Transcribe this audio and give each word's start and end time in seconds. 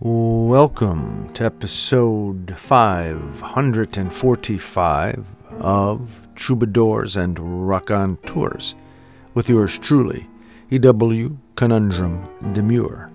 Welcome 0.00 1.32
to 1.34 1.44
episode 1.44 2.52
545 2.58 5.26
of 5.60 6.28
Troubadours 6.34 7.16
and 7.16 7.68
Rock 7.68 7.92
on 7.92 8.16
Tours 8.26 8.74
with 9.34 9.48
yours 9.48 9.78
truly, 9.78 10.26
E.W. 10.72 11.38
Conundrum 11.54 12.28
Demure. 12.52 13.08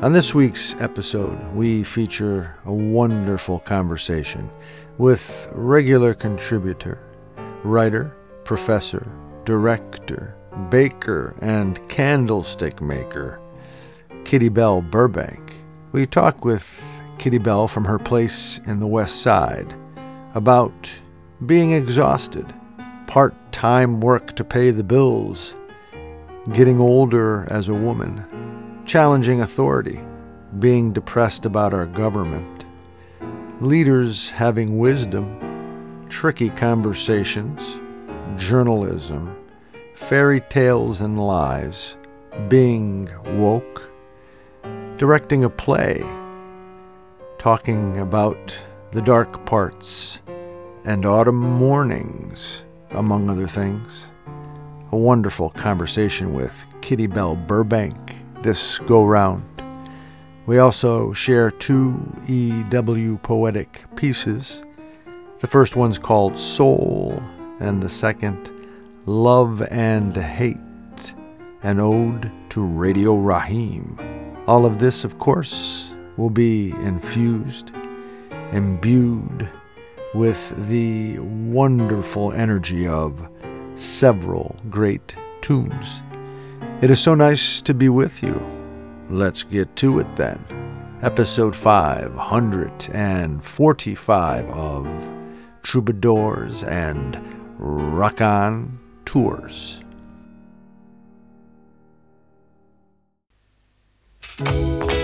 On 0.00 0.14
this 0.14 0.34
week's 0.34 0.74
episode, 0.76 1.38
we 1.52 1.84
feature 1.84 2.56
a 2.64 2.72
wonderful 2.72 3.58
conversation 3.58 4.48
with 4.96 5.46
regular 5.52 6.14
contributor, 6.14 7.06
writer, 7.64 8.16
professor, 8.44 9.06
director, 9.44 10.34
baker, 10.70 11.34
and 11.42 11.86
candlestick 11.90 12.80
maker, 12.80 13.38
Kitty 14.24 14.48
Belle 14.48 14.80
Burbank. 14.80 15.57
We 15.90 16.04
talk 16.04 16.44
with 16.44 17.00
Kitty 17.16 17.38
Belle 17.38 17.66
from 17.66 17.86
her 17.86 17.98
place 17.98 18.60
in 18.66 18.78
the 18.78 18.86
West 18.86 19.22
Side 19.22 19.74
about 20.34 20.92
being 21.46 21.72
exhausted, 21.72 22.52
part 23.06 23.34
time 23.52 24.02
work 24.02 24.36
to 24.36 24.44
pay 24.44 24.70
the 24.70 24.84
bills, 24.84 25.54
getting 26.52 26.78
older 26.78 27.46
as 27.50 27.70
a 27.70 27.74
woman, 27.74 28.82
challenging 28.84 29.40
authority, 29.40 29.98
being 30.58 30.92
depressed 30.92 31.46
about 31.46 31.72
our 31.72 31.86
government, 31.86 32.66
leaders 33.62 34.28
having 34.28 34.78
wisdom, 34.78 36.06
tricky 36.10 36.50
conversations, 36.50 37.80
journalism, 38.36 39.34
fairy 39.94 40.42
tales 40.42 41.00
and 41.00 41.18
lies, 41.18 41.96
being 42.48 43.08
woke, 43.38 43.87
directing 44.98 45.44
a 45.44 45.50
play, 45.50 46.02
talking 47.38 47.98
about 47.98 48.60
the 48.90 49.00
dark 49.00 49.46
parts 49.46 50.20
and 50.84 51.06
autumn 51.06 51.38
mornings, 51.38 52.64
among 52.90 53.30
other 53.30 53.46
things. 53.46 54.06
A 54.90 54.96
wonderful 54.96 55.50
conversation 55.50 56.34
with 56.34 56.66
Kitty 56.80 57.06
Belle 57.06 57.36
Burbank 57.36 58.16
this 58.42 58.78
go 58.78 59.04
round. 59.04 59.44
We 60.46 60.58
also 60.58 61.12
share 61.12 61.50
two 61.50 61.94
EW 62.26 63.18
poetic 63.18 63.84
pieces. 63.94 64.62
The 65.38 65.46
first 65.46 65.76
one's 65.76 65.98
called 65.98 66.36
Soul, 66.36 67.22
and 67.60 67.82
the 67.82 67.88
second, 67.88 68.50
Love 69.06 69.62
and 69.70 70.16
Hate, 70.16 71.12
an 71.62 71.78
ode 71.78 72.32
to 72.50 72.62
Radio 72.62 73.14
Raheem. 73.14 73.96
All 74.48 74.64
of 74.64 74.78
this, 74.78 75.04
of 75.04 75.18
course, 75.18 75.92
will 76.16 76.30
be 76.30 76.70
infused, 76.70 77.70
imbued 78.50 79.46
with 80.14 80.54
the 80.68 81.18
wonderful 81.18 82.32
energy 82.32 82.88
of 82.88 83.28
several 83.74 84.56
great 84.70 85.14
tunes. 85.42 86.00
It 86.80 86.88
is 86.88 86.98
so 86.98 87.14
nice 87.14 87.60
to 87.60 87.74
be 87.74 87.90
with 87.90 88.22
you. 88.22 88.42
Let's 89.10 89.42
get 89.42 89.76
to 89.76 89.98
it 89.98 90.16
then. 90.16 90.42
Episode 91.02 91.54
545 91.54 94.48
of 94.48 95.10
Troubadours 95.62 96.64
and 96.64 97.20
Rock 97.58 98.22
On 98.22 98.78
Tours. 99.04 99.82
Daylight 104.38 104.97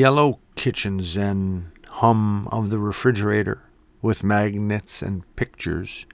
yellow 0.00 0.38
kitchen 0.54 0.98
zen 0.98 1.70
hum 1.86 2.48
of 2.50 2.70
the 2.70 2.78
refrigerator 2.78 3.62
with 4.00 4.24
magnets 4.24 5.02
and 5.02 5.36
pictures, 5.36 6.06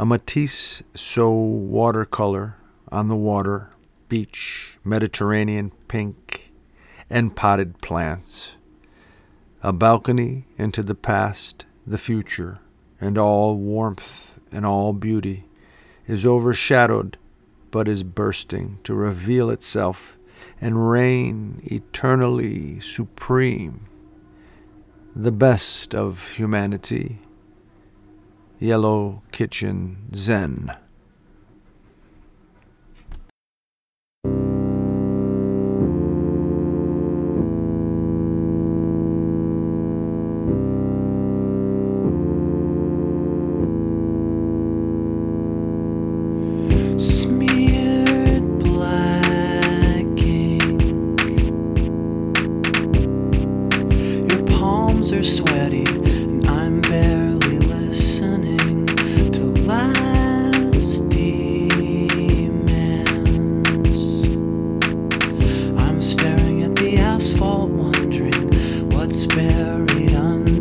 a 0.00 0.04
Matisse 0.04 0.82
So 0.96 1.30
watercolor 1.30 2.56
on 2.90 3.06
the 3.06 3.14
water, 3.14 3.70
beach, 4.08 4.78
Mediterranean 4.82 5.70
pink, 5.86 6.50
and 7.08 7.36
potted 7.36 7.80
plants, 7.80 8.54
a 9.62 9.72
balcony 9.72 10.46
into 10.58 10.82
the 10.82 10.96
past, 10.96 11.66
the 11.86 11.98
future, 11.98 12.58
and 13.00 13.16
all 13.16 13.54
warmth 13.54 14.40
and 14.50 14.66
all 14.66 14.92
beauty 14.92 15.44
is 16.08 16.26
overshadowed 16.26 17.16
but 17.70 17.86
is 17.86 18.02
bursting 18.02 18.80
to 18.82 18.92
reveal 18.92 19.50
itself 19.50 20.16
and 20.64 20.90
reign 20.90 21.60
eternally 21.64 22.80
supreme, 22.80 23.84
the 25.14 25.30
best 25.30 25.94
of 25.94 26.26
humanity, 26.36 27.18
Yellow 28.58 29.22
Kitchen 29.30 30.08
Zen. 30.14 30.74
staring 66.04 66.62
at 66.62 66.76
the 66.76 66.98
asphalt, 66.98 67.70
wondering 67.70 68.90
what's 68.90 69.24
buried 69.26 70.14
under. 70.14 70.53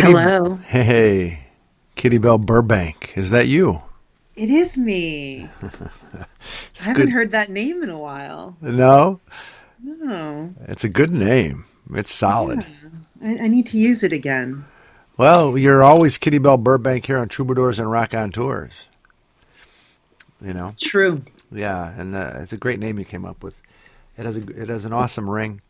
Kitty, 0.00 0.12
Hello. 0.12 0.54
Hey, 0.64 1.40
Kitty 1.96 2.18
Belle 2.18 2.38
Burbank. 2.38 3.14
Is 3.16 3.30
that 3.30 3.48
you? 3.48 3.82
It 4.36 4.48
is 4.48 4.78
me. 4.78 5.48
I 5.62 6.26
haven't 6.76 7.06
good. 7.06 7.12
heard 7.12 7.32
that 7.32 7.50
name 7.50 7.82
in 7.82 7.90
a 7.90 7.98
while. 7.98 8.56
No? 8.60 9.18
No. 9.82 10.54
It's 10.68 10.84
a 10.84 10.88
good 10.88 11.10
name. 11.10 11.64
It's 11.92 12.12
solid. 12.12 12.64
Yeah. 13.20 13.28
I, 13.28 13.44
I, 13.44 13.48
need 13.48 13.66
to 13.66 13.76
use 13.76 14.04
it 14.04 14.12
again. 14.12 14.64
Well, 15.16 15.58
you're 15.58 15.82
always 15.82 16.16
Kitty 16.16 16.38
Belle 16.38 16.58
Burbank 16.58 17.06
here 17.06 17.18
on 17.18 17.28
Troubadours 17.28 17.80
and 17.80 17.90
Raconteurs. 17.90 18.70
You 20.40 20.54
know? 20.54 20.74
True. 20.78 21.22
Yeah, 21.50 21.92
and 21.98 22.14
uh, 22.14 22.34
it's 22.36 22.52
a 22.52 22.56
great 22.56 22.78
name 22.78 23.00
you 23.00 23.04
came 23.04 23.24
up 23.24 23.42
with. 23.42 23.60
It 24.16 24.26
has 24.26 24.36
a 24.36 24.46
it 24.46 24.68
has 24.68 24.84
an 24.84 24.92
awesome 24.92 25.28
ring. 25.28 25.60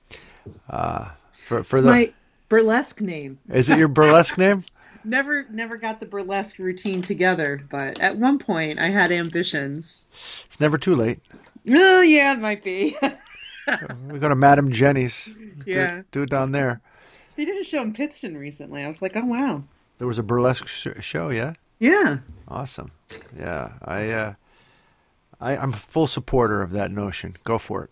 Uh, 0.68 1.08
for 1.32 1.64
for 1.64 1.78
it's 1.78 1.87
the 1.87 1.90
my, 1.90 2.12
burlesque 2.49 3.00
name. 3.00 3.38
is 3.50 3.71
it 3.71 3.78
your 3.78 3.88
burlesque 3.88 4.38
name? 4.38 4.64
Never 5.05 5.47
never 5.50 5.76
got 5.76 6.00
the 6.00 6.07
burlesque 6.07 6.59
routine 6.59 7.02
together, 7.02 7.62
but 7.71 7.99
at 8.00 8.17
one 8.19 8.38
point 8.38 8.78
I 8.78 8.88
had 8.88 9.12
ambitions. 9.12 10.09
It's 10.45 10.61
never 10.61 10.76
too 10.76 10.95
late. 10.97 11.21
Oh 11.71 12.00
yeah, 12.02 12.33
it 12.33 12.40
might 12.40 12.62
be. 12.64 12.97
We 14.09 14.19
go 14.19 14.31
to 14.31 14.35
Madame 14.35 14.71
Jenny's. 14.73 15.26
Do 15.26 15.31
it- 15.67 15.67
yeah. 15.67 16.02
do 16.11 16.23
it 16.23 16.31
down 16.31 16.52
there. 16.52 16.81
They 17.37 17.45
did 17.45 17.61
a 17.61 17.64
show 17.64 17.83
in 17.83 17.93
Pittston 17.93 18.35
recently. 18.35 18.83
I 18.83 18.87
was 18.88 19.02
like, 19.02 19.14
oh 19.14 19.25
wow. 19.26 19.62
There 19.99 20.07
was 20.07 20.19
a 20.19 20.23
burlesque 20.23 20.67
sh- 20.67 20.87
show, 21.00 21.28
yeah. 21.28 21.52
Yeah. 21.78 22.19
Awesome. 22.49 22.93
Yeah, 23.38 23.73
I, 23.85 24.09
uh, 24.11 24.35
I, 25.38 25.57
I'm 25.59 25.75
a 25.75 25.76
full 25.76 26.07
supporter 26.07 26.62
of 26.62 26.71
that 26.71 26.90
notion. 26.90 27.37
Go 27.45 27.59
for 27.59 27.85
it. 27.85 27.90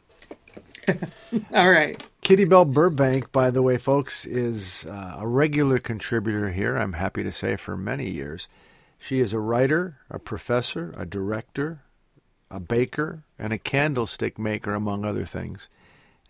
All 1.55 1.71
right. 1.71 2.03
Kitty 2.23 2.45
Belle 2.45 2.65
Burbank, 2.65 3.31
by 3.33 3.51
the 3.51 3.63
way, 3.63 3.79
folks, 3.79 4.25
is 4.27 4.85
uh, 4.87 5.17
a 5.19 5.27
regular 5.27 5.79
contributor 5.79 6.51
here. 6.51 6.77
I'm 6.77 6.95
happy 6.95 7.23
to 7.23 7.33
say 7.33 7.57
for 7.57 7.77
many 7.77 8.11
years. 8.11 8.49
She 8.99 9.21
is 9.21 9.33
a 9.33 9.39
writer, 9.39 9.99
a 10.11 10.19
professor, 10.19 10.93
a 10.97 11.07
director, 11.07 11.83
a 12.51 12.59
baker, 12.59 13.25
and 13.39 13.53
a 13.53 13.59
candlestick 13.59 14.39
maker, 14.39 14.75
among 14.75 15.05
other 15.05 15.25
things. 15.25 15.69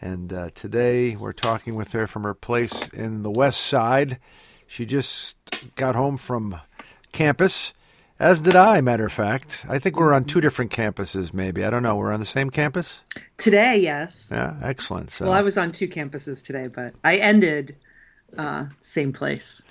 And 0.00 0.32
uh, 0.32 0.50
today 0.54 1.16
we're 1.16 1.32
talking 1.32 1.74
with 1.74 1.92
her 1.92 2.06
from 2.06 2.24
her 2.24 2.34
place 2.34 2.88
in 2.88 3.22
the 3.22 3.30
West 3.30 3.60
Side. 3.60 4.18
She 4.66 4.84
just 4.84 5.36
got 5.76 5.94
home 5.94 6.16
from 6.16 6.60
campus, 7.12 7.72
as 8.18 8.40
did 8.40 8.56
I, 8.56 8.80
matter 8.80 9.06
of 9.06 9.12
fact. 9.12 9.64
I 9.68 9.78
think 9.78 9.96
we're 9.96 10.12
on 10.14 10.24
two 10.24 10.40
different 10.40 10.70
campuses, 10.72 11.34
maybe. 11.34 11.64
I 11.64 11.70
don't 11.70 11.82
know. 11.82 11.96
We're 11.96 12.12
on 12.12 12.20
the 12.20 12.26
same 12.26 12.50
campus? 12.50 13.00
Today, 13.36 13.78
yes. 13.78 14.30
Yeah, 14.32 14.56
excellent. 14.62 15.10
So. 15.10 15.26
Well, 15.26 15.34
I 15.34 15.42
was 15.42 15.58
on 15.58 15.72
two 15.72 15.88
campuses 15.88 16.44
today, 16.44 16.68
but 16.68 16.94
I 17.04 17.16
ended 17.16 17.76
uh, 18.38 18.66
same 18.82 19.12
place. 19.12 19.62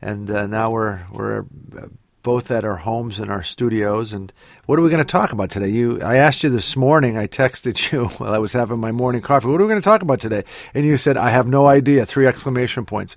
and 0.00 0.30
uh, 0.30 0.46
now 0.46 0.70
we're 0.70 1.00
we're 1.12 1.40
uh, 1.40 1.86
both 2.22 2.50
at 2.50 2.64
our 2.64 2.76
homes 2.76 3.18
and 3.18 3.30
our 3.30 3.42
studios. 3.42 4.12
And 4.12 4.32
what 4.66 4.78
are 4.78 4.82
we 4.82 4.88
going 4.90 5.04
to 5.04 5.04
talk 5.04 5.32
about 5.32 5.50
today? 5.50 5.68
You, 5.68 6.00
I 6.02 6.16
asked 6.16 6.44
you 6.44 6.50
this 6.50 6.76
morning. 6.76 7.18
I 7.18 7.26
texted 7.26 7.90
you 7.92 8.06
while 8.18 8.32
I 8.32 8.38
was 8.38 8.52
having 8.52 8.78
my 8.78 8.92
morning 8.92 9.22
coffee. 9.22 9.48
What 9.48 9.60
are 9.60 9.64
we 9.64 9.68
going 9.68 9.80
to 9.80 9.84
talk 9.84 10.02
about 10.02 10.20
today? 10.20 10.44
And 10.74 10.86
you 10.86 10.96
said, 10.96 11.16
"I 11.16 11.30
have 11.30 11.46
no 11.46 11.66
idea." 11.66 12.06
Three 12.06 12.26
exclamation 12.26 12.84
points. 12.86 13.16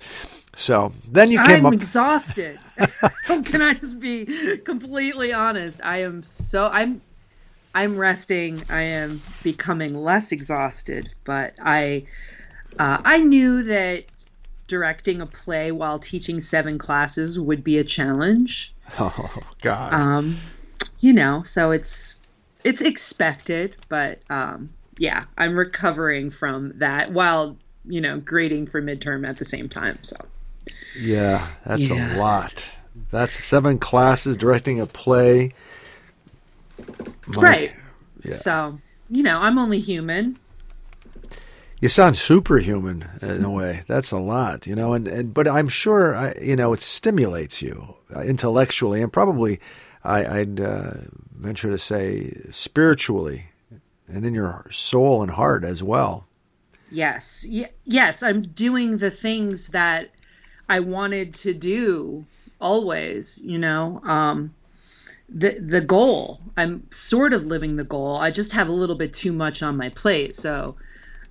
So 0.56 0.90
then 1.06 1.30
you 1.30 1.38
came 1.44 1.58
I'm 1.58 1.66
up. 1.66 1.72
exhausted. 1.74 2.58
Can 3.26 3.60
I 3.60 3.74
just 3.74 4.00
be 4.00 4.56
completely 4.64 5.32
honest? 5.32 5.80
I 5.84 5.98
am 5.98 6.22
so 6.22 6.68
I'm 6.72 7.02
I'm 7.74 7.98
resting. 7.98 8.62
I 8.70 8.80
am 8.80 9.20
becoming 9.42 9.94
less 9.94 10.32
exhausted, 10.32 11.10
but 11.24 11.54
I 11.60 12.06
uh, 12.78 13.02
I 13.04 13.18
knew 13.18 13.64
that 13.64 14.04
directing 14.66 15.20
a 15.20 15.26
play 15.26 15.72
while 15.72 15.98
teaching 15.98 16.40
seven 16.40 16.78
classes 16.78 17.38
would 17.38 17.62
be 17.62 17.76
a 17.76 17.84
challenge. 17.84 18.74
oh 18.98 19.38
God. 19.60 19.92
Um, 19.92 20.38
you 21.00 21.12
know, 21.12 21.42
so 21.42 21.70
it's 21.70 22.16
it's 22.64 22.80
expected, 22.80 23.76
but 23.90 24.20
um, 24.30 24.70
yeah, 24.96 25.24
I'm 25.36 25.54
recovering 25.54 26.30
from 26.30 26.72
that 26.78 27.12
while 27.12 27.58
you 27.84 28.00
know 28.00 28.18
grading 28.20 28.68
for 28.68 28.80
midterm 28.80 29.28
at 29.28 29.36
the 29.36 29.44
same 29.44 29.68
time. 29.68 29.98
So. 30.00 30.16
Yeah, 30.96 31.48
that's 31.64 31.90
a 31.90 32.16
lot. 32.16 32.72
That's 33.10 33.34
seven 33.34 33.78
classes 33.78 34.36
directing 34.36 34.80
a 34.80 34.86
play. 34.86 35.52
My- 37.28 37.42
right. 37.42 37.74
yeah. 38.24 38.36
So, 38.36 38.78
you 39.10 39.22
know, 39.22 39.38
I'm 39.38 39.58
only 39.58 39.80
human. 39.80 40.38
You 41.80 41.90
sound 41.90 42.16
superhuman 42.16 43.06
in 43.20 43.44
a 43.44 43.50
way. 43.50 43.82
That's 43.86 44.10
a 44.10 44.18
lot, 44.18 44.66
you 44.66 44.74
know. 44.74 44.94
And, 44.94 45.06
and 45.06 45.34
but 45.34 45.46
I'm 45.46 45.68
sure, 45.68 46.16
I, 46.16 46.34
you 46.40 46.56
know, 46.56 46.72
it 46.72 46.80
stimulates 46.80 47.60
you 47.60 47.96
uh, 48.14 48.20
intellectually 48.20 49.02
and 49.02 49.12
probably, 49.12 49.60
I, 50.02 50.38
I'd 50.38 50.60
uh, 50.60 50.92
venture 51.38 51.70
to 51.70 51.78
say, 51.78 52.40
spiritually, 52.50 53.46
and 54.08 54.24
in 54.24 54.34
your 54.34 54.66
soul 54.70 55.22
and 55.22 55.30
heart 55.30 55.64
as 55.64 55.82
well. 55.82 56.26
Yes. 56.90 57.44
Y- 57.48 57.70
yes, 57.84 58.22
I'm 58.22 58.40
doing 58.40 58.96
the 58.96 59.10
things 59.10 59.68
that 59.68 60.10
I 60.68 60.80
wanted 60.80 61.34
to 61.34 61.54
do 61.54 62.26
always, 62.60 63.38
you 63.38 63.58
know. 63.58 64.00
Um 64.04 64.54
the 65.28 65.58
the 65.60 65.80
goal. 65.80 66.40
I'm 66.56 66.86
sort 66.90 67.32
of 67.32 67.44
living 67.44 67.76
the 67.76 67.84
goal. 67.84 68.16
I 68.16 68.30
just 68.30 68.52
have 68.52 68.68
a 68.68 68.72
little 68.72 68.96
bit 68.96 69.12
too 69.12 69.32
much 69.32 69.62
on 69.62 69.76
my 69.76 69.88
plate. 69.90 70.34
So, 70.34 70.76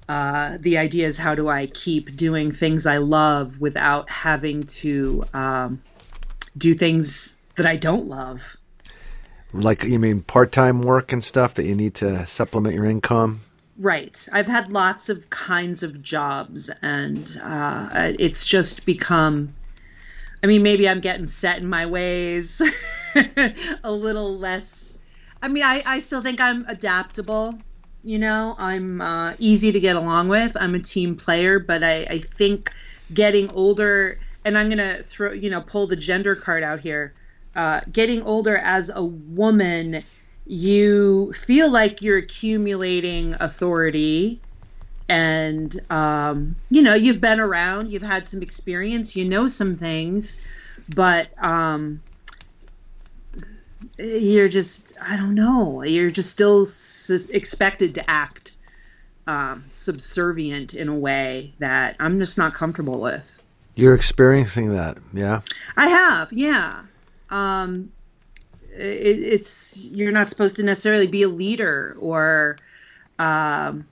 uh, 0.10 0.58
the 0.60 0.78
idea 0.78 1.08
is 1.08 1.18
how 1.18 1.36
do 1.36 1.48
I 1.48 1.68
keep 1.68 2.16
doing 2.16 2.52
things 2.52 2.86
I 2.86 2.98
love 2.98 3.60
without 3.60 4.10
having 4.10 4.64
to 4.64 5.24
um, 5.34 5.82
do 6.58 6.74
things 6.74 7.36
that 7.56 7.66
I 7.66 7.76
don't 7.76 8.08
love? 8.08 8.58
Like 9.54 9.84
you 9.84 10.00
mean 10.00 10.22
part-time 10.22 10.82
work 10.82 11.14
and 11.14 11.24
stuff 11.24 11.54
that 11.54 11.66
you 11.66 11.76
need 11.76 11.96
to 11.96 12.26
supplement 12.26 12.76
your 12.76 12.86
income. 12.86 13.42
Right. 13.78 14.28
I've 14.32 14.48
had 14.48 14.72
lots 14.72 15.10
of 15.10 15.30
kinds 15.30 15.84
of 15.84 16.02
jobs, 16.02 16.70
and 16.82 17.40
uh, 17.44 18.14
it's 18.18 18.46
just 18.46 18.86
become. 18.86 19.54
I 20.42 20.48
mean, 20.48 20.64
maybe 20.64 20.88
I'm 20.88 21.02
getting 21.02 21.28
set 21.28 21.58
in 21.58 21.68
my 21.68 21.86
ways, 21.86 22.62
a 23.84 23.92
little 23.92 24.38
less. 24.38 24.98
I 25.42 25.50
mean, 25.50 25.64
I, 25.64 25.84
I 25.86 26.00
still 26.00 26.22
think 26.22 26.40
I'm 26.40 26.66
adaptable. 26.70 27.58
You 28.04 28.20
know, 28.20 28.56
I'm 28.60 29.02
uh, 29.02 29.34
easy 29.40 29.72
to 29.72 29.80
get 29.80 29.96
along 29.96 30.30
with. 30.30 30.56
I'm 30.58 30.76
a 30.76 30.80
team 30.80 31.16
player, 31.18 31.60
but 31.60 31.84
I, 31.84 32.04
I 32.04 32.20
think 32.20 32.72
getting 33.14 33.50
older, 33.52 34.20
and 34.46 34.58
I'm 34.58 34.70
gonna 34.70 35.04
throw, 35.04 35.34
you 35.34 35.50
know, 35.50 35.62
pull 35.62 35.88
the 35.88 35.96
gender 35.98 36.36
card 36.36 36.64
out 36.64 36.80
here. 36.80 37.14
Uh, 37.56 37.82
getting 37.92 38.22
older 38.22 38.58
as 38.58 38.90
a 38.94 39.04
woman, 39.04 40.04
you 40.46 41.34
feel 41.34 41.70
like 41.70 42.02
you're 42.02 42.18
accumulating 42.18 43.36
authority 43.40 44.40
and 45.10 45.80
um, 45.92 46.56
you 46.70 46.82
know 46.82 46.94
you've 46.94 47.22
been 47.22 47.40
around 47.40 47.92
you've 47.92 48.02
had 48.02 48.28
some 48.28 48.42
experience 48.42 49.16
you 49.16 49.26
know 49.26 49.48
some 49.48 49.76
things 49.76 50.38
but 50.96 51.30
um, 51.44 52.02
you're 53.98 54.50
just 54.50 54.94
i 55.02 55.16
don't 55.18 55.36
know 55.36 55.82
you're 55.84 56.12
just 56.12 56.30
still 56.30 56.62
s- 56.62 57.30
expected 57.32 57.96
to 57.96 58.10
act 58.10 58.56
um, 59.28 59.64
subservient 59.70 60.74
in 60.74 60.88
a 60.88 60.96
way 60.96 61.54
that 61.60 61.96
i'm 62.00 62.20
just 62.20 62.38
not 62.38 62.54
comfortable 62.54 63.00
with 63.00 63.40
You're 63.76 63.94
experiencing 63.96 64.70
that, 64.70 64.98
yeah. 65.14 65.42
I 65.76 65.88
have, 65.90 66.32
yeah. 66.32 66.84
Um, 67.30 67.92
it, 68.78 69.20
it's 69.24 69.78
you're 69.78 70.12
not 70.12 70.30
supposed 70.30 70.56
to 70.58 70.64
necessarily 70.64 71.08
be 71.08 71.24
a 71.24 71.30
leader 71.30 71.96
or, 72.00 72.58
um, 73.20 73.88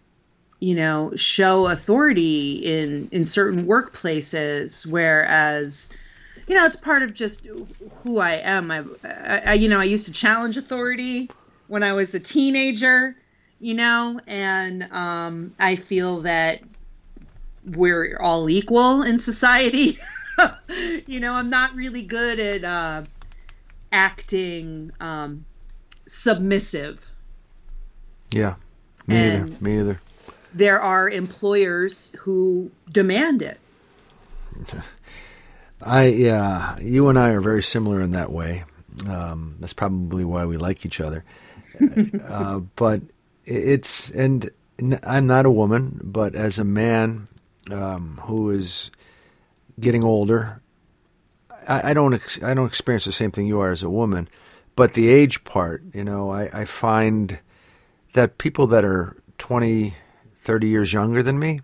you 0.59 0.75
know, 0.75 1.11
show 1.15 1.67
authority 1.67 2.53
in 2.53 3.09
in 3.11 3.25
certain 3.25 3.65
workplaces. 3.65 4.85
Whereas, 4.85 5.89
you 6.47 6.55
know, 6.55 6.65
it's 6.65 6.75
part 6.75 7.03
of 7.03 7.13
just 7.13 7.45
who 8.03 8.19
I 8.19 8.33
am. 8.33 8.71
I, 8.71 8.83
I 9.03 9.53
you 9.53 9.67
know, 9.67 9.79
I 9.79 9.85
used 9.85 10.05
to 10.05 10.11
challenge 10.11 10.57
authority 10.57 11.29
when 11.67 11.83
I 11.83 11.93
was 11.93 12.15
a 12.15 12.19
teenager. 12.19 13.15
You 13.59 13.75
know, 13.75 14.19
and 14.27 14.83
um, 14.91 15.53
I 15.57 15.77
feel 15.77 16.19
that 16.21 16.59
we're 17.65 18.17
all 18.19 18.49
equal 18.49 19.03
in 19.03 19.19
society. 19.19 19.99
you 21.07 21.19
know, 21.19 21.33
I'm 21.33 21.49
not 21.49 21.75
really 21.75 22.01
good 22.01 22.39
at 22.39 22.63
uh, 22.63 23.03
acting 23.93 24.91
um, 24.99 25.45
submissive. 26.07 27.09
Yeah. 28.31 28.55
Me 29.07 29.15
And- 29.15 29.49
either. 29.49 29.63
Me 29.63 29.79
either. 29.79 30.01
There 30.55 30.79
are 30.79 31.09
employers 31.09 32.11
who 32.19 32.69
demand 32.91 33.41
it. 33.41 33.59
I 35.81 36.05
yeah, 36.05 36.77
you 36.79 37.09
and 37.09 37.17
I 37.17 37.31
are 37.31 37.41
very 37.41 37.63
similar 37.63 38.01
in 38.01 38.11
that 38.11 38.31
way. 38.31 38.63
Um, 39.07 39.55
that's 39.59 39.73
probably 39.73 40.23
why 40.23 40.45
we 40.45 40.57
like 40.57 40.85
each 40.85 41.01
other. 41.01 41.23
uh, 42.27 42.59
but 42.75 43.01
it's 43.45 44.11
and 44.11 44.49
I'm 45.03 45.25
not 45.27 45.45
a 45.47 45.51
woman, 45.51 45.99
but 46.03 46.35
as 46.35 46.59
a 46.59 46.63
man 46.63 47.27
um, 47.71 48.19
who 48.23 48.51
is 48.51 48.91
getting 49.79 50.03
older, 50.03 50.61
I, 51.67 51.91
I 51.91 51.93
don't 51.93 52.13
ex- 52.13 52.41
I 52.43 52.53
don't 52.53 52.67
experience 52.67 53.05
the 53.05 53.11
same 53.11 53.31
thing 53.31 53.47
you 53.47 53.59
are 53.59 53.71
as 53.71 53.83
a 53.83 53.89
woman. 53.89 54.27
but 54.75 54.93
the 54.93 55.09
age 55.09 55.43
part, 55.43 55.83
you 55.93 56.03
know, 56.03 56.31
I, 56.31 56.49
I 56.61 56.65
find 56.65 57.39
that 58.13 58.37
people 58.37 58.67
that 58.67 58.83
are 58.83 59.15
20, 59.37 59.93
30 60.35 60.67
years 60.67 60.93
younger 60.93 61.21
than 61.23 61.39
me, 61.39 61.61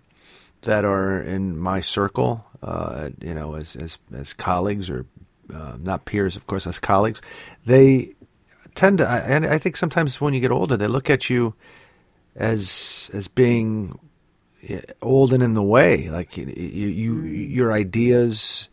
that 0.62 0.84
are 0.84 1.20
in 1.20 1.58
my 1.58 1.80
circle, 1.80 2.44
uh, 2.62 3.10
you 3.20 3.34
know, 3.34 3.54
as, 3.54 3.76
as, 3.76 3.98
as 4.14 4.32
colleagues 4.32 4.90
or 4.90 5.06
uh, 5.52 5.76
not 5.80 6.04
peers, 6.04 6.36
of 6.36 6.46
course, 6.46 6.66
as 6.66 6.78
colleagues, 6.78 7.20
they 7.66 8.14
tend 8.74 8.98
to, 8.98 9.08
and 9.08 9.44
I 9.46 9.58
think 9.58 9.76
sometimes 9.76 10.20
when 10.20 10.34
you 10.34 10.40
get 10.40 10.52
older, 10.52 10.76
they 10.76 10.86
look 10.86 11.10
at 11.10 11.28
you 11.30 11.54
as 12.36 13.10
as 13.12 13.26
being 13.26 13.98
old 15.02 15.32
and 15.32 15.42
in 15.42 15.54
the 15.54 15.62
way. 15.62 16.10
Like 16.10 16.36
you, 16.36 16.46
you 16.46 17.22
your 17.22 17.72
ideas, 17.72 18.68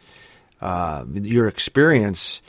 uh, 0.61 1.05
your 1.13 1.47
experience 1.47 2.41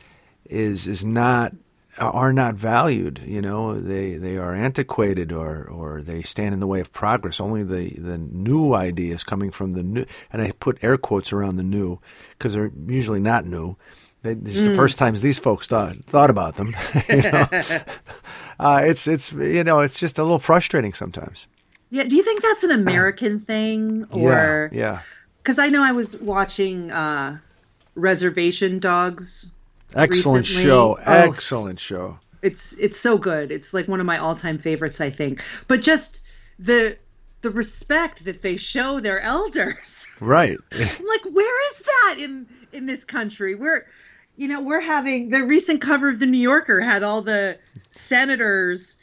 is 0.46 0.86
is 0.86 1.04
not 1.04 1.52
are 1.98 2.32
not 2.32 2.54
valued. 2.54 3.20
You 3.26 3.42
know, 3.42 3.78
they 3.78 4.14
they 4.14 4.36
are 4.36 4.54
antiquated 4.54 5.32
or 5.32 5.64
or 5.64 6.02
they 6.02 6.22
stand 6.22 6.54
in 6.54 6.60
the 6.60 6.66
way 6.66 6.80
of 6.80 6.92
progress. 6.92 7.40
Only 7.40 7.64
the 7.64 7.90
the 8.00 8.18
new 8.18 8.74
ideas 8.74 9.24
coming 9.24 9.50
from 9.50 9.72
the 9.72 9.82
new, 9.82 10.04
and 10.32 10.42
I 10.42 10.52
put 10.52 10.82
air 10.82 10.96
quotes 10.96 11.32
around 11.32 11.56
the 11.56 11.62
new 11.62 11.98
because 12.30 12.54
they're 12.54 12.70
usually 12.86 13.20
not 13.20 13.46
new. 13.46 13.76
They, 14.22 14.34
this 14.34 14.56
is 14.56 14.68
the 14.68 14.74
first 14.74 14.98
times 14.98 15.20
these 15.20 15.38
folks 15.38 15.68
thought 15.68 15.96
thought 16.04 16.30
about 16.30 16.56
them. 16.56 16.74
you 17.08 17.22
know? 17.22 17.46
uh, 18.60 18.80
it's 18.84 19.06
it's 19.06 19.32
you 19.32 19.64
know 19.64 19.80
it's 19.80 19.98
just 19.98 20.18
a 20.18 20.22
little 20.22 20.38
frustrating 20.38 20.92
sometimes. 20.92 21.46
Yeah. 21.90 22.04
Do 22.04 22.16
you 22.16 22.22
think 22.22 22.42
that's 22.42 22.64
an 22.64 22.70
American 22.70 23.40
thing, 23.40 24.06
or 24.10 24.70
yeah, 24.72 24.78
yeah. 24.78 25.00
because 25.42 25.58
I 25.58 25.68
know 25.68 25.82
I 25.82 25.92
was 25.92 26.16
watching 26.18 26.90
uh, 26.90 27.38
Reservation 27.99 28.78
Dogs. 28.78 29.50
Excellent 29.95 30.47
recently. 30.47 30.64
show. 30.64 30.99
Oh, 31.07 31.31
Excellent 31.31 31.81
show. 31.81 32.19
It's 32.43 32.75
it's 32.75 32.99
so 32.99 33.19
good. 33.19 33.50
It's 33.50 33.75
like 33.75 33.88
one 33.88 34.00
of 34.00 34.07
my 34.07 34.19
all 34.19 34.35
time 34.35 34.59
favorites, 34.59 35.00
I 35.00 35.11
think. 35.11 35.43
But 35.67 35.83
just 35.83 36.21
the 36.59 36.97
the 37.40 37.50
respect 37.50 38.25
that 38.25 38.43
they 38.43 38.56
show 38.56 39.00
their 39.00 39.21
elders. 39.21 40.06
Right. 40.21 40.58
I'm 40.73 40.80
like, 40.80 41.25
where 41.32 41.71
is 41.71 41.78
that 41.78 42.17
in 42.19 42.47
in 42.73 42.87
this 42.87 43.04
country? 43.04 43.54
We're 43.54 43.87
you 44.37 44.49
know, 44.49 44.61
we're 44.61 44.80
having 44.80 45.30
the 45.30 45.45
recent 45.45 45.80
cover 45.80 46.08
of 46.08 46.19
the 46.19 46.26
New 46.26 46.39
Yorker 46.39 46.80
had 46.80 47.04
all 47.04 47.23
the 47.23 47.58
senators 47.93 48.97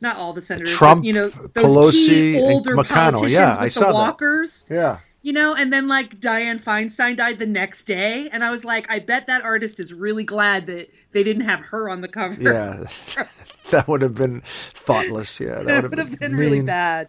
not 0.00 0.16
all 0.16 0.32
the 0.32 0.40
senators, 0.40 0.72
Trump, 0.72 1.02
but, 1.02 1.06
you 1.06 1.12
know, 1.12 1.28
those 1.28 1.76
Pelosi, 1.76 2.06
key 2.06 2.40
older 2.40 2.74
McConnell. 2.74 3.28
Yeah, 3.28 3.56
I 3.58 3.64
the 3.64 3.70
saw 3.70 3.86
that. 3.86 3.94
walkers 3.94 4.64
yeah. 4.70 4.98
You 5.22 5.32
know 5.32 5.54
and 5.54 5.72
then 5.72 5.86
like 5.88 6.18
diane 6.20 6.58
feinstein 6.58 7.16
died 7.16 7.38
the 7.38 7.46
next 7.46 7.84
day 7.84 8.28
and 8.32 8.42
i 8.44 8.50
was 8.50 8.64
like 8.64 8.90
i 8.90 8.98
bet 8.98 9.26
that 9.26 9.42
artist 9.42 9.78
is 9.78 9.92
really 9.92 10.24
glad 10.24 10.66
that 10.66 10.90
they 11.12 11.22
didn't 11.22 11.42
have 11.42 11.60
her 11.60 11.88
on 11.90 12.00
the 12.00 12.08
cover 12.08 12.40
Yeah. 12.40 12.84
that 13.70 13.86
would 13.86 14.02
have 14.02 14.14
been 14.16 14.40
thoughtless. 14.44 15.38
Yeah. 15.38 15.62
That 15.62 15.64
that 15.66 15.90
would 15.90 15.98
have 15.98 16.18
been 16.18 16.32
mean. 16.32 16.40
really 16.40 16.62
bad 16.62 17.08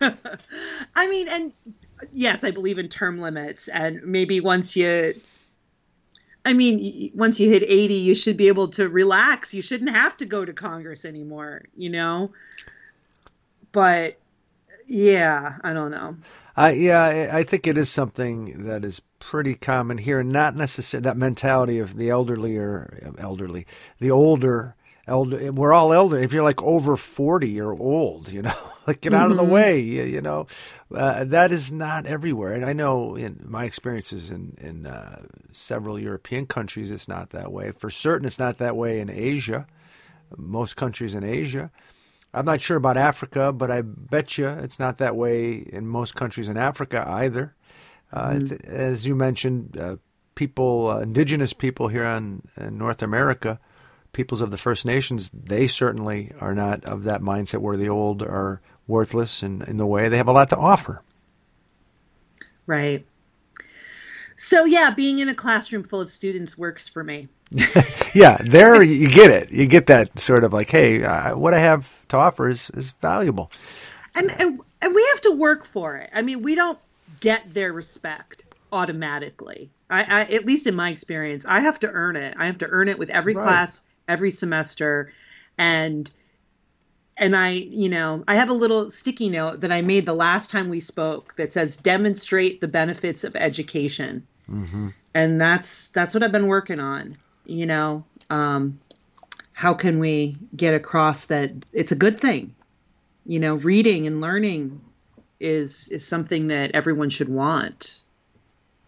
i 0.96 1.06
mean 1.06 1.28
and 1.28 1.52
yes 2.12 2.44
i 2.44 2.50
believe 2.50 2.78
in 2.78 2.88
term 2.88 3.18
limits 3.20 3.68
and 3.68 4.02
maybe 4.04 4.40
once 4.40 4.74
you 4.74 5.14
i 6.46 6.52
mean 6.54 7.10
once 7.14 7.38
you 7.38 7.50
hit 7.50 7.62
80 7.62 7.94
you 7.94 8.14
should 8.14 8.36
be 8.38 8.48
able 8.48 8.68
to 8.68 8.88
relax 8.88 9.52
you 9.52 9.60
shouldn't 9.60 9.90
have 9.90 10.16
to 10.16 10.24
go 10.24 10.44
to 10.44 10.52
congress 10.54 11.04
anymore 11.04 11.62
you 11.76 11.90
know 11.90 12.32
but 13.72 14.18
yeah 14.86 15.58
i 15.62 15.72
don't 15.74 15.90
know 15.90 16.16
I 16.60 16.70
yeah, 16.72 17.30
I- 17.32 17.42
think 17.44 17.66
it 17.66 17.78
is 17.78 17.90
something 17.90 18.64
that 18.64 18.84
is 18.84 19.00
pretty 19.18 19.54
common 19.54 19.98
here. 19.98 20.22
Not 20.22 20.56
necessarily 20.56 21.04
that 21.04 21.16
mentality 21.16 21.78
of 21.78 21.96
the 21.96 22.10
elderly 22.10 22.56
or 22.56 23.14
elderly, 23.18 23.66
the 23.98 24.10
older 24.10 24.74
elder. 25.06 25.52
We're 25.52 25.72
all 25.72 25.92
elder. 25.92 26.18
If 26.18 26.32
you're 26.32 26.42
like 26.44 26.62
over 26.62 26.96
forty, 26.96 27.50
you're 27.50 27.74
old. 27.74 28.30
You 28.30 28.42
know, 28.42 28.54
like 28.86 29.00
get 29.00 29.14
out 29.14 29.30
of 29.30 29.36
the 29.38 29.44
way. 29.44 29.80
You, 29.80 30.02
you 30.04 30.20
know, 30.20 30.46
uh, 30.94 31.24
that 31.24 31.52
is 31.52 31.72
not 31.72 32.06
everywhere. 32.06 32.52
And 32.52 32.64
I 32.66 32.72
know 32.74 33.16
in 33.16 33.44
my 33.48 33.64
experiences 33.64 34.30
in 34.30 34.56
in 34.60 34.86
uh, 34.86 35.22
several 35.52 35.98
European 35.98 36.46
countries, 36.46 36.90
it's 36.90 37.08
not 37.08 37.30
that 37.30 37.52
way. 37.52 37.72
For 37.72 37.90
certain, 37.90 38.26
it's 38.26 38.38
not 38.38 38.58
that 38.58 38.76
way 38.76 39.00
in 39.00 39.08
Asia. 39.10 39.66
Most 40.36 40.76
countries 40.76 41.14
in 41.14 41.24
Asia. 41.24 41.70
I'm 42.32 42.44
not 42.44 42.60
sure 42.60 42.76
about 42.76 42.96
Africa, 42.96 43.52
but 43.52 43.70
I 43.70 43.82
bet 43.82 44.38
you 44.38 44.48
it's 44.48 44.78
not 44.78 44.98
that 44.98 45.16
way 45.16 45.54
in 45.54 45.86
most 45.86 46.14
countries 46.14 46.48
in 46.48 46.56
Africa 46.56 47.04
either. 47.08 47.54
Uh, 48.12 48.38
th- 48.38 48.60
as 48.62 49.06
you 49.06 49.16
mentioned, 49.16 49.76
uh, 49.76 49.96
people, 50.34 50.88
uh, 50.88 51.00
indigenous 51.00 51.52
people 51.52 51.88
here 51.88 52.04
on 52.04 52.42
in 52.56 52.78
North 52.78 53.02
America, 53.02 53.58
peoples 54.12 54.40
of 54.40 54.50
the 54.50 54.56
First 54.56 54.84
Nations, 54.84 55.30
they 55.30 55.66
certainly 55.66 56.32
are 56.40 56.54
not 56.54 56.84
of 56.84 57.04
that 57.04 57.20
mindset 57.20 57.58
where 57.58 57.76
the 57.76 57.88
old 57.88 58.22
are 58.22 58.60
worthless 58.86 59.42
and 59.42 59.62
in 59.62 59.76
the 59.76 59.86
way 59.86 60.08
they 60.08 60.16
have 60.16 60.28
a 60.28 60.32
lot 60.32 60.50
to 60.50 60.56
offer. 60.56 61.02
Right. 62.66 63.06
So 64.36 64.64
yeah, 64.64 64.90
being 64.90 65.18
in 65.18 65.28
a 65.28 65.34
classroom 65.34 65.82
full 65.82 66.00
of 66.00 66.10
students 66.10 66.56
works 66.56 66.88
for 66.88 67.04
me. 67.04 67.28
Yeah, 68.14 68.38
there 68.40 68.82
you 68.82 69.08
get 69.08 69.30
it. 69.30 69.52
You 69.52 69.66
get 69.66 69.86
that 69.86 70.18
sort 70.18 70.44
of 70.44 70.52
like, 70.52 70.70
hey, 70.70 71.02
uh, 71.04 71.36
what 71.36 71.54
I 71.54 71.60
have 71.60 72.06
to 72.08 72.16
offer 72.16 72.48
is, 72.48 72.70
is 72.70 72.90
valuable. 72.92 73.50
And, 74.14 74.30
and 74.40 74.60
and 74.82 74.94
we 74.94 75.04
have 75.12 75.20
to 75.22 75.32
work 75.32 75.66
for 75.66 75.96
it. 75.96 76.10
I 76.12 76.22
mean, 76.22 76.42
we 76.42 76.54
don't 76.54 76.78
get 77.20 77.52
their 77.52 77.72
respect 77.72 78.46
automatically. 78.72 79.72
I, 79.88 80.02
I 80.04 80.20
at 80.34 80.46
least 80.46 80.66
in 80.66 80.74
my 80.74 80.90
experience, 80.90 81.44
I 81.46 81.60
have 81.60 81.80
to 81.80 81.88
earn 81.90 82.16
it. 82.16 82.34
I 82.38 82.46
have 82.46 82.58
to 82.58 82.66
earn 82.68 82.88
it 82.88 82.98
with 82.98 83.10
every 83.10 83.34
Right. 83.34 83.36
class, 83.36 83.82
every 84.08 84.30
semester, 84.30 85.12
and 85.58 86.10
and 87.16 87.36
I, 87.36 87.50
you 87.52 87.88
know, 87.88 88.24
I 88.26 88.36
have 88.36 88.48
a 88.50 88.54
little 88.54 88.90
sticky 88.90 89.28
note 89.28 89.60
that 89.60 89.72
I 89.72 89.82
made 89.82 90.06
the 90.06 90.14
last 90.14 90.50
time 90.50 90.68
we 90.70 90.80
spoke 90.80 91.34
that 91.36 91.52
says 91.52 91.76
demonstrate 91.76 92.60
the 92.60 92.68
benefits 92.68 93.24
of 93.24 93.36
education. 93.36 94.26
And 95.14 95.40
that's 95.40 95.88
that's 95.88 96.14
what 96.14 96.22
I've 96.22 96.32
been 96.32 96.46
working 96.48 96.80
on, 96.80 97.18
you 97.50 97.66
know. 97.66 98.04
Um 98.30 98.78
how 99.52 99.74
can 99.74 99.98
we 99.98 100.36
get 100.56 100.72
across 100.72 101.26
that 101.26 101.52
it's 101.72 101.92
a 101.92 101.96
good 101.96 102.18
thing? 102.18 102.54
You 103.26 103.38
know, 103.38 103.56
reading 103.56 104.06
and 104.06 104.20
learning 104.20 104.80
is 105.38 105.88
is 105.88 106.06
something 106.06 106.46
that 106.48 106.70
everyone 106.72 107.10
should 107.10 107.28
want. 107.28 108.00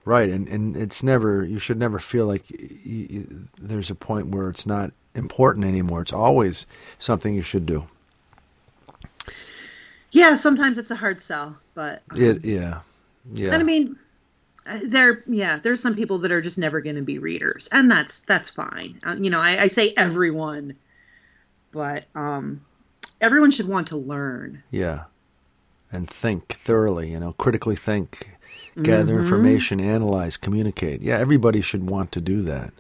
Right, 0.05 0.31
and, 0.31 0.49
and 0.49 0.77
it's 0.77 1.03
never, 1.05 1.45
you 1.45 1.61
should 1.61 1.79
never 1.79 2.01
feel 2.01 2.27
like 2.27 2.45
y 2.51 3.07
y 3.11 3.25
there's 3.61 3.91
a 3.91 3.95
point 3.95 4.29
where 4.29 4.49
it's 4.49 4.67
not 4.67 4.93
important 5.15 5.65
anymore. 5.65 6.03
It's 6.03 6.13
always 6.13 6.67
something 6.99 7.35
you 7.35 7.43
should 7.43 7.67
do. 7.67 7.87
Yeah, 10.11 10.35
sometimes 10.35 10.77
it's 10.79 10.91
a 10.91 10.97
hard 10.97 11.21
sell, 11.23 11.57
but 11.75 12.03
It, 12.17 12.45
yeah. 12.45 12.81
Yeah. 13.33 13.53
and 13.53 13.63
I 13.63 13.65
mean, 13.65 13.97
there, 14.85 15.23
yeah, 15.27 15.59
there's 15.59 15.81
some 15.81 15.95
people 15.95 16.19
that 16.19 16.33
are 16.33 16.41
just 16.41 16.59
never 16.59 16.81
going 16.81 16.97
to 16.97 17.03
be 17.03 17.19
readers, 17.19 17.69
and 17.73 17.91
that's 17.91 18.21
that's 18.21 18.49
fine. 18.49 19.01
Uh, 19.07 19.17
you 19.19 19.31
know, 19.31 19.41
I, 19.41 19.63
I 19.63 19.67
say 19.69 19.93
everyone, 19.97 20.75
but 21.73 22.05
um, 22.15 22.61
everyone 23.21 23.51
should 23.51 23.69
want 23.69 23.89
to 23.89 23.97
learn. 23.97 24.63
Yeah. 24.71 25.05
And 25.91 26.09
think 26.09 26.55
thoroughly, 26.55 27.11
you 27.11 27.21
know, 27.21 27.35
critically 27.35 27.77
think, 27.77 28.31
gather 28.81 29.13
Mm-hmm. 29.13 29.23
information, 29.25 29.81
analyze, 29.81 30.39
communicate. 30.39 31.03
Yeah, 31.03 31.19
everybody 31.19 31.61
should 31.61 31.91
want 31.91 32.13
to 32.13 32.21
do 32.21 32.41
that. 32.43 32.73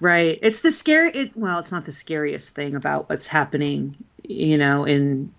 Right. 0.00 0.38
It's 0.42 0.60
the 0.60 0.72
scary. 0.72 1.12
It, 1.12 1.36
well, 1.36 1.60
it's 1.60 1.70
not 1.70 1.84
the 1.84 1.92
scariest 1.92 2.54
thing 2.54 2.74
about 2.74 3.08
what's 3.08 3.26
happening, 3.26 3.96
you 4.24 4.58
know, 4.58 4.84
in 4.84 5.32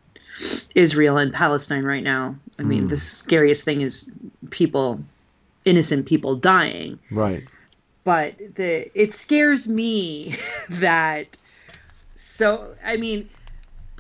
Israel 0.76 1.18
and 1.18 1.34
Palestine 1.34 1.84
right 1.84 2.04
now. 2.04 2.38
I 2.58 2.64
mean, 2.64 2.88
the 2.88 2.96
scariest 2.96 3.66
thing 3.66 3.82
is 3.82 4.10
people, 4.52 5.04
innocent 5.66 6.06
people 6.06 6.36
dying. 6.36 7.00
Right. 7.10 7.44
But 8.04 8.38
the 8.56 8.90
it 9.00 9.14
scares 9.14 9.68
me 9.68 10.36
that. 10.70 11.38
So 12.16 12.76
I 12.84 12.98
mean, 12.98 13.30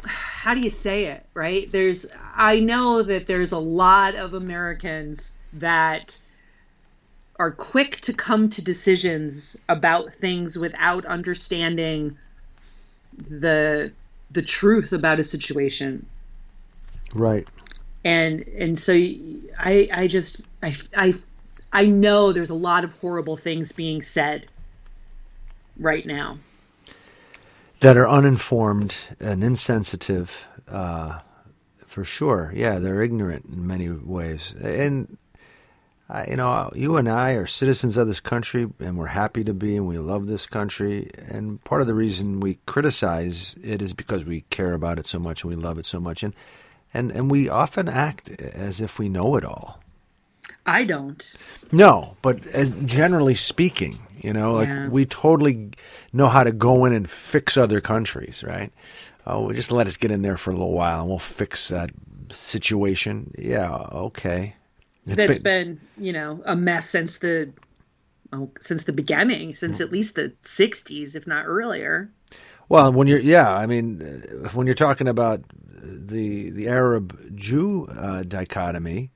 how 0.05 0.53
do 0.53 0.61
you 0.61 0.69
say 0.69 1.05
it? 1.05 1.25
Right? 1.33 1.71
There's. 1.71 2.05
I 2.35 2.59
know 2.59 3.03
that 3.03 3.27
there's 3.27 3.51
a 3.51 3.59
lot 3.59 4.15
of 4.15 4.33
Americans 4.33 5.33
that 5.53 6.17
are 7.37 7.51
quick 7.51 7.99
to 8.01 8.13
come 8.13 8.49
to 8.49 8.61
decisions 8.61 9.57
about 9.67 10.13
things 10.13 10.57
without 10.57 11.05
understanding 11.05 12.17
the 13.17 13.91
the 14.31 14.41
truth 14.41 14.93
about 14.93 15.19
a 15.19 15.23
situation 15.23 16.05
Right. 17.13 17.45
and 18.05 18.41
and 18.57 18.79
so 18.79 18.93
i 18.93 19.89
i 19.91 20.07
just 20.07 20.39
i 20.63 20.75
i 20.95 21.13
i 21.73 21.85
know 21.85 22.31
there's 22.33 22.49
a 22.49 22.55
lot 22.55 22.83
of 22.83 22.93
horrible 22.99 23.37
things 23.37 23.71
being 23.71 24.01
said 24.01 24.47
right 25.77 26.05
now 26.05 26.37
That 27.81 27.97
are 27.97 28.09
uninformed 28.09 28.95
and 29.19 29.43
insensitive, 29.43 30.45
uh, 30.67 31.19
for 31.85 32.03
sure. 32.03 32.53
Yeah, 32.55 32.79
they're 32.79 33.01
ignorant 33.03 33.45
in 33.45 33.67
many 33.67 33.89
ways. 33.89 34.53
And 34.61 35.17
uh, 36.09 36.25
you 36.27 36.35
know, 36.35 36.69
you 36.75 36.97
and 36.97 37.09
I 37.09 37.31
are 37.33 37.47
citizens 37.47 37.97
of 37.97 38.07
this 38.07 38.19
country, 38.19 38.67
and 38.79 38.97
we're 38.97 39.07
happy 39.07 39.43
to 39.45 39.53
be, 39.53 39.77
and 39.77 39.87
we 39.87 39.97
love 39.97 40.27
this 40.27 40.45
country. 40.45 41.09
And 41.29 41.63
part 41.63 41.81
of 41.81 41.87
the 41.87 41.93
reason 41.95 42.39
we 42.41 42.59
criticize 42.67 43.55
it 43.63 43.81
is 43.81 43.93
because 43.93 44.25
we 44.25 44.41
care 44.49 44.73
about 44.73 44.99
it 44.99 45.05
so 45.07 45.19
much 45.19 45.43
and 45.43 45.49
we 45.49 45.55
love 45.55 45.79
it 45.79 45.85
so 45.85 45.99
much, 45.99 46.23
and 46.23 46.35
and 46.93 47.11
and 47.11 47.31
we 47.31 47.49
often 47.49 47.89
act 47.89 48.29
as 48.41 48.81
if 48.81 48.99
we 48.99 49.09
know 49.09 49.35
it 49.37 49.45
all. 49.45 49.79
I 50.65 50.83
don't. 50.83 51.33
No, 51.71 52.15
but 52.21 52.39
generally 52.85 53.35
speaking, 53.35 53.95
you 54.21 54.33
know, 54.33 54.53
like 54.53 54.67
Yeah. 54.67 54.89
we 54.89 55.05
totally 55.05 55.71
know 56.13 56.27
how 56.27 56.43
to 56.43 56.51
go 56.51 56.85
in 56.85 56.93
and 56.93 57.09
fix 57.09 57.57
other 57.57 57.81
countries, 57.81 58.43
right? 58.45 58.71
Oh, 59.25 59.51
just 59.53 59.71
let 59.71 59.87
us 59.87 59.97
get 59.97 60.11
in 60.11 60.21
there 60.21 60.37
for 60.37 60.51
a 60.51 60.53
little 60.53 60.73
while, 60.73 61.01
and 61.01 61.09
we'll 61.09 61.19
fix 61.19 61.67
that 61.69 61.91
situation. 62.31 63.33
Yeah, 63.37 63.71
okay. 63.91 64.55
It's 65.05 65.15
That's 65.15 65.37
been, 65.39 65.79
you 65.97 66.13
know, 66.13 66.41
a 66.45 66.55
mess 66.55 66.89
since 66.89 67.17
the 67.19 67.51
oh, 68.33 68.49
since 68.59 68.83
the 68.83 68.93
beginning, 68.93 69.55
since 69.55 69.77
Mm. 69.77 69.81
at 69.81 69.91
least 69.91 70.15
the 70.15 70.33
'60s, 70.41 71.15
if 71.15 71.25
not 71.27 71.45
earlier. 71.47 72.09
Well, 72.69 72.93
when 72.93 73.07
you're 73.07 73.19
yeah, 73.19 73.51
I 73.53 73.65
mean, 73.65 74.01
uh, 74.01 74.49
when 74.49 74.67
you're 74.67 74.73
talking 74.73 75.07
about 75.07 75.41
the 75.83 76.49
the 76.51 76.67
Arab 76.67 77.35
Jew 77.35 77.87
uh, 77.87 78.23
dichotomy, 78.23 79.11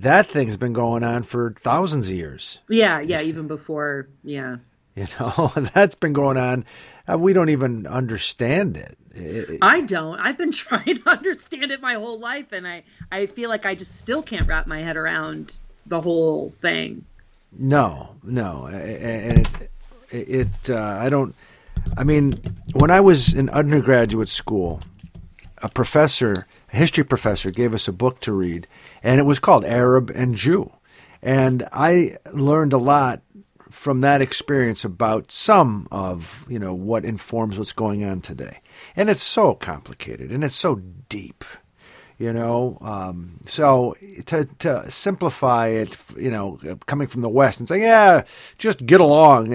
that 0.00 0.30
thing's 0.30 0.56
been 0.56 0.72
going 0.72 1.02
on 1.04 1.22
for 1.22 1.52
thousands 1.58 2.08
of 2.08 2.14
years. 2.14 2.60
Yeah, 2.68 3.00
yeah, 3.00 3.20
even 3.22 3.46
before, 3.48 4.08
yeah. 4.24 4.56
You 4.94 5.06
know, 5.20 5.52
that's 5.74 5.94
been 5.94 6.12
going 6.12 6.36
on. 6.36 6.64
And 7.06 7.22
we 7.22 7.32
don't 7.32 7.48
even 7.50 7.86
understand 7.86 8.76
it. 8.76 8.98
It- 9.14 9.50
it- 9.50 9.58
I 9.62 9.82
don't. 9.82 10.18
I've 10.20 10.36
been 10.38 10.52
trying 10.66 10.98
to 11.02 11.08
understand 11.10 11.70
it 11.72 11.80
my 11.80 11.94
whole 11.94 12.18
life, 12.18 12.52
and 12.52 12.66
I 12.66 12.82
I 13.10 13.26
feel 13.26 13.48
like 13.48 13.64
I 13.66 13.74
just 13.74 13.96
still 14.00 14.22
can't 14.22 14.46
wrap 14.46 14.66
my 14.66 14.80
head 14.80 14.96
around 14.96 15.56
the 15.86 16.00
whole 16.00 16.52
thing. 16.60 17.04
no, 17.58 18.14
no, 18.22 18.66
and 18.66 19.38
it, 19.38 19.68
it 20.10 20.70
uh, 20.70 20.98
I 21.00 21.08
don't. 21.08 21.34
I 21.96 22.04
mean, 22.04 22.34
when 22.74 22.90
I 22.90 23.00
was 23.00 23.32
in 23.32 23.48
undergraduate 23.50 24.28
school, 24.28 24.80
a 25.62 25.68
professor, 25.68 26.46
a 26.72 26.76
history 26.76 27.04
professor, 27.04 27.50
gave 27.50 27.74
us 27.74 27.88
a 27.88 27.92
book 27.92 28.20
to 28.20 28.32
read, 28.32 28.66
and 29.02 29.20
it 29.20 29.24
was 29.24 29.38
called 29.38 29.64
Arab 29.64 30.10
and 30.10 30.34
Jew. 30.34 30.72
And 31.22 31.66
I 31.72 32.16
learned 32.32 32.72
a 32.72 32.78
lot 32.78 33.22
from 33.70 34.00
that 34.00 34.22
experience 34.22 34.84
about 34.84 35.30
some 35.30 35.88
of, 35.90 36.44
you 36.48 36.58
know, 36.58 36.72
what 36.74 37.04
informs 37.04 37.58
what's 37.58 37.72
going 37.72 38.04
on 38.04 38.20
today. 38.20 38.60
And 38.96 39.10
it's 39.10 39.22
so 39.22 39.54
complicated 39.54 40.30
and 40.30 40.42
it's 40.42 40.56
so 40.56 40.76
deep, 41.08 41.44
you 42.18 42.32
know. 42.32 42.78
Um, 42.80 43.40
so 43.44 43.94
to, 44.26 44.46
to 44.60 44.90
simplify 44.90 45.68
it, 45.68 45.96
you 46.16 46.30
know, 46.30 46.58
coming 46.86 47.08
from 47.08 47.20
the 47.22 47.28
West 47.28 47.58
and 47.60 47.68
saying, 47.68 47.82
yeah, 47.82 48.22
just 48.56 48.86
get 48.86 49.00
along. 49.00 49.54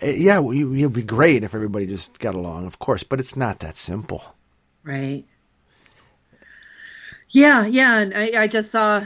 eh, 0.00 0.14
Yeah, 0.16 0.40
you, 0.40 0.70
would 0.88 0.92
be 0.92 1.02
great 1.02 1.44
if 1.44 1.54
everybody 1.54 1.86
just 1.86 2.18
got 2.18 2.34
along, 2.34 2.66
of 2.66 2.78
course, 2.80 3.04
but 3.04 3.20
it's 3.20 3.36
not 3.36 3.60
that 3.60 3.76
simple. 3.76 4.24
Right. 4.82 5.24
Yeah, 7.32 7.64
yeah, 7.66 7.98
and 7.98 8.14
I, 8.14 8.42
I 8.42 8.46
just 8.46 8.70
saw. 8.70 9.04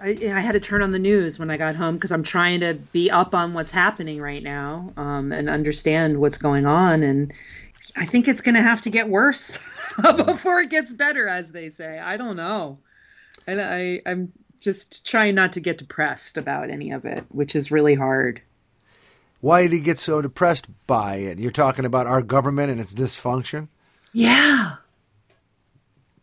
I, 0.00 0.10
I 0.10 0.40
had 0.40 0.52
to 0.52 0.60
turn 0.60 0.82
on 0.82 0.90
the 0.90 0.98
news 0.98 1.38
when 1.38 1.50
I 1.50 1.56
got 1.56 1.74
home 1.74 1.94
because 1.94 2.12
I'm 2.12 2.22
trying 2.22 2.60
to 2.60 2.74
be 2.74 3.10
up 3.10 3.34
on 3.34 3.54
what's 3.54 3.70
happening 3.70 4.20
right 4.20 4.42
now 4.42 4.92
um, 4.96 5.32
and 5.32 5.48
understand 5.48 6.18
what's 6.18 6.36
going 6.36 6.66
on. 6.66 7.02
And 7.02 7.32
I 7.96 8.04
think 8.04 8.28
it's 8.28 8.42
going 8.42 8.56
to 8.56 8.62
have 8.62 8.82
to 8.82 8.90
get 8.90 9.08
worse 9.08 9.58
before 10.16 10.60
it 10.60 10.70
gets 10.70 10.92
better, 10.92 11.26
as 11.28 11.50
they 11.50 11.70
say. 11.70 11.98
I 11.98 12.18
don't 12.18 12.36
know. 12.36 12.78
And 13.46 13.60
I, 13.60 14.02
I'm 14.04 14.32
just 14.60 15.06
trying 15.06 15.34
not 15.34 15.54
to 15.54 15.60
get 15.60 15.78
depressed 15.78 16.36
about 16.36 16.68
any 16.68 16.90
of 16.90 17.06
it, 17.06 17.24
which 17.30 17.56
is 17.56 17.70
really 17.70 17.94
hard. 17.94 18.42
Why 19.40 19.62
did 19.62 19.72
he 19.72 19.80
get 19.80 19.98
so 19.98 20.20
depressed 20.20 20.66
by 20.86 21.16
it? 21.16 21.38
You're 21.38 21.50
talking 21.50 21.86
about 21.86 22.06
our 22.06 22.22
government 22.22 22.70
and 22.70 22.80
its 22.80 22.94
dysfunction. 22.94 23.68
Yeah. 24.12 24.76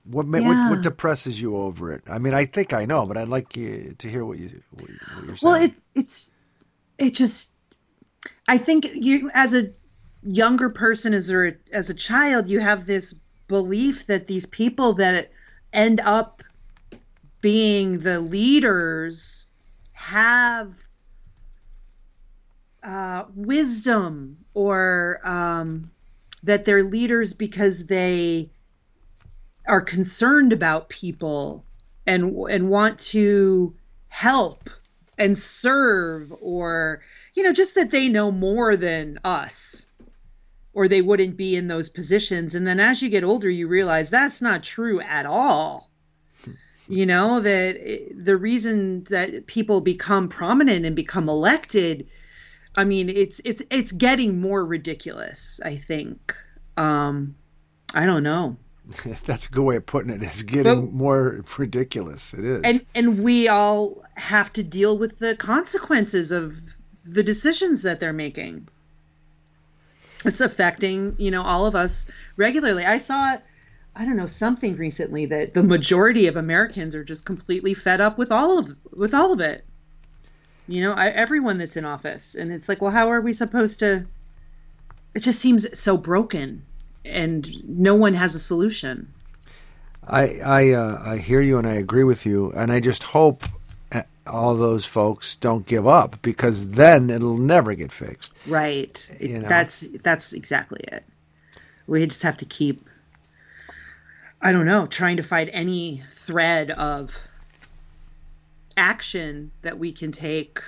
What, 0.05 0.25
Yeah. 0.27 0.41
what 0.41 0.69
what 0.69 0.81
depresses 0.81 1.41
you 1.41 1.55
over 1.55 1.93
it? 1.93 2.03
I 2.07 2.17
mean, 2.17 2.33
I 2.33 2.45
think 2.45 2.73
I 2.73 2.85
know, 2.85 3.05
but 3.05 3.17
I'd 3.17 3.29
like 3.29 3.55
you 3.55 3.95
to 3.97 4.09
hear 4.09 4.25
what 4.25 4.37
you 4.37 4.61
what 4.71 4.89
you- 4.89 4.99
what 5.15 5.25
you're 5.25 5.35
saying. 5.35 5.53
Well, 5.53 5.61
it 5.63 5.73
it's 5.95 6.31
it 6.97 7.13
just 7.15 7.53
I 8.47 8.57
think 8.57 8.89
you 8.93 9.31
as 9.33 9.53
a 9.55 9.71
younger 10.23 10.69
person 10.69 11.13
as 11.13 11.29
a 11.31 11.53
as 11.71 11.89
a 11.89 11.93
child 11.93 12.47
you 12.47 12.59
have 12.59 12.85
this 12.85 13.13
belief 13.47 14.07
that 14.07 14.27
these 14.27 14.45
people 14.45 14.93
that 14.93 15.31
end 15.73 15.99
up 16.01 16.41
being 17.41 17.99
the 17.99 18.19
leaders 18.21 19.45
have 19.93 20.75
uh, 22.83 23.25
wisdom 23.35 24.37
or 24.53 25.19
um, 25.23 25.89
that 26.43 26.65
they're 26.65 26.83
leaders 26.83 27.33
because 27.33 27.85
they 27.85 28.49
are 29.67 29.81
concerned 29.81 30.53
about 30.53 30.89
people 30.89 31.63
and 32.05 32.35
and 32.49 32.69
want 32.69 32.99
to 32.99 33.73
help 34.09 34.69
and 35.17 35.37
serve 35.37 36.33
or 36.41 37.01
you 37.33 37.43
know 37.43 37.53
just 37.53 37.75
that 37.75 37.91
they 37.91 38.09
know 38.09 38.31
more 38.31 38.75
than 38.75 39.19
us 39.23 39.85
or 40.73 40.87
they 40.87 41.01
wouldn't 41.01 41.37
be 41.37 41.55
in 41.55 41.67
those 41.67 41.87
positions. 41.87 42.55
And 42.55 42.65
then 42.65 42.79
as 42.79 43.01
you 43.01 43.09
get 43.09 43.23
older 43.23 43.49
you 43.49 43.67
realize 43.67 44.09
that's 44.09 44.41
not 44.41 44.63
true 44.63 44.99
at 45.01 45.25
all. 45.25 45.89
You 46.89 47.05
know 47.05 47.39
that 47.39 47.75
it- 47.77 48.25
the 48.25 48.35
reason 48.37 49.03
that 49.05 49.45
people 49.47 49.81
become 49.81 50.27
prominent 50.29 50.85
and 50.85 50.95
become 50.95 51.29
elected 51.29 52.07
i 52.75 52.83
mean 52.83 53.07
it's 53.07 53.39
it's 53.45 53.61
it's 53.69 53.91
getting 53.91 54.41
more 54.41 54.65
ridiculous 54.65 55.59
i 55.63 55.75
think. 55.77 56.35
Um 56.75 57.35
i 57.93 58.05
don't 58.05 58.23
know 58.23 58.57
That's 59.25 59.47
a 59.47 59.49
good 59.49 59.63
way 59.63 59.75
of 59.77 59.85
putting 59.85 60.09
it. 60.11 60.21
It's 60.23 60.41
getting 60.41 60.87
But- 60.87 60.93
more 60.93 61.43
ridiculous. 61.57 62.33
It 62.33 62.43
is. 62.43 62.61
and 62.63 62.85
and 62.93 63.23
we 63.23 63.47
all 63.47 64.03
have 64.15 64.51
to 64.53 64.63
deal 64.63 64.97
with 64.97 65.19
the 65.19 65.35
consequences 65.35 66.31
of 66.31 66.59
the 67.05 67.23
decisions 67.23 67.81
that 67.83 67.99
they're 67.99 68.13
making 68.13 68.67
it's 70.25 70.39
affecting 70.39 71.13
you 71.17 71.29
know 71.29 71.41
all 71.41 71.65
of 71.65 71.75
us 71.75 72.05
regularly 72.37 72.85
i 72.85 72.97
saw 72.97 73.35
i 73.95 74.05
don't 74.05 74.15
know 74.15 74.25
something 74.25 74.77
recently 74.77 75.25
that 75.25 75.53
the 75.53 75.61
majority 75.63 76.27
of 76.27 76.37
americans 76.37 76.95
are 76.95 77.03
just 77.03 77.25
completely 77.25 77.73
fed 77.73 77.99
up 77.99 78.17
with 78.17 78.31
all 78.31 78.57
of 78.57 78.73
with 78.95 79.13
all 79.13 79.33
of 79.33 79.41
it 79.41 79.65
you 80.67 80.81
know 80.81 80.93
I, 80.93 81.09
everyone 81.09 81.57
that's 81.57 81.75
in 81.75 81.83
office 81.83 82.35
and 82.35 82.53
it's 82.53 82.69
like 82.69 82.81
well 82.81 82.91
how 82.91 83.11
are 83.11 83.19
we 83.19 83.33
supposed 83.33 83.79
to 83.79 84.05
it 85.13 85.19
just 85.19 85.39
seems 85.39 85.77
so 85.77 85.97
broken 85.97 86.63
and 87.05 87.63
no 87.67 87.95
one 87.95 88.13
has 88.13 88.35
a 88.35 88.39
solution 88.39 89.07
I 90.07 90.39
I 90.39 90.71
uh, 90.71 91.01
I 91.03 91.17
hear 91.17 91.41
you 91.41 91.57
and 91.57 91.67
I 91.67 91.73
agree 91.73 92.03
with 92.03 92.25
you, 92.25 92.51
and 92.55 92.71
I 92.71 92.79
just 92.79 93.03
hope 93.03 93.43
uh, 93.91 94.03
all 94.27 94.55
those 94.55 94.85
folks 94.85 95.35
don't 95.35 95.65
give 95.65 95.87
up 95.87 96.21
because 96.21 96.69
then 96.71 97.09
it'll 97.09 97.37
never 97.37 97.73
get 97.73 97.91
fixed. 97.91 98.33
Right. 98.47 99.09
You 99.19 99.39
know? 99.39 99.47
That's 99.47 99.81
that's 100.03 100.33
exactly 100.33 100.81
it. 100.87 101.03
We 101.87 102.05
just 102.05 102.23
have 102.23 102.37
to 102.37 102.45
keep 102.45 102.87
I 104.41 104.51
don't 104.51 104.65
know, 104.65 104.87
trying 104.87 105.17
to 105.17 105.23
find 105.23 105.49
any 105.53 106.03
thread 106.11 106.71
of 106.71 107.17
action 108.75 109.51
that 109.61 109.79
we 109.79 109.93
can 109.93 110.11
take 110.11 110.59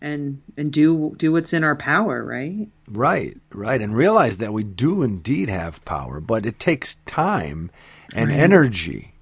and 0.00 0.40
and 0.56 0.72
do 0.72 1.14
do 1.18 1.32
what's 1.32 1.52
in 1.52 1.64
our 1.64 1.74
power, 1.76 2.22
right? 2.24 2.68
Right, 2.88 3.36
right, 3.52 3.80
and 3.82 3.96
realize 3.96 4.38
that 4.38 4.52
we 4.52 4.62
do 4.64 5.02
indeed 5.02 5.48
have 5.50 5.84
power, 5.84 6.20
but 6.20 6.46
it 6.46 6.58
takes 6.58 6.96
time 7.06 7.70
and 8.14 8.30
Right. 8.30 8.38
energy. 8.38 9.12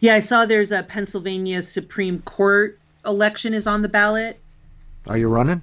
Yeah, 0.00 0.14
I 0.14 0.20
saw 0.20 0.46
there's 0.46 0.72
a 0.72 0.82
Pennsylvania 0.82 1.62
Supreme 1.62 2.20
Court 2.22 2.78
election 3.04 3.54
is 3.54 3.66
on 3.66 3.82
the 3.82 3.88
ballot. 3.88 4.38
Are 5.06 5.16
you 5.18 5.28
running? 5.28 5.62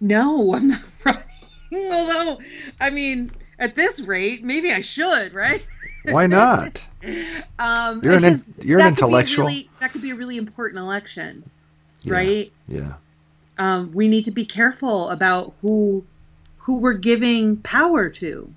No, 0.00 0.54
I'm 0.54 0.68
not 0.68 0.82
running. 1.04 1.22
Although, 1.92 2.38
I 2.80 2.90
mean, 2.90 3.30
at 3.58 3.74
this 3.74 4.00
rate, 4.00 4.44
maybe 4.44 4.72
I 4.72 4.80
should, 4.82 5.32
right? 5.34 5.66
Why 6.04 6.26
not? 6.26 6.84
Um, 7.58 8.00
You're 8.02 8.14
an 8.14 8.22
just- 8.22 8.44
you're 8.62 8.80
an 8.80 8.84
that 8.86 8.90
could 8.90 8.96
be 8.96 9.02
a 9.04 9.06
intellectual. 9.06 9.46
really- 9.46 9.70
that 9.80 9.92
could 9.92 10.02
be 10.02 10.10
a 10.10 10.14
really 10.16 10.36
important 10.36 10.78
election, 10.80 11.48
Yeah, 12.02 12.12
right? 12.14 12.52
Yeah. 12.68 12.94
Um, 13.58 13.92
we 13.92 14.08
need 14.08 14.24
to 14.24 14.30
be 14.30 14.44
careful 14.44 15.08
about 15.10 15.54
who 15.62 16.04
who 16.58 16.78
we're 16.78 16.94
giving 16.94 17.56
power 17.58 18.08
to. 18.10 18.52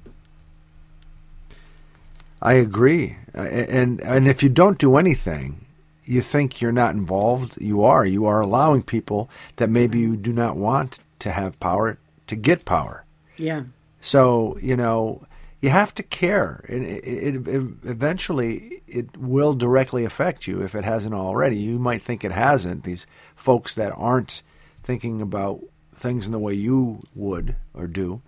I 2.41 2.53
agree. 2.53 3.17
And 3.33 4.01
and 4.01 4.27
if 4.27 4.41
you 4.41 4.49
don't 4.49 4.79
do 4.79 4.97
anything, 4.97 5.65
you 6.03 6.21
think 6.21 6.62
you're 6.62 6.71
not 6.71 6.95
involved. 6.95 7.62
You 7.62 7.83
are. 7.83 8.05
You 8.05 8.25
are 8.25 8.41
allowing 8.41 8.81
people 8.81 9.29
that 9.57 9.69
maybe 9.69 9.99
you 9.99 10.17
do 10.17 10.33
not 10.33 10.57
want 10.57 10.99
to 11.19 11.31
have 11.31 11.59
power 11.59 11.99
to 12.27 12.35
get 12.35 12.65
power. 12.65 13.05
Yeah. 13.38 13.63
So 14.01 14.57
you 14.62 14.75
know 14.75 15.23
you 15.62 15.69
have 15.69 15.93
to 15.95 16.03
care, 16.03 16.63
and 16.69 16.83
it, 16.83 17.03
it, 17.03 17.47
it 17.47 17.63
eventually 17.83 18.81
it 18.88 19.15
will 19.17 19.53
directly 19.53 20.05
affect 20.05 20.47
you 20.47 20.62
if 20.62 20.73
it 20.73 20.85
hasn't 20.85 21.13
already. 21.13 21.57
You 21.57 21.77
might 21.77 22.01
think 22.01 22.23
it 22.23 22.31
hasn't. 22.31 22.83
These 22.83 23.05
folks 23.35 23.75
that 23.75 23.93
aren't 23.95 24.41
thinking 24.89 25.21
about 25.21 25.62
things 25.93 26.25
in 26.25 26.32
the 26.32 26.39
way 26.39 26.52
you 26.56 26.99
would 27.13 27.56
or 27.75 27.86
do, 27.86 28.23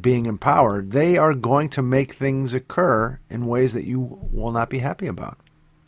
being 0.00 0.26
empowered, 0.26 0.92
they 0.92 1.18
are 1.18 1.34
going 1.34 1.68
to 1.70 1.82
make 1.82 2.12
things 2.12 2.54
occur 2.54 3.18
in 3.28 3.46
ways 3.48 3.72
that 3.72 3.84
you 3.84 4.20
will 4.30 4.52
not 4.52 4.70
be 4.70 4.78
happy 4.78 5.08
about. 5.08 5.36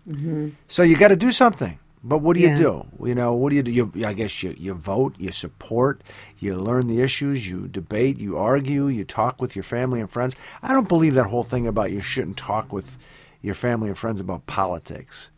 Mm-hmm. 0.08 0.48
So 0.66 0.82
you 0.82 0.96
got 0.96 1.08
to 1.08 1.16
do 1.16 1.30
something. 1.30 1.78
But 2.02 2.18
what 2.18 2.34
do 2.34 2.40
Yeah. 2.42 2.50
you 2.50 2.56
do? 2.56 2.86
You 3.06 3.14
know, 3.14 3.34
what 3.34 3.50
do 3.50 3.54
you 3.56 3.62
do? 3.62 3.70
You, 3.70 3.92
I 4.04 4.12
guess 4.12 4.42
you, 4.42 4.56
you 4.58 4.74
vote, 4.74 5.14
you 5.18 5.30
support, 5.30 6.02
you 6.40 6.56
learn 6.56 6.88
the 6.88 7.00
issues, 7.00 7.48
you 7.48 7.68
debate, 7.68 8.18
you 8.18 8.36
argue, 8.36 8.88
you 8.88 9.04
talk 9.04 9.40
with 9.40 9.54
your 9.54 9.62
family 9.62 10.00
and 10.00 10.10
friends. 10.10 10.34
I 10.64 10.72
don't 10.74 10.88
believe 10.88 11.14
that 11.14 11.26
whole 11.26 11.44
thing 11.44 11.68
about 11.68 11.92
you 11.92 12.00
shouldn't 12.00 12.38
talk 12.38 12.72
with 12.72 12.98
your 13.40 13.54
family 13.54 13.88
and 13.88 13.96
friends 13.96 14.20
about 14.20 14.46
politics. 14.48 15.30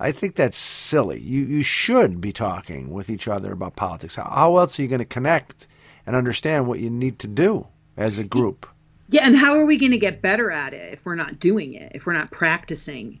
I 0.00 0.12
think 0.12 0.36
that's 0.36 0.56
silly. 0.56 1.20
You 1.20 1.42
you 1.42 1.62
should 1.62 2.20
be 2.20 2.32
talking 2.32 2.90
with 2.90 3.10
each 3.10 3.26
other 3.26 3.52
about 3.52 3.76
politics. 3.76 4.16
How, 4.16 4.30
how 4.30 4.56
else 4.58 4.78
are 4.78 4.82
you 4.82 4.88
going 4.88 5.00
to 5.00 5.04
connect 5.04 5.66
and 6.06 6.14
understand 6.14 6.68
what 6.68 6.78
you 6.78 6.90
need 6.90 7.18
to 7.20 7.28
do 7.28 7.66
as 7.96 8.18
a 8.18 8.24
group? 8.24 8.66
Yeah, 9.10 9.26
and 9.26 9.36
how 9.36 9.54
are 9.54 9.64
we 9.64 9.76
going 9.76 9.92
to 9.92 9.98
get 9.98 10.22
better 10.22 10.50
at 10.50 10.74
it 10.74 10.92
if 10.92 11.04
we're 11.04 11.14
not 11.14 11.40
doing 11.40 11.74
it? 11.74 11.92
If 11.94 12.06
we're 12.06 12.12
not 12.12 12.30
practicing, 12.30 13.18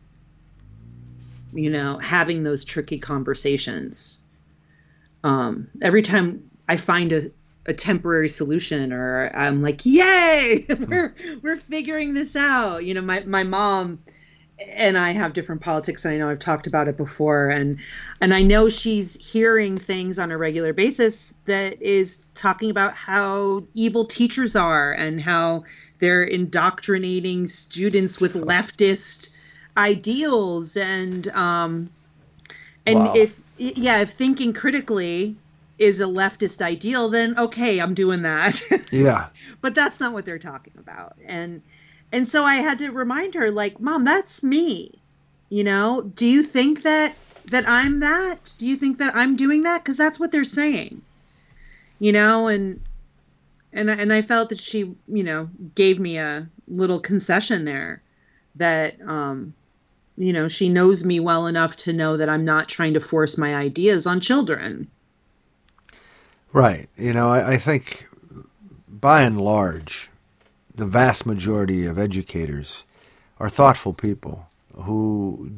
you 1.52 1.70
know, 1.70 1.98
having 1.98 2.42
those 2.42 2.64
tricky 2.64 2.98
conversations. 2.98 4.20
Um, 5.24 5.68
every 5.82 6.02
time 6.02 6.48
I 6.68 6.76
find 6.76 7.12
a, 7.12 7.30
a 7.66 7.74
temporary 7.74 8.28
solution, 8.28 8.92
or 8.92 9.34
I'm 9.34 9.62
like, 9.62 9.84
"Yay, 9.84 10.66
we're 10.88 11.14
we're 11.42 11.56
figuring 11.56 12.14
this 12.14 12.36
out." 12.36 12.84
You 12.84 12.94
know, 12.94 13.02
my 13.02 13.20
my 13.20 13.42
mom 13.42 13.98
and 14.66 14.98
I 14.98 15.12
have 15.12 15.32
different 15.32 15.60
politics. 15.60 16.04
And 16.04 16.14
I 16.14 16.18
know 16.18 16.28
I've 16.30 16.38
talked 16.38 16.66
about 16.66 16.88
it 16.88 16.96
before, 16.96 17.48
and 17.48 17.78
and 18.20 18.34
I 18.34 18.42
know 18.42 18.68
she's 18.68 19.14
hearing 19.14 19.78
things 19.78 20.18
on 20.18 20.30
a 20.30 20.38
regular 20.38 20.72
basis 20.72 21.32
that 21.46 21.80
is 21.80 22.22
talking 22.34 22.70
about 22.70 22.94
how 22.94 23.62
evil 23.74 24.04
teachers 24.04 24.56
are 24.56 24.92
and 24.92 25.20
how 25.20 25.64
they're 26.00 26.22
indoctrinating 26.24 27.46
students 27.46 28.20
with 28.20 28.34
leftist 28.34 29.30
ideals 29.76 30.76
and 30.76 31.28
um 31.28 31.88
and 32.86 32.98
Wow. 32.98 33.14
if 33.14 33.40
yeah 33.58 34.00
if 34.00 34.10
thinking 34.10 34.52
critically 34.52 35.36
is 35.78 36.00
a 36.00 36.04
leftist 36.04 36.60
ideal 36.60 37.08
then 37.08 37.38
okay 37.38 37.78
i'm 37.78 37.94
doing 37.94 38.22
that 38.22 38.60
Yeah. 38.92 39.28
but 39.60 39.74
that's 39.76 40.00
not 40.00 40.12
what 40.12 40.24
they're 40.24 40.38
talking 40.38 40.72
about 40.78 41.16
and 41.24 41.62
and 42.12 42.26
so 42.26 42.44
i 42.44 42.56
had 42.56 42.78
to 42.78 42.90
remind 42.90 43.34
her 43.34 43.50
like 43.50 43.80
mom 43.80 44.04
that's 44.04 44.42
me. 44.42 44.92
You 45.50 45.64
know 45.64 46.02
do 46.02 46.26
you 46.26 46.42
think 46.42 46.82
that 46.82 47.14
that 47.46 47.68
i'm 47.68 48.00
that? 48.00 48.52
Do 48.58 48.66
you 48.66 48.76
think 48.76 48.98
that 48.98 49.16
i'm 49.16 49.36
doing 49.36 49.62
that? 49.62 49.82
Because 49.82 49.96
that's 49.96 50.20
what 50.20 50.30
they're 50.30 50.44
saying. 50.44 51.02
You 51.98 52.12
know 52.12 52.48
and 52.48 52.80
and 53.72 53.90
and 53.90 54.12
i 54.12 54.22
felt 54.22 54.48
that 54.50 54.60
she 54.60 54.94
you 55.08 55.24
know 55.24 55.48
gave 55.74 55.98
me 55.98 56.18
a 56.18 56.48
little 56.68 57.00
concession 57.00 57.64
there 57.64 58.02
that 58.56 59.00
um 59.02 59.54
you 60.16 60.32
know 60.32 60.48
she 60.48 60.68
knows 60.68 61.04
me 61.04 61.20
well 61.20 61.46
enough 61.46 61.76
to 61.76 61.92
know 61.92 62.16
that 62.16 62.28
i'm 62.28 62.44
not 62.44 62.68
trying 62.68 62.94
to 62.94 63.00
force 63.00 63.38
my 63.38 63.54
ideas 63.54 64.06
on 64.06 64.20
children. 64.20 64.88
Right. 66.52 66.88
You 66.96 67.12
know, 67.12 67.30
I, 67.30 67.52
I 67.52 67.56
think 67.58 68.08
by 68.88 69.22
and 69.22 69.40
large, 69.40 70.10
the 70.78 70.86
vast 70.86 71.26
majority 71.26 71.84
of 71.86 71.98
educators 71.98 72.84
are 73.38 73.50
thoughtful 73.50 73.92
people 73.92 74.48
who 74.74 75.50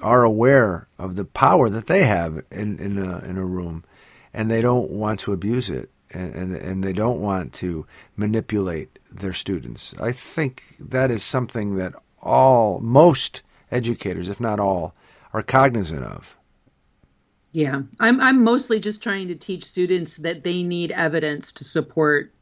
are 0.00 0.24
aware 0.24 0.88
of 0.98 1.14
the 1.14 1.26
power 1.26 1.68
that 1.68 1.86
they 1.86 2.04
have 2.04 2.42
in, 2.50 2.78
in, 2.78 2.98
a, 2.98 3.18
in 3.18 3.36
a 3.36 3.44
room 3.44 3.84
and 4.32 4.50
they 4.50 4.62
don't 4.62 4.90
want 4.90 5.20
to 5.20 5.32
abuse 5.32 5.68
it 5.68 5.90
and, 6.10 6.34
and, 6.34 6.56
and 6.56 6.82
they 6.82 6.92
don't 6.92 7.20
want 7.20 7.52
to 7.52 7.86
manipulate 8.16 8.98
their 9.10 9.34
students. 9.34 9.94
I 10.00 10.12
think 10.12 10.62
that 10.80 11.10
is 11.10 11.22
something 11.22 11.76
that 11.76 11.94
all, 12.22 12.80
most 12.80 13.42
educators, 13.70 14.30
if 14.30 14.40
not 14.40 14.58
all, 14.58 14.94
are 15.34 15.42
cognizant 15.42 16.02
of. 16.02 16.34
Yeah, 17.52 17.82
I'm 18.00 18.18
I'm 18.20 18.42
mostly 18.42 18.80
just 18.80 19.02
trying 19.02 19.28
to 19.28 19.34
teach 19.34 19.64
students 19.64 20.16
that 20.16 20.42
they 20.42 20.62
need 20.62 20.90
evidence 20.92 21.52
to 21.52 21.64
support 21.64 22.32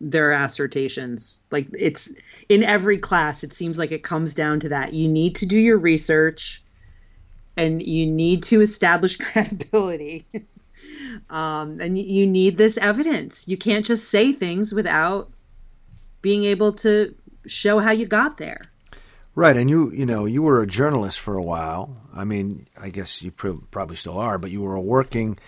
their 0.00 0.32
assertions. 0.32 1.42
Like 1.50 1.68
it's 1.78 2.08
in 2.48 2.62
every 2.62 2.98
class 2.98 3.44
it 3.44 3.52
seems 3.52 3.78
like 3.78 3.92
it 3.92 4.02
comes 4.02 4.34
down 4.34 4.60
to 4.60 4.68
that. 4.70 4.94
You 4.94 5.08
need 5.08 5.34
to 5.36 5.46
do 5.46 5.58
your 5.58 5.78
research 5.78 6.62
and 7.56 7.82
you 7.82 8.06
need 8.06 8.42
to 8.44 8.60
establish 8.60 9.16
credibility. 9.18 10.26
um 11.30 11.80
and 11.80 11.98
you 11.98 12.26
need 12.26 12.56
this 12.56 12.78
evidence. 12.78 13.46
You 13.46 13.56
can't 13.56 13.84
just 13.84 14.10
say 14.10 14.32
things 14.32 14.72
without 14.72 15.30
being 16.22 16.44
able 16.44 16.72
to 16.72 17.14
show 17.46 17.78
how 17.78 17.92
you 17.92 18.06
got 18.06 18.38
there. 18.38 18.70
Right, 19.34 19.56
and 19.56 19.70
you 19.70 19.92
you 19.92 20.06
know 20.06 20.24
you 20.24 20.42
were 20.42 20.60
a 20.60 20.66
journalist 20.66 21.20
for 21.20 21.36
a 21.36 21.42
while. 21.42 21.96
I 22.12 22.24
mean, 22.24 22.66
I 22.76 22.90
guess 22.90 23.22
you 23.22 23.30
pr- 23.30 23.62
probably 23.70 23.96
still 23.96 24.18
are, 24.18 24.38
but 24.38 24.50
you 24.50 24.60
were 24.60 24.74
a 24.74 24.80
working, 24.80 25.38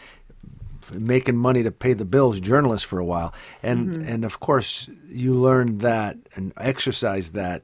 making 0.92 1.36
money 1.36 1.62
to 1.62 1.70
pay 1.70 1.92
the 1.92 2.04
bills 2.04 2.40
journalist 2.40 2.86
for 2.86 2.98
a 2.98 3.04
while, 3.04 3.34
and 3.62 4.06
and 4.06 4.24
of 4.24 4.40
course 4.40 4.88
you 5.06 5.34
learned 5.34 5.80
that 5.80 6.16
and 6.34 6.52
exercised 6.56 7.34
that 7.34 7.62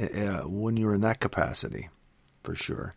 uh, 0.00 0.42
when 0.42 0.76
you 0.76 0.86
were 0.86 0.94
in 0.94 1.00
that 1.02 1.20
capacity, 1.20 1.88
for 2.42 2.54
sure. 2.54 2.94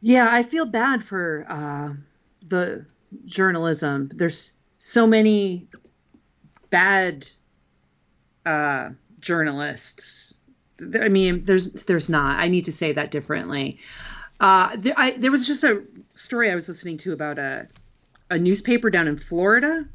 Yeah, 0.00 0.28
I 0.30 0.42
feel 0.42 0.66
bad 0.66 1.02
for 1.02 1.46
uh, 1.48 1.94
the 2.46 2.86
journalism. 3.24 4.10
There's 4.14 4.52
so 4.78 5.06
many 5.06 5.66
bad 6.70 7.26
uh, 8.44 8.90
journalists. 9.20 10.34
I 11.00 11.08
mean, 11.08 11.44
there's 11.44 11.72
there's 11.72 12.08
not. 12.08 12.38
I 12.38 12.48
need 12.48 12.66
to 12.66 12.72
say 12.72 12.92
that 12.92 13.10
differently. 13.10 13.78
Uh, 14.40 14.76
there, 14.76 14.94
I, 14.96 15.12
there 15.12 15.30
was 15.30 15.46
just 15.46 15.64
a 15.64 15.82
story 16.14 16.50
I 16.50 16.54
was 16.54 16.68
listening 16.68 16.98
to 16.98 17.12
about 17.12 17.38
a 17.38 17.66
a 18.30 18.38
newspaper 18.38 18.90
down 18.90 19.08
in 19.08 19.16
Florida 19.16 19.86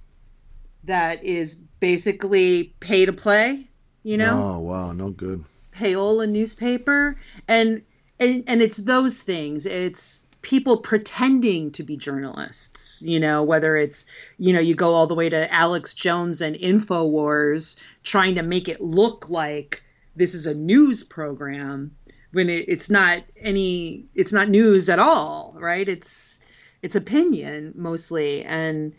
that 0.85 1.23
is 1.23 1.55
basically 1.79 2.73
pay 2.79 3.05
to 3.05 3.13
play. 3.13 3.67
You 4.03 4.17
know, 4.17 4.55
Oh 4.55 4.59
wow, 4.59 4.91
no 4.93 5.11
good. 5.11 5.43
payola 5.75 6.27
newspaper 6.27 7.17
and 7.47 7.81
and 8.19 8.43
and 8.47 8.61
it's 8.61 8.77
those 8.77 9.21
things 9.21 9.65
it's 9.65 10.25
people 10.41 10.77
pretending 10.77 11.71
to 11.71 11.83
be 11.83 11.95
journalists 11.95 13.01
you 13.03 13.19
know 13.19 13.43
whether 13.43 13.77
it's 13.77 14.05
you 14.39 14.53
know 14.53 14.59
you 14.59 14.73
go 14.75 14.93
all 14.95 15.05
the 15.07 15.13
way 15.15 15.29
to 15.29 15.53
alex 15.53 15.93
jones 15.93 16.41
and 16.41 16.55
infowars 16.57 17.79
trying 18.03 18.33
to 18.35 18.41
make 18.41 18.67
it 18.67 18.81
look 18.81 19.29
like 19.29 19.83
this 20.15 20.33
is 20.33 20.47
a 20.47 20.53
news 20.53 21.03
program 21.03 21.95
when 22.31 22.49
it, 22.49 22.65
it's 22.67 22.89
not 22.89 23.21
any 23.39 24.03
it's 24.15 24.33
not 24.33 24.49
news 24.49 24.89
at 24.89 24.97
all 24.99 25.55
right 25.59 25.87
it's 25.87 26.39
it's 26.81 26.95
opinion 26.95 27.73
mostly 27.75 28.43
and 28.43 28.93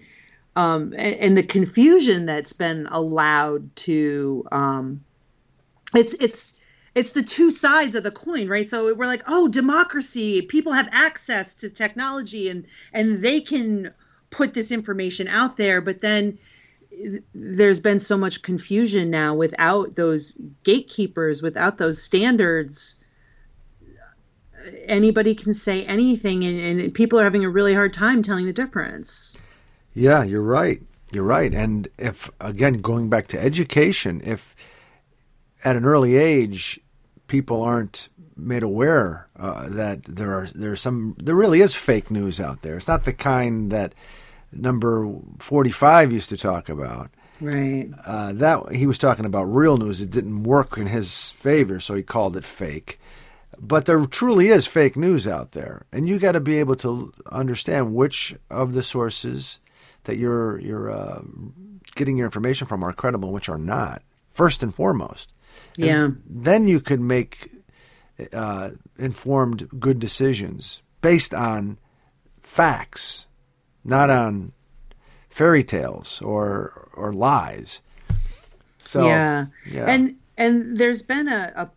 um 0.57 0.93
and, 0.97 1.17
and 1.17 1.37
the 1.37 1.43
confusion 1.43 2.27
that's 2.27 2.53
been 2.53 2.87
allowed 2.91 3.75
to 3.77 4.47
um 4.53 5.05
it's 5.95 6.15
it's 6.21 6.55
it's 6.95 7.13
the 7.13 7.23
two 7.23 7.51
sides 7.51 7.95
of 7.95 8.05
the 8.05 8.11
coin 8.11 8.49
right? 8.49 8.67
So 8.67 8.95
we're 8.95 9.07
like 9.07 9.23
oh 9.27 9.49
democracy 9.49 10.43
people 10.43 10.73
have 10.73 10.89
access 10.93 11.55
to 11.55 11.71
technology 11.71 12.49
and 12.49 12.67
and 12.93 13.23
they 13.23 13.41
can 13.41 13.93
put 14.31 14.55
this 14.55 14.71
information 14.71 15.29
out 15.29 15.57
there 15.57 15.81
but 15.81 16.01
then 16.01 16.39
there's 17.35 17.81
been 17.81 18.01
so 18.01 18.19
much 18.19 18.43
confusion 18.43 19.11
now 19.11 19.35
without 19.35 19.95
those 19.95 20.37
gatekeepers 20.63 21.43
without 21.43 21.79
those 21.79 22.03
standards 22.03 22.99
anybody 24.87 25.35
can 25.35 25.53
say 25.55 25.85
anything 25.85 26.45
and, 26.45 26.81
and 26.81 26.95
people 26.95 27.19
are 27.19 27.25
having 27.25 27.45
a 27.45 27.51
really 27.51 27.75
hard 27.75 27.93
time 27.93 28.23
telling 28.23 28.47
the 28.47 28.53
difference 28.53 29.37
Yeah, 29.95 30.23
you're 30.25 30.43
right. 30.43 30.81
You're 31.13 31.25
right. 31.25 31.53
And 31.53 31.89
if 31.99 32.31
again 32.41 32.75
going 32.75 33.11
back 33.11 33.27
to 33.29 33.39
education, 33.39 34.23
if 34.25 34.57
at 35.65 35.77
an 35.77 35.85
early 35.85 36.17
age 36.17 36.81
people 37.27 37.63
aren't 37.63 38.09
made 38.35 38.63
aware 38.63 39.29
uh, 39.37 39.69
that 39.69 40.05
there 40.05 40.33
are 40.33 40.49
there's 40.55 40.81
some 40.81 41.15
there 41.19 41.35
really 41.35 41.61
is 41.61 41.75
fake 41.75 42.11
news 42.11 42.41
out 42.41 42.63
there. 42.63 42.77
It's 42.77 42.89
not 42.89 43.05
the 43.05 43.13
kind 43.13 43.71
that 43.71 43.95
number 44.53 45.09
45 45.39 46.13
used 46.13 46.29
to 46.31 46.37
talk 46.37 46.69
about. 46.69 47.11
right 47.41 47.91
Uh, 48.07 48.33
that 48.33 48.73
he 48.73 48.87
was 48.87 48.99
talking 48.99 49.27
about 49.27 49.45
real 49.45 49.77
news. 49.77 50.01
It 50.01 50.11
didn't 50.11 50.45
work 50.45 50.79
in 50.79 50.87
his 50.87 51.31
favor, 51.33 51.79
so 51.79 51.95
he 51.95 52.03
called 52.03 52.37
it 52.37 52.45
fake. 52.45 52.99
But 53.59 53.85
there 53.85 54.05
truly 54.07 54.49
is 54.49 54.67
fake 54.67 54.97
news 54.97 55.27
out 55.27 55.53
there, 55.53 55.87
and 55.93 56.09
you 56.09 56.19
got 56.19 56.33
to 56.33 56.41
be 56.41 56.59
able 56.59 56.77
to 56.77 57.13
understand 57.31 57.95
which 57.95 58.35
of 58.51 58.73
the 58.73 58.83
sources 58.83 59.61
that 60.05 60.17
you're 60.17 60.59
you're 60.61 60.91
uh, 60.91 61.23
getting 61.95 62.17
your 62.17 62.27
information 62.27 62.67
from 62.67 62.83
are 62.83 62.93
credible 62.93 63.33
which 63.33 63.49
are 63.49 63.59
not. 63.59 64.03
First 64.31 64.63
and 64.63 64.75
foremost. 64.75 65.33
And 65.77 65.87
yeah 65.87 66.09
Then 66.27 66.67
you 66.67 66.81
can 66.81 67.07
make 67.07 67.51
uh, 68.33 68.71
informed 68.99 69.69
good 69.79 69.99
decisions 69.99 70.83
based 71.01 71.35
on 71.35 71.79
facts, 72.41 73.27
not 73.85 74.11
on 74.11 74.53
fairy 75.29 75.65
tales 75.65 76.21
or 76.23 76.91
or 76.95 77.13
lies. 77.13 77.81
So 78.79 79.07
yeah. 79.07 79.47
yeah. 79.67 79.87
and 79.87 80.17
and 80.37 80.77
there's 80.77 81.03
been 81.03 81.29
a, 81.29 81.53
a 81.57 81.71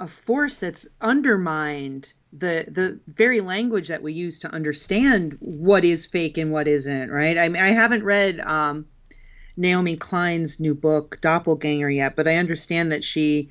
a 0.00 0.08
force 0.08 0.58
that's 0.58 0.88
undermined 1.02 2.14
the 2.32 2.64
the 2.68 2.98
very 3.06 3.40
language 3.40 3.88
that 3.88 4.02
we 4.02 4.12
use 4.14 4.38
to 4.38 4.48
understand 4.48 5.36
what 5.40 5.84
is 5.84 6.06
fake 6.06 6.38
and 6.38 6.50
what 6.50 6.66
isn't. 6.66 7.10
Right? 7.10 7.36
I 7.36 7.48
mean, 7.48 7.62
I 7.62 7.68
haven't 7.68 8.02
read 8.02 8.40
um, 8.40 8.86
Naomi 9.56 9.96
Klein's 9.96 10.58
new 10.58 10.74
book 10.74 11.18
Doppelganger 11.20 11.90
yet, 11.90 12.16
but 12.16 12.26
I 12.26 12.36
understand 12.36 12.90
that 12.92 13.04
she 13.04 13.50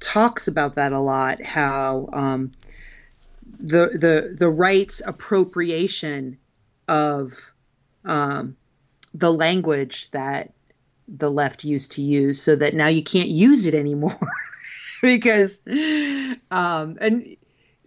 talks 0.00 0.48
about 0.48 0.74
that 0.76 0.92
a 0.92 0.98
lot. 0.98 1.44
How 1.44 2.08
um, 2.12 2.52
the 3.58 3.90
the 3.94 4.34
the 4.36 4.48
rights 4.48 5.02
appropriation 5.04 6.38
of 6.88 7.52
um, 8.06 8.56
the 9.12 9.32
language 9.32 10.10
that 10.12 10.54
the 11.08 11.30
left 11.30 11.64
used 11.64 11.92
to 11.92 12.02
use 12.02 12.40
so 12.40 12.56
that 12.56 12.74
now 12.74 12.88
you 12.88 13.02
can't 13.02 13.28
use 13.28 13.66
it 13.66 13.74
anymore 13.74 14.18
because 15.02 15.60
um 16.50 16.96
and 17.00 17.36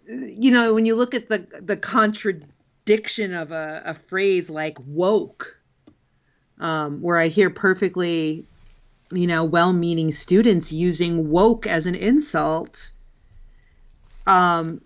you 0.06 0.50
know 0.50 0.74
when 0.74 0.86
you 0.86 0.94
look 0.96 1.14
at 1.14 1.28
the 1.28 1.46
the 1.60 1.76
contradiction 1.76 3.34
of 3.34 3.52
a, 3.52 3.82
a 3.84 3.94
phrase 3.94 4.50
like 4.50 4.76
woke 4.86 5.58
um 6.58 7.00
where 7.00 7.18
i 7.18 7.28
hear 7.28 7.50
perfectly 7.50 8.44
you 9.12 9.26
know 9.26 9.44
well-meaning 9.44 10.10
students 10.10 10.72
using 10.72 11.30
woke 11.30 11.66
as 11.66 11.86
an 11.86 11.94
insult 11.94 12.92
um 14.26 14.80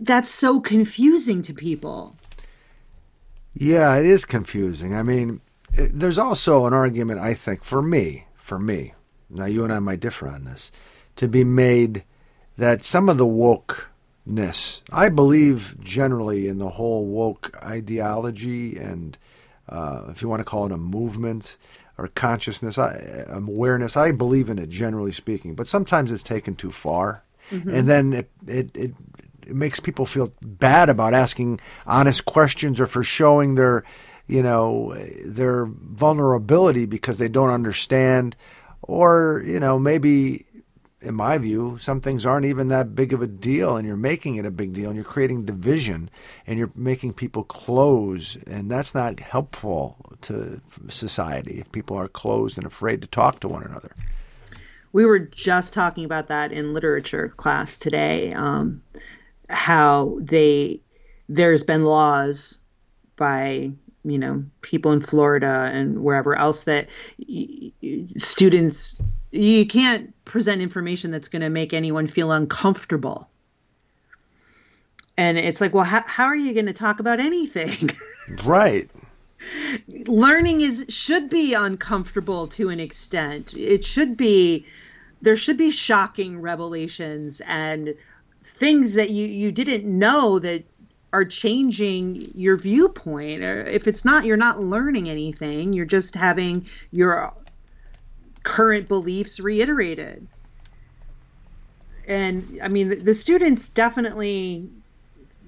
that's 0.00 0.30
so 0.30 0.60
confusing 0.60 1.42
to 1.42 1.54
people. 1.54 2.16
Yeah, 3.54 3.96
it 3.96 4.06
is 4.06 4.24
confusing. 4.24 4.94
I 4.94 5.02
mean, 5.02 5.40
there's 5.72 6.18
also 6.18 6.66
an 6.66 6.72
argument, 6.72 7.20
I 7.20 7.34
think, 7.34 7.64
for 7.64 7.82
me, 7.82 8.26
for 8.36 8.58
me, 8.58 8.94
now 9.30 9.46
you 9.46 9.64
and 9.64 9.72
I 9.72 9.78
might 9.78 10.00
differ 10.00 10.28
on 10.28 10.44
this, 10.44 10.70
to 11.16 11.28
be 11.28 11.44
made 11.44 12.04
that 12.58 12.84
some 12.84 13.08
of 13.08 13.18
the 13.18 13.26
wokeness, 13.26 14.80
I 14.90 15.08
believe 15.08 15.76
generally 15.80 16.48
in 16.48 16.58
the 16.58 16.70
whole 16.70 17.06
woke 17.06 17.56
ideology 17.62 18.76
and 18.76 19.16
uh, 19.68 20.04
if 20.10 20.22
you 20.22 20.28
want 20.28 20.40
to 20.40 20.44
call 20.44 20.66
it 20.66 20.72
a 20.72 20.76
movement 20.76 21.56
or 21.98 22.08
consciousness, 22.08 22.78
I, 22.78 23.24
awareness, 23.28 23.96
I 23.96 24.12
believe 24.12 24.48
in 24.48 24.58
it 24.58 24.68
generally 24.68 25.12
speaking, 25.12 25.54
but 25.54 25.66
sometimes 25.66 26.12
it's 26.12 26.22
taken 26.22 26.54
too 26.54 26.70
far. 26.70 27.24
And 27.74 27.88
then 27.88 28.12
it, 28.12 28.30
it, 28.46 28.76
it 28.76 28.94
it 29.46 29.54
makes 29.54 29.80
people 29.80 30.06
feel 30.06 30.32
bad 30.42 30.88
about 30.88 31.14
asking 31.14 31.60
honest 31.86 32.24
questions 32.24 32.80
or 32.80 32.86
for 32.86 33.02
showing 33.02 33.54
their 33.54 33.84
you 34.26 34.42
know 34.42 34.94
their 35.24 35.66
vulnerability 35.66 36.84
because 36.84 37.18
they 37.18 37.28
don't 37.28 37.50
understand 37.50 38.36
or 38.82 39.42
you 39.46 39.60
know 39.60 39.78
maybe 39.78 40.44
in 41.02 41.14
my 41.14 41.36
view 41.36 41.76
some 41.78 42.00
things 42.00 42.24
aren't 42.24 42.46
even 42.46 42.68
that 42.68 42.94
big 42.94 43.12
of 43.12 43.20
a 43.20 43.26
deal 43.26 43.76
and 43.76 43.86
you're 43.86 43.96
making 43.96 44.36
it 44.36 44.46
a 44.46 44.50
big 44.50 44.72
deal 44.72 44.88
and 44.88 44.96
you're 44.96 45.04
creating 45.04 45.44
division 45.44 46.08
and 46.46 46.58
you're 46.58 46.72
making 46.74 47.12
people 47.12 47.44
close 47.44 48.36
and 48.46 48.70
that's 48.70 48.94
not 48.94 49.20
helpful 49.20 49.96
to 50.22 50.60
society 50.88 51.60
if 51.60 51.70
people 51.72 51.96
are 51.96 52.08
closed 52.08 52.56
and 52.56 52.66
afraid 52.66 53.02
to 53.02 53.08
talk 53.08 53.40
to 53.40 53.48
one 53.48 53.62
another. 53.62 53.94
We 54.92 55.04
were 55.04 55.18
just 55.18 55.74
talking 55.74 56.06
about 56.06 56.28
that 56.28 56.52
in 56.52 56.72
literature 56.72 57.28
class 57.28 57.76
today 57.76 58.32
um, 58.32 58.82
how 59.50 60.18
they 60.20 60.80
there's 61.28 61.62
been 61.62 61.84
laws 61.84 62.58
by 63.16 63.70
you 64.04 64.18
know 64.18 64.44
people 64.62 64.92
in 64.92 65.00
Florida 65.02 65.70
and 65.72 66.02
wherever 66.02 66.34
else 66.36 66.64
that 66.64 66.88
students 68.16 69.00
you 69.36 69.66
can't 69.66 70.12
present 70.24 70.62
information 70.62 71.10
that's 71.10 71.28
going 71.28 71.42
to 71.42 71.50
make 71.50 71.72
anyone 71.72 72.06
feel 72.06 72.32
uncomfortable 72.32 73.28
and 75.16 75.38
it's 75.38 75.60
like 75.60 75.72
well 75.74 75.84
how, 75.84 76.02
how 76.06 76.24
are 76.24 76.36
you 76.36 76.52
going 76.52 76.66
to 76.66 76.72
talk 76.72 77.00
about 77.00 77.20
anything 77.20 77.90
right 78.44 78.90
learning 80.06 80.60
is 80.60 80.84
should 80.88 81.28
be 81.28 81.54
uncomfortable 81.54 82.46
to 82.48 82.68
an 82.68 82.80
extent. 82.80 83.54
It 83.54 83.84
should 83.84 84.16
be 84.16 84.66
there 85.22 85.36
should 85.36 85.56
be 85.56 85.70
shocking 85.70 86.40
revelations 86.40 87.40
and 87.46 87.94
things 88.44 88.94
that 88.94 89.10
you 89.10 89.26
you 89.26 89.52
didn't 89.52 89.84
know 89.86 90.38
that 90.38 90.64
are 91.12 91.24
changing 91.24 92.30
your 92.34 92.56
viewpoint. 92.56 93.42
If 93.42 93.86
it's 93.86 94.04
not 94.04 94.24
you're 94.24 94.36
not 94.36 94.62
learning 94.62 95.08
anything, 95.08 95.72
you're 95.72 95.86
just 95.86 96.14
having 96.14 96.66
your 96.90 97.32
current 98.46 98.88
beliefs 98.88 99.40
reiterated. 99.40 100.28
And 102.06 102.58
I 102.62 102.68
mean 102.68 102.88
the, 102.88 102.96
the 102.96 103.14
students 103.14 103.68
definitely 103.68 104.70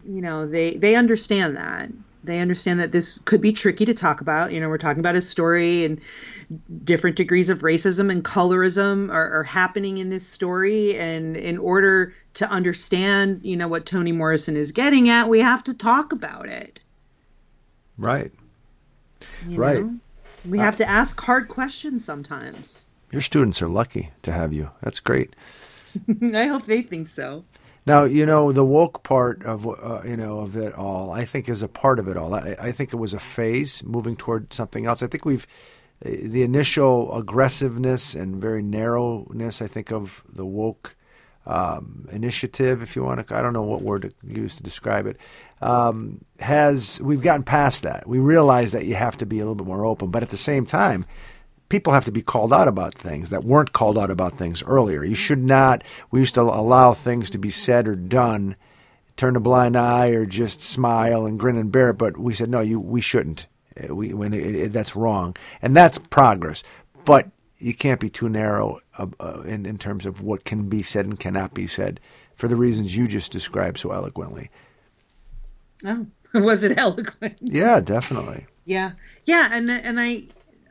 you 0.04 0.22
know, 0.22 0.46
they 0.48 0.76
they 0.78 0.96
understand 0.96 1.56
that 1.56 1.90
they 2.24 2.40
understand 2.40 2.80
that 2.80 2.92
this 2.92 3.18
could 3.26 3.40
be 3.40 3.52
tricky 3.52 3.84
to 3.86 3.94
talk 3.94 4.20
about. 4.20 4.52
You 4.52 4.60
know, 4.60 4.68
we're 4.68 4.78
talking 4.78 5.00
about 5.00 5.16
a 5.16 5.22
story 5.22 5.84
and 5.84 6.00
different 6.84 7.16
degrees 7.16 7.50
of 7.50 7.60
racism 7.60 8.12
and 8.12 8.24
colorism 8.24 9.10
are, 9.12 9.30
are 9.40 9.44
happening 9.44 9.98
in 9.98 10.10
this 10.10 10.28
story. 10.28 10.98
And 10.98 11.36
in 11.36 11.58
order 11.58 12.14
to 12.34 12.48
understand, 12.50 13.40
you 13.44 13.56
know, 13.56 13.68
what 13.68 13.86
Toni 13.86 14.12
Morrison 14.12 14.56
is 14.56 14.72
getting 14.72 15.08
at, 15.10 15.28
we 15.28 15.40
have 15.40 15.64
to 15.64 15.74
talk 15.74 16.12
about 16.12 16.48
it. 16.48 16.80
right 17.98 18.32
you 19.40 19.58
Right. 19.58 19.86
know? 19.86 19.98
We 20.44 20.60
have 20.60 20.76
to 20.76 20.88
uh, 20.88 20.88
ask 20.88 21.20
hard 21.20 21.48
questions 21.48 22.04
sometimes. 22.04 22.87
Your 23.10 23.22
students 23.22 23.62
are 23.62 23.68
lucky 23.68 24.10
to 24.22 24.32
have 24.32 24.52
you 24.52 24.70
that's 24.82 25.00
great 25.00 25.34
I 26.34 26.46
hope 26.46 26.64
they 26.64 26.82
think 26.82 27.06
so. 27.06 27.44
Now 27.86 28.04
you 28.04 28.26
know 28.26 28.52
the 28.52 28.64
woke 28.64 29.02
part 29.02 29.44
of 29.44 29.66
uh, 29.66 30.02
you 30.04 30.16
know 30.16 30.40
of 30.40 30.56
it 30.56 30.74
all. 30.74 31.10
I 31.10 31.24
think 31.24 31.48
is 31.48 31.62
a 31.62 31.68
part 31.68 31.98
of 31.98 32.08
it 32.08 32.16
all. 32.16 32.34
I, 32.34 32.56
I 32.60 32.72
think 32.72 32.92
it 32.92 32.96
was 32.96 33.14
a 33.14 33.18
phase 33.18 33.82
moving 33.84 34.16
toward 34.16 34.52
something 34.52 34.86
else. 34.86 35.02
I 35.02 35.06
think 35.06 35.24
we've 35.24 35.46
uh, 36.04 36.10
the 36.22 36.42
initial 36.42 37.16
aggressiveness 37.16 38.14
and 38.14 38.36
very 38.36 38.62
narrowness. 38.62 39.62
I 39.62 39.66
think 39.66 39.90
of 39.90 40.22
the 40.28 40.44
woke 40.44 40.96
um, 41.46 42.06
initiative, 42.12 42.82
if 42.82 42.94
you 42.94 43.02
want 43.02 43.26
to. 43.26 43.34
I 43.34 43.40
don't 43.40 43.54
know 43.54 43.62
what 43.62 43.80
word 43.80 44.02
to 44.02 44.12
use 44.22 44.56
to 44.56 44.62
describe 44.62 45.06
it. 45.06 45.16
Um, 45.62 46.24
has 46.40 47.00
we've 47.00 47.22
gotten 47.22 47.42
past 47.42 47.84
that. 47.84 48.06
We 48.06 48.18
realize 48.18 48.72
that 48.72 48.84
you 48.84 48.96
have 48.96 49.16
to 49.18 49.26
be 49.26 49.38
a 49.38 49.42
little 49.42 49.54
bit 49.54 49.66
more 49.66 49.86
open, 49.86 50.10
but 50.10 50.22
at 50.22 50.28
the 50.28 50.36
same 50.36 50.66
time, 50.66 51.06
people 51.68 51.92
have 51.92 52.04
to 52.06 52.12
be 52.12 52.22
called 52.22 52.52
out 52.52 52.68
about 52.68 52.94
things 52.94 53.30
that 53.30 53.44
weren't 53.44 53.72
called 53.72 53.98
out 53.98 54.10
about 54.10 54.34
things 54.34 54.62
earlier. 54.64 55.04
You 55.04 55.14
should 55.14 55.42
not. 55.42 55.84
We 56.10 56.20
used 56.20 56.34
to 56.34 56.42
allow 56.42 56.94
things 56.94 57.30
to 57.30 57.38
be 57.38 57.50
said 57.50 57.86
or 57.88 57.94
done, 57.96 58.56
turn 59.16 59.36
a 59.36 59.40
blind 59.40 59.76
eye 59.76 60.08
or 60.10 60.26
just 60.26 60.60
smile 60.60 61.26
and 61.26 61.38
grin 61.38 61.56
and 61.56 61.72
bear 61.72 61.90
it. 61.90 61.98
But 61.98 62.18
we 62.18 62.34
said 62.34 62.50
no, 62.50 62.60
you 62.60 62.80
we 62.80 63.00
shouldn't. 63.00 63.46
Uh, 63.78 63.94
We 63.94 64.14
when 64.14 64.32
it, 64.34 64.54
it, 64.54 64.72
that's 64.72 64.96
wrong, 64.96 65.36
and 65.62 65.76
that's 65.76 65.98
progress. 65.98 66.62
But 67.04 67.28
you 67.58 67.74
can't 67.74 68.00
be 68.00 68.10
too 68.10 68.28
narrow 68.28 68.80
uh, 68.96 69.06
uh, 69.20 69.40
in 69.42 69.66
in 69.66 69.78
terms 69.78 70.06
of 70.06 70.22
what 70.22 70.44
can 70.44 70.68
be 70.68 70.82
said 70.82 71.06
and 71.06 71.18
cannot 71.18 71.54
be 71.54 71.66
said 71.66 72.00
for 72.34 72.48
the 72.48 72.56
reasons 72.56 72.96
you 72.96 73.08
just 73.08 73.32
described 73.32 73.78
so 73.78 73.90
eloquently. 73.90 74.50
Oh, 75.84 76.06
was 76.34 76.64
it 76.64 76.78
eloquent? 76.78 77.38
Yeah, 77.40 77.80
definitely. 77.80 78.46
Yeah, 78.64 78.92
yeah, 79.24 79.48
and 79.52 79.70
and 79.70 79.98
I, 80.00 80.24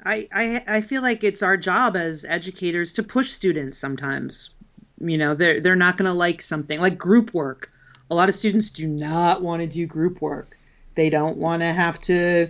I, 0.07 0.63
I, 0.67 0.81
feel 0.81 1.01
like 1.01 1.23
it's 1.23 1.43
our 1.43 1.57
job 1.57 1.97
as 1.97 2.23
educators 2.23 2.93
to 2.93 3.03
push 3.03 3.31
students. 3.31 3.77
Sometimes, 3.77 4.51
you 4.99 5.17
know, 5.17 5.35
they're 5.35 5.59
they're 5.59 5.75
not 5.75 5.97
to 5.97 6.13
like 6.13 6.41
something 6.41 6.79
like 6.79 6.97
group 6.97 7.33
work. 7.33 7.69
A 8.09 8.15
lot 8.15 8.29
of 8.29 8.35
students 8.35 8.69
do 8.69 8.87
not 8.87 9.41
want 9.41 9.61
to 9.61 9.67
do 9.67 9.85
group 9.85 10.21
work. 10.21 10.57
They 10.95 11.09
don't 11.09 11.37
want 11.37 11.61
to 11.61 11.73
have 11.73 11.99
to 12.01 12.49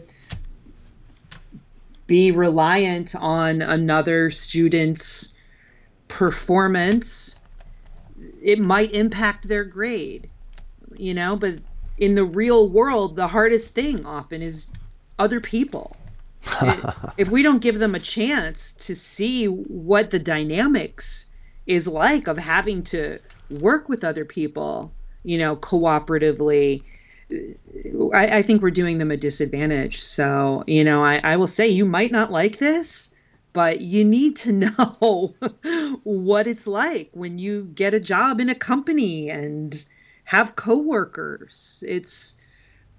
be 2.05 2.31
reliant 2.31 3.15
on 3.15 3.61
another 3.63 4.29
student's 4.29 5.33
performance. 6.07 7.39
It 8.41 8.59
might 8.59 8.93
impact 8.93 9.47
their 9.47 9.63
grade, 9.63 10.29
you 10.95 11.15
know, 11.15 11.35
but 11.35 11.55
in 11.97 12.13
the 12.13 12.23
real 12.23 12.69
world, 12.69 13.15
the 13.15 13.27
hardest 13.27 13.73
thing 13.73 14.05
often 14.05 14.43
is 14.43 14.69
other 15.17 15.41
people. 15.41 15.96
If 17.17 17.29
we 17.29 17.43
don't 17.43 17.61
give 17.61 17.79
them 17.79 17.95
a 17.95 17.99
chance 17.99 18.73
to 18.73 18.95
see 18.95 19.45
what 19.45 20.11
the 20.11 20.19
dynamics 20.19 21.25
is 21.65 21.87
like 21.87 22.27
of 22.27 22.37
having 22.37 22.83
to 22.83 23.19
work 23.49 23.89
with 23.89 24.03
other 24.03 24.25
people, 24.25 24.93
you 25.23 25.37
know, 25.37 25.55
cooperatively, 25.55 26.83
I, 28.13 28.37
I 28.37 28.41
think 28.41 28.61
we're 28.61 28.71
doing 28.71 28.97
them 28.97 29.11
a 29.11 29.17
disadvantage. 29.17 30.01
So, 30.01 30.63
you 30.67 30.83
know, 30.83 31.03
I, 31.03 31.19
I 31.23 31.35
will 31.35 31.47
say 31.47 31.67
you 31.67 31.85
might 31.85 32.11
not 32.11 32.31
like 32.31 32.57
this, 32.59 33.13
but 33.53 33.81
you 33.81 34.03
need 34.03 34.35
to 34.37 34.51
know 34.53 35.35
what 36.03 36.47
it's 36.47 36.67
like 36.67 37.09
when 37.13 37.37
you 37.37 37.65
get 37.75 37.93
a 37.93 37.99
job 37.99 38.39
in 38.39 38.49
a 38.49 38.55
company 38.55 39.29
and 39.29 39.85
have 40.23 40.55
coworkers. 40.55 41.83
It's 41.85 42.36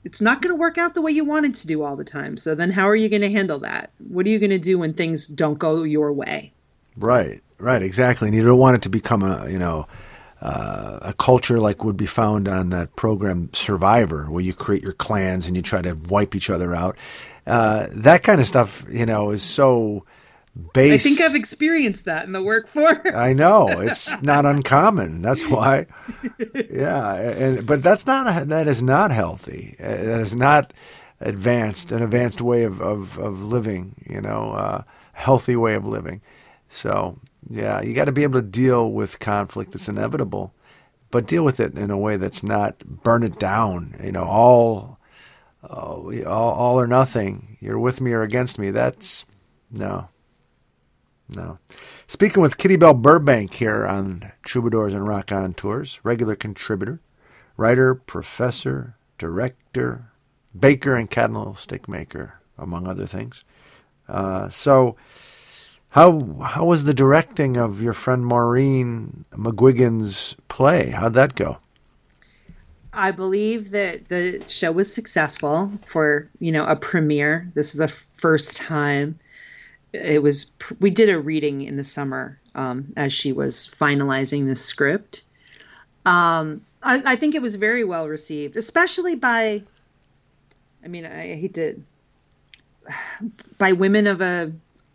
it's 0.09 0.23
not 0.23 0.41
going 0.41 0.55
to 0.55 0.59
work 0.59 0.79
out 0.79 0.95
the 0.95 1.03
way 1.03 1.13
you 1.13 1.23
want 1.23 1.45
it 1.45 1.55
to 1.55 1.67
do 1.67 1.83
all 1.83 1.95
the 1.95 2.03
time. 2.03 2.39
So 2.39 2.55
then 2.55 2.71
how 2.71 2.89
are 2.89 2.97
you 2.97 3.11
going 3.11 3.21
to 3.21 3.31
handle 3.31 3.59
that? 3.59 3.91
What 4.09 4.25
are 4.25 4.31
you 4.31 4.39
going 4.39 4.49
to 4.49 4.59
do 4.59 4.79
when 4.79 4.95
things 4.95 5.27
don't 5.27 5.59
go 5.59 5.83
your 5.83 6.15
way? 6.15 6.51
Right, 6.97 7.43
right, 7.59 7.83
exactly. 7.83 8.29
And 8.29 8.35
you 8.35 8.43
don't 8.43 8.59
want 8.59 8.77
it 8.77 8.83
to 8.83 8.89
become 8.89 9.23
a, 9.23 9.47
you 9.51 9.59
know, 9.59 9.87
uh, 10.41 10.99
a 11.03 11.13
culture 11.13 11.59
like 11.59 11.85
would 11.85 11.99
be 11.99 12.07
found 12.07 12.49
on 12.49 12.71
that 12.71 12.97
program 12.97 13.51
Survivor, 13.53 14.31
where 14.31 14.43
you 14.43 14.55
create 14.55 14.83
your 14.83 14.95
clans 14.95 15.47
and 15.47 15.55
you 15.57 15.61
try 15.61 15.83
to 15.83 15.93
wipe 15.93 16.35
each 16.35 16.49
other 16.49 16.75
out. 16.75 16.97
Uh, 17.47 17.89
that 17.91 18.23
kind 18.23 18.41
of 18.41 18.47
stuff, 18.47 18.87
you 18.91 19.05
know, 19.05 19.33
is 19.33 19.43
so 19.43 20.07
base. 20.73 21.05
I 21.05 21.09
think 21.09 21.21
I've 21.21 21.35
experienced 21.35 22.05
that 22.07 22.27
in 22.27 22.33
the 22.33 22.43
workforce. 22.43 22.99
I 23.15 23.33
know 23.33 23.69
it's 23.69 24.21
not 24.23 24.47
uncommon. 24.47 25.23
That's 25.23 25.47
why, 25.49 25.87
yeah. 26.55 27.15
And 27.15 27.67
but 27.67 27.83
that's 27.83 28.07
not 28.07 28.49
that 28.49 28.69
is 28.69 28.83
not 28.83 29.11
healthy. 29.11 29.77
Uh, 29.79 29.89
That 29.89 30.21
is 30.21 30.35
not 30.35 30.73
advanced 31.21 31.93
an 31.93 32.03
advanced 32.03 32.41
way 32.41 32.65
of 32.65 32.81
of, 32.81 33.19
of 33.19 33.43
living. 33.43 33.95
You 34.09 34.21
know, 34.21 34.53
uh, 34.53 34.83
healthy 35.13 35.57
way 35.57 35.75
of 35.75 35.87
living. 35.87 36.21
So 36.69 37.19
yeah, 37.49 37.81
you 37.81 37.95
got 37.95 38.07
to 38.07 38.13
be 38.13 38.25
able 38.25 38.41
to 38.41 38.47
deal 38.47 38.91
with 38.93 39.19
conflict 39.21 39.73
that's 39.73 39.89
inevitable, 39.89 40.53
but 41.11 41.27
deal 41.27 41.45
with 41.45 41.61
it 41.61 41.75
in 41.79 41.91
a 41.91 41.99
way 41.99 42.17
that's 42.17 42.43
not 42.43 42.79
burn 42.85 43.23
it 43.23 43.39
down. 43.39 43.99
You 44.03 44.13
know, 44.13 44.25
all 44.25 44.99
all, 45.63 46.13
all 46.27 46.81
or 46.81 46.87
nothing. 46.87 47.57
You're 47.61 47.79
with 47.79 48.01
me 48.01 48.13
or 48.13 48.23
against 48.23 48.59
me. 48.59 48.71
That's 48.71 49.25
no. 49.71 50.09
No. 51.31 51.59
Speaking 52.07 52.43
with 52.43 52.57
Kitty 52.57 52.77
Belle 52.77 52.95
Burbank 52.95 53.55
here 53.55 53.87
on 53.87 54.33
Troubadours 54.43 54.95
and 54.95 55.07
Raconteurs, 55.07 56.01
regular 56.03 56.35
contributor, 56.35 57.01
writer, 57.57 57.95
professor, 57.95 58.97
director, 59.19 60.11
baker, 60.59 60.97
and 60.97 61.11
candlestick 61.11 61.89
maker, 61.89 62.41
among 62.57 62.89
other 62.89 63.07
things. 63.07 63.45
Uh, 64.09 64.49
so, 64.49 64.97
how 65.91 66.21
how 66.43 66.65
was 66.65 66.85
the 66.85 66.95
directing 66.95 67.57
of 67.59 67.83
your 67.83 67.93
friend 67.93 68.25
Maureen 68.25 69.27
McGuigan's 69.33 70.35
play? 70.49 70.91
How'd 70.91 71.15
that 71.15 71.35
go? 71.35 71.59
I 72.95 73.11
believe 73.11 73.71
that 73.71 74.09
the 74.09 74.43
show 74.49 74.73
was 74.73 74.93
successful 74.93 75.71
for, 75.87 76.29
you 76.41 76.53
know, 76.53 76.65
a 76.65 76.75
premiere. 76.75 77.51
This 77.55 77.69
is 77.69 77.79
the 77.79 77.93
first 78.15 78.57
time 78.57 79.19
it 79.93 80.23
was 80.23 80.51
we 80.81 80.91
did 80.91 81.09
a 81.09 81.19
reading 81.19 81.63
in 81.63 81.77
the 81.77 81.85
summer 81.85 82.39
um, 82.55 82.93
as 82.97 83.13
she 83.13 83.33
was 83.33 83.69
finalizing 83.73 84.47
the 84.47 84.57
script. 84.57 85.25
Um, 86.05 86.63
I, 86.83 87.13
I, 87.13 87.17
think 87.17 87.35
it 87.35 87.43
was 87.43 87.57
very 87.57 87.85
well 87.85 88.09
received 88.09 88.57
especially 88.57 89.17
by 89.17 89.63
i 90.85 90.89
mean 90.89 91.05
i 91.05 91.35
hate 91.35 91.55
to 91.55 91.83
by 93.59 93.73
women 93.73 94.07
of 94.07 94.21
a 94.21 94.53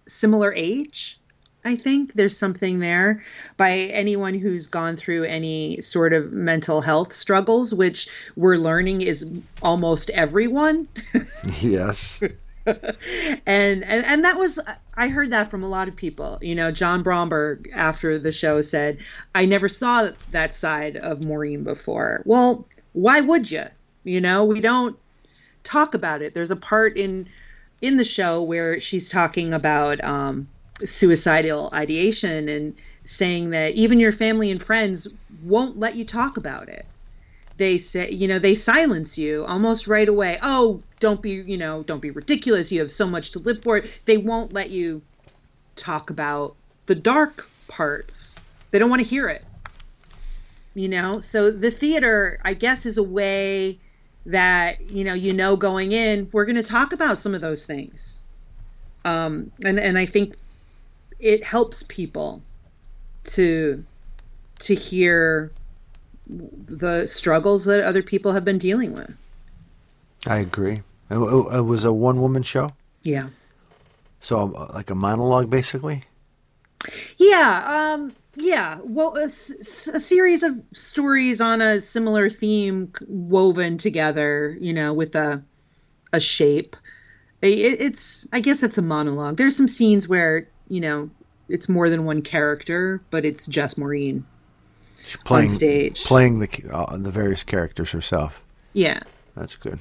similar 0.08 0.54
age 0.54 1.20
i 1.66 1.76
think 1.76 2.14
there's 2.14 2.38
something 2.38 2.80
there. 2.80 3.24
By 3.58 3.72
anyone 3.72 4.34
who's 4.34 4.68
gone 4.68 4.98
through 4.98 5.26
any 5.26 5.82
sort 5.82 6.14
of 6.14 6.32
mental 6.32 6.82
health 6.82 7.14
struggles 7.14 7.74
which 7.74 8.08
we're 8.36 8.58
learning 8.58 9.02
is 9.02 9.30
almost 9.62 10.10
everyone. 10.12 10.88
Yes 11.62 12.22
and, 13.45 13.84
and 13.84 14.05
and 14.05 14.24
that 14.24 14.38
was 14.38 14.59
I 14.95 15.09
heard 15.09 15.32
that 15.32 15.49
from 15.51 15.64
a 15.64 15.68
lot 15.68 15.88
of 15.88 15.95
people. 15.95 16.39
You 16.41 16.55
know, 16.55 16.72
John 16.72 17.03
Bromberg 17.03 17.70
after 17.74 18.18
the 18.18 18.32
show 18.32 18.61
said, 18.61 18.99
"I 19.36 19.45
never 19.45 19.68
saw 19.68 20.11
that 20.32 20.53
side 20.53 20.95
of 20.97 21.24
Maureen 21.24 21.64
before." 21.64 22.22
Well, 22.26 22.68
why 22.93 23.20
would 23.22 23.51
you? 23.51 23.66
You 24.05 24.22
know, 24.22 24.45
we 24.45 24.61
don't 24.61 24.97
talk 25.64 25.93
about 25.93 26.22
it. 26.22 26.34
There's 26.34 26.51
a 26.51 26.55
part 26.55 26.97
in 26.97 27.28
in 27.82 27.97
the 27.97 28.03
show 28.05 28.41
where 28.41 28.80
she's 28.80 29.09
talking 29.09 29.53
about 29.53 30.01
um, 30.03 30.47
suicidal 30.86 31.70
ideation 31.74 32.47
and 32.47 32.76
saying 33.03 33.49
that 33.49 33.74
even 33.74 33.99
your 33.99 34.14
family 34.14 34.49
and 34.51 34.64
friends 34.64 35.09
won't 35.43 35.78
let 35.78 35.95
you 35.95 36.05
talk 36.05 36.38
about 36.38 36.70
it 36.70 36.86
they 37.58 37.78
say 37.78 38.12
you 38.12 38.28
know 38.28 38.39
they 38.39 38.56
silence 38.56 39.18
you 39.18 39.45
almost 39.45 39.88
right 39.88 40.10
away. 40.10 40.39
Oh 40.41 40.84
don't 40.99 41.22
be 41.22 41.32
you 41.32 41.58
know 41.58 41.84
don't 41.84 42.01
be 42.01 42.12
ridiculous. 42.12 42.72
You 42.72 42.80
have 42.80 42.91
so 42.91 43.08
much 43.08 43.32
to 43.32 43.39
live 43.39 43.62
for 43.64 43.84
they 44.06 44.18
won't 44.18 44.54
let 44.54 44.70
you 44.70 45.01
talk 45.76 46.10
about 46.10 46.56
the 46.88 46.95
dark 46.95 47.49
parts. 47.68 48.38
They 48.72 48.80
don't 48.80 48.89
want 48.89 49.01
to 49.01 49.08
hear 49.08 49.30
it 49.30 49.45
you 50.74 50.89
know? 50.89 51.20
So 51.20 51.51
the 51.51 51.72
theater 51.72 52.39
i 52.43 52.54
guess 52.54 52.86
is 52.86 52.97
a 52.97 53.04
way 53.04 53.80
that 54.26 54.82
you 54.82 55.04
know 55.04 55.14
you 55.14 55.34
know 55.34 55.56
going 55.56 55.91
in 55.91 56.30
we're 56.32 56.45
going 56.45 56.56
to 56.56 56.64
talk 56.64 56.93
about 56.93 57.20
some 57.20 57.36
of 57.36 57.41
those 57.41 57.66
things. 57.66 58.20
Um 59.06 59.51
and 59.64 59.80
and 59.80 59.97
i 59.97 60.06
think 60.06 60.36
it 61.20 61.43
helps 61.43 61.84
people 61.84 62.45
to 63.26 63.86
to 64.60 64.76
hear 64.76 65.56
the 66.28 67.05
struggles 67.07 67.65
that 67.65 67.84
other 67.84 68.03
people 68.03 68.32
have 68.32 68.45
been 68.45 68.57
dealing 68.57 68.93
with. 68.93 69.15
I 70.26 70.39
agree. 70.39 70.82
It, 71.09 71.17
it 71.17 71.61
was 71.61 71.86
a 71.86 71.93
one 71.93 72.21
woman 72.21 72.43
show? 72.43 72.71
Yeah. 73.03 73.28
So, 74.21 74.39
um, 74.39 74.53
like 74.74 74.89
a 74.89 74.95
monologue, 74.95 75.49
basically? 75.49 76.03
Yeah. 77.17 77.93
Um, 77.93 78.13
yeah. 78.36 78.80
Well, 78.84 79.17
a, 79.17 79.26
a, 79.26 79.30
series 79.30 80.43
of 80.43 80.57
stories 80.74 81.41
on 81.41 81.61
a 81.61 81.80
similar 81.80 82.30
theme 82.30 82.91
woven 83.07 83.78
together, 83.78 84.57
you 84.59 84.74
know, 84.74 84.93
with 84.93 85.15
a, 85.15 85.43
a 86.13 86.19
shape. 86.19 86.76
It, 87.41 87.59
it's, 87.82 88.26
I 88.32 88.39
guess 88.39 88.63
it's 88.63 88.78
a 88.78 88.82
monologue. 88.82 89.38
There's 89.38 89.57
some 89.57 89.67
scenes 89.67 90.07
where, 90.07 90.47
you 90.69 90.80
know, 90.80 91.09
it's 91.49 91.67
more 91.67 91.89
than 91.89 92.05
one 92.05 92.21
character, 92.21 93.01
but 93.11 93.26
it's 93.26 93.45
just 93.45 93.78
Maureen 93.78 94.26
She's 95.04 95.18
playing, 95.18 95.49
on 95.49 95.56
stage, 95.56 96.04
playing 96.06 96.39
the 96.39 96.70
uh, 96.72 96.97
the 96.97 97.12
various 97.12 97.43
characters 97.43 97.91
herself. 97.91 98.41
Yeah, 98.72 99.01
that's 99.36 99.56
good. 99.56 99.80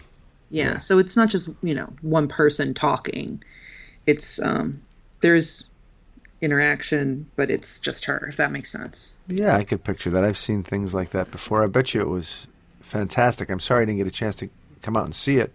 Yeah. 0.51 0.73
yeah, 0.73 0.79
so 0.79 0.99
it's 0.99 1.17
not 1.17 1.29
just 1.29 1.49
you 1.63 1.75
know 1.75 1.93
one 2.03 2.27
person 2.27 2.75
talking. 2.75 3.43
It's 4.07 4.43
um, 4.43 4.83
there's 5.21 5.65
interaction, 6.41 7.31
but 7.37 7.51
it's 7.51 7.79
just 7.79 8.05
her. 8.07 8.27
If 8.29 8.37
that 8.37 8.51
makes 8.51 8.71
sense. 8.71 9.15
Yeah, 9.29 9.57
I 9.57 9.63
could 9.63 9.85
picture 9.85 10.11
that. 10.11 10.25
I've 10.25 10.37
seen 10.37 10.65
things 10.65 10.93
like 10.93 11.11
that 11.11 11.31
before. 11.31 11.63
I 11.63 11.69
bet 11.69 11.95
you 11.95 12.01
it 12.01 12.09
was 12.09 12.49
fantastic. 12.81 13.49
I'm 13.49 13.61
sorry 13.61 13.83
I 13.83 13.85
didn't 13.85 13.99
get 13.99 14.09
a 14.09 14.11
chance 14.11 14.35
to 14.37 14.51
come 14.83 14.97
out 14.97 15.05
and 15.05 15.15
see 15.15 15.39
it. 15.39 15.53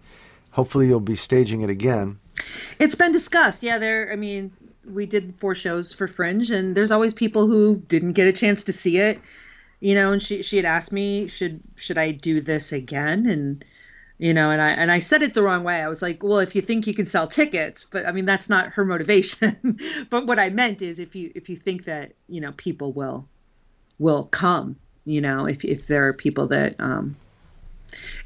Hopefully, 0.52 0.86
you'll 0.86 1.00
be 1.00 1.14
staging 1.14 1.60
it 1.60 1.68
again. 1.68 2.18
It's 2.78 2.94
been 2.94 3.12
discussed. 3.12 3.62
Yeah, 3.62 3.76
there. 3.76 4.10
I 4.10 4.16
mean, 4.16 4.50
we 4.90 5.04
did 5.04 5.36
four 5.36 5.54
shows 5.54 5.92
for 5.92 6.08
Fringe, 6.08 6.50
and 6.50 6.74
there's 6.74 6.90
always 6.90 7.12
people 7.12 7.46
who 7.46 7.76
didn't 7.88 8.14
get 8.14 8.26
a 8.26 8.32
chance 8.32 8.64
to 8.64 8.72
see 8.72 8.96
it 8.96 9.20
you 9.80 9.94
know 9.94 10.12
and 10.12 10.22
she 10.22 10.42
she 10.42 10.56
had 10.56 10.64
asked 10.64 10.92
me 10.92 11.28
should 11.28 11.60
should 11.76 11.98
i 11.98 12.10
do 12.10 12.40
this 12.40 12.72
again? 12.72 13.26
And 13.26 13.64
you 14.18 14.34
know 14.34 14.50
and 14.50 14.60
i 14.60 14.70
and 14.70 14.90
i 14.90 14.98
said 14.98 15.22
it 15.22 15.34
the 15.34 15.42
wrong 15.42 15.64
way. 15.64 15.76
I 15.82 15.88
was 15.88 16.02
like 16.02 16.22
well 16.22 16.38
if 16.38 16.54
you 16.54 16.62
think 16.62 16.86
you 16.86 16.94
can 16.94 17.06
sell 17.06 17.26
tickets 17.26 17.84
but 17.84 18.06
i 18.06 18.12
mean 18.12 18.24
that's 18.24 18.48
not 18.48 18.70
her 18.70 18.84
motivation. 18.84 19.78
But 20.10 20.26
what 20.26 20.38
i 20.38 20.50
meant 20.50 20.82
is 20.82 20.98
if 20.98 21.14
you 21.14 21.32
if 21.34 21.48
you 21.48 21.56
think 21.56 21.84
that 21.84 22.12
you 22.28 22.40
know 22.40 22.52
people 22.56 22.92
will 22.92 23.28
will 23.98 24.24
come 24.24 24.76
you 25.04 25.20
know 25.20 25.46
if 25.46 25.64
if 25.64 25.86
there 25.86 26.06
are 26.08 26.12
people 26.12 26.48
that 26.48 26.74
um 26.80 27.16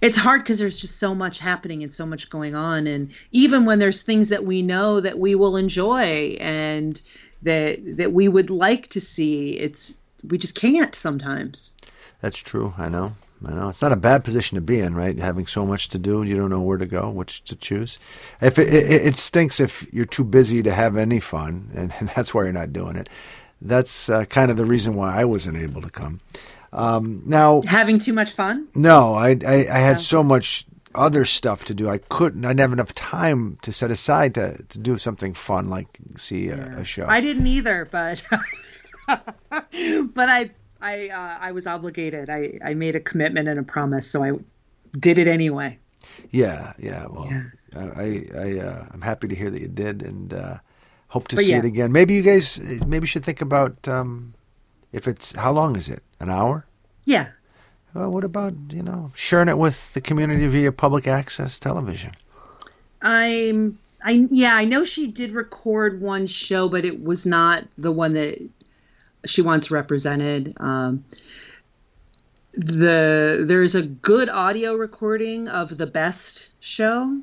it's 0.00 0.16
hard 0.16 0.42
because 0.42 0.59
there's 0.59 0.78
just 0.78 0.98
so 0.98 1.14
much 1.14 1.38
happening 1.38 1.82
and 1.82 1.92
so 1.92 2.05
much 2.05 2.30
going 2.30 2.55
on. 2.55 2.86
And 2.86 3.12
even 3.30 3.64
when 3.64 3.78
there's 3.78 4.03
things 4.03 4.28
that 4.30 4.44
we 4.44 4.62
know 4.62 5.00
that 5.00 5.18
we 5.18 5.34
will 5.34 5.57
enjoy 5.57 6.36
and 6.40 7.00
that 7.42 7.78
that 7.96 8.12
we 8.12 8.28
would 8.28 8.50
like 8.50 8.88
to 8.88 9.00
see 9.00 9.50
it's 9.50 9.94
we 10.27 10.39
just 10.39 10.55
can't 10.55 10.95
sometimes. 10.95 11.73
That's 12.20 12.39
true. 12.39 12.75
I 12.79 12.89
know. 12.89 13.14
I 13.45 13.55
know 13.55 13.68
it's 13.68 13.83
not 13.83 13.93
a 13.93 13.97
bad 13.97 14.25
position 14.25 14.55
to 14.57 14.61
be 14.61 14.79
in, 14.79 14.95
right? 14.95 15.18
Having 15.18 15.47
so 15.47 15.66
much 15.66 15.89
to 15.91 15.99
do, 15.99 16.23
you 16.23 16.37
don't 16.37 16.51
know 16.51 16.61
where 16.61 16.79
to 16.79 16.87
go, 16.87 17.11
which 17.11 17.43
to 17.45 17.57
choose. 17.57 17.99
If 18.41 18.59
it, 18.59 18.73
it, 18.73 19.07
it 19.07 19.18
stinks 19.18 19.59
if 19.59 19.87
you're 19.93 20.05
too 20.05 20.25
busy 20.25 20.62
to 20.62 20.73
have 20.73 20.97
any 20.97 21.20
fun, 21.20 21.70
and, 21.75 21.93
and 21.99 22.09
that's 22.11 22.33
why 22.33 22.45
you're 22.45 22.53
not 22.53 22.73
doing 22.73 22.97
it. 22.97 23.09
That's 23.61 24.09
uh, 24.09 24.25
kind 24.25 24.51
of 24.51 24.57
the 24.57 24.64
reason 24.64 24.95
why 24.95 25.20
I 25.20 25.25
wasn't 25.25 25.57
able 25.57 25.83
to 25.83 25.91
come. 25.91 26.20
Um, 26.73 27.23
now, 27.27 27.62
having 27.62 27.99
too 27.99 28.12
much 28.12 28.33
fun? 28.33 28.68
No, 28.75 29.14
I 29.14 29.37
I, 29.47 29.66
I 29.70 29.79
had 29.79 30.01
so 30.01 30.25
much 30.25 30.64
other 30.95 31.25
stuff 31.25 31.66
to 31.66 31.75
do. 31.75 31.89
I 31.89 31.99
couldn't. 31.99 32.45
I 32.45 32.49
didn't 32.49 32.61
have 32.61 32.73
enough 32.73 32.95
time 32.95 33.59
to 33.62 33.73
set 33.73 33.91
aside 33.91 34.35
to 34.35 34.62
to 34.70 34.79
do 34.79 34.99
something 34.99 35.35
fun 35.35 35.68
like 35.68 35.87
see 36.16 36.49
a, 36.49 36.57
yeah. 36.57 36.79
a 36.79 36.85
show. 36.85 37.07
I 37.07 37.20
didn't 37.20 37.47
either, 37.47 37.87
but. 37.91 38.23
but 40.14 40.28
I 40.28 40.50
I 40.80 41.08
uh, 41.08 41.38
I 41.40 41.52
was 41.52 41.66
obligated. 41.66 42.30
I 42.30 42.58
I 42.64 42.74
made 42.74 42.96
a 42.96 43.00
commitment 43.00 43.48
and 43.48 43.58
a 43.58 43.62
promise, 43.62 44.06
so 44.06 44.24
I 44.24 44.32
did 44.98 45.18
it 45.18 45.28
anyway. 45.28 45.78
Yeah, 46.30 46.72
yeah. 46.78 47.06
Well, 47.08 47.28
yeah. 47.30 47.44
I 47.74 48.26
I 48.34 48.58
uh, 48.58 48.88
I'm 48.92 49.02
happy 49.02 49.28
to 49.28 49.34
hear 49.34 49.50
that 49.50 49.60
you 49.60 49.68
did, 49.68 50.02
and 50.02 50.34
uh, 50.34 50.56
Hope 51.12 51.28
to 51.28 51.36
But 51.36 51.44
see 51.44 51.50
yeah. 51.50 51.58
it 51.58 51.66
again. 51.66 51.92
Maybe 51.92 52.14
you 52.14 52.22
guys 52.22 52.58
maybe 52.86 53.02
you 53.02 53.06
should 53.06 53.22
think 53.22 53.42
about 53.42 53.86
um, 53.86 54.32
if 54.92 55.06
it's 55.06 55.36
how 55.36 55.52
long 55.52 55.76
is 55.76 55.90
it? 55.90 56.02
An 56.20 56.30
hour? 56.30 56.64
Yeah. 57.04 57.26
Well, 57.92 58.10
what 58.10 58.24
about 58.24 58.54
you 58.70 58.82
know 58.82 59.12
sharing 59.14 59.48
it 59.48 59.58
with 59.58 59.92
the 59.92 60.00
community 60.00 60.46
via 60.46 60.72
public 60.72 61.06
access 61.06 61.60
television? 61.60 62.12
I'm 63.02 63.78
I 64.02 64.26
yeah, 64.30 64.56
I 64.56 64.64
know 64.64 64.84
she 64.84 65.06
did 65.06 65.32
record 65.32 66.00
one 66.00 66.26
show, 66.26 66.66
but 66.66 66.86
it 66.86 67.04
was 67.04 67.26
not 67.26 67.66
the 67.76 67.92
one 67.92 68.14
that 68.14 68.40
she 69.27 69.43
wants 69.43 69.70
represented. 69.70 70.55
Um 70.59 71.05
the 72.55 73.45
there's 73.47 73.75
a 73.75 73.83
good 73.83 74.29
audio 74.29 74.75
recording 74.75 75.49
of 75.49 75.77
the 75.79 75.87
best 75.87 76.51
show. 76.61 77.20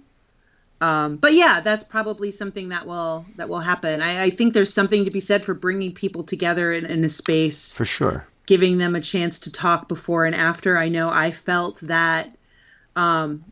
Um, 0.82 1.18
but 1.18 1.34
yeah, 1.34 1.60
that's 1.60 1.84
probably 1.84 2.32
something 2.32 2.70
that 2.70 2.88
will 2.88 3.26
that 3.36 3.50
will 3.50 3.60
happen. 3.60 4.02
I, 4.02 4.24
I 4.24 4.30
think 4.30 4.54
there's 4.54 4.74
something 4.74 5.06
to 5.06 5.12
be 5.12 5.20
said 5.20 5.44
for 5.46 5.54
bringing 5.54 5.94
people 5.94 6.24
together 6.24 6.72
in, 6.74 6.86
in 6.86 7.04
a 7.04 7.10
space 7.10 7.76
For 7.76 7.86
sure. 7.86 8.26
giving 8.46 8.78
them 8.78 8.96
a 8.96 9.02
chance 9.02 9.40
to 9.40 9.52
talk 9.52 9.88
before 9.88 10.26
and 10.26 10.34
after. 10.34 10.78
I 10.78 10.88
know 10.88 11.10
I 11.10 11.32
felt 11.32 11.80
that 11.82 12.36
um, 12.96 13.44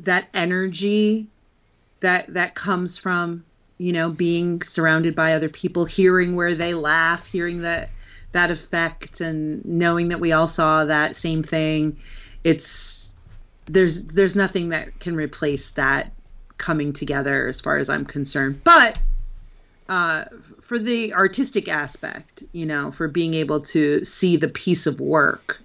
that 0.00 0.28
energy 0.34 1.26
that 2.00 2.32
that 2.34 2.54
comes 2.54 2.98
from 2.98 3.44
you 3.80 3.94
know 3.94 4.10
being 4.10 4.60
surrounded 4.60 5.14
by 5.14 5.32
other 5.32 5.48
people, 5.48 5.86
hearing 5.86 6.36
where 6.36 6.54
they 6.54 6.74
laugh, 6.74 7.24
hearing 7.24 7.62
that 7.62 7.88
that 8.32 8.50
effect, 8.50 9.20
and 9.22 9.64
knowing 9.64 10.08
that 10.08 10.20
we 10.20 10.32
all 10.32 10.46
saw 10.46 10.84
that 10.84 11.16
same 11.16 11.42
thing. 11.42 11.96
It's 12.44 13.10
there's 13.64 14.04
there's 14.04 14.36
nothing 14.36 14.68
that 14.68 15.00
can 15.00 15.16
replace 15.16 15.70
that 15.70 16.12
coming 16.58 16.92
together 16.92 17.48
as 17.48 17.58
far 17.58 17.78
as 17.78 17.88
I'm 17.88 18.04
concerned. 18.04 18.62
But 18.64 18.98
uh, 19.88 20.24
for 20.60 20.78
the 20.78 21.14
artistic 21.14 21.66
aspect, 21.66 22.44
you 22.52 22.66
know, 22.66 22.92
for 22.92 23.08
being 23.08 23.32
able 23.32 23.60
to 23.60 24.04
see 24.04 24.36
the 24.36 24.48
piece 24.48 24.86
of 24.86 25.00
work, 25.00 25.58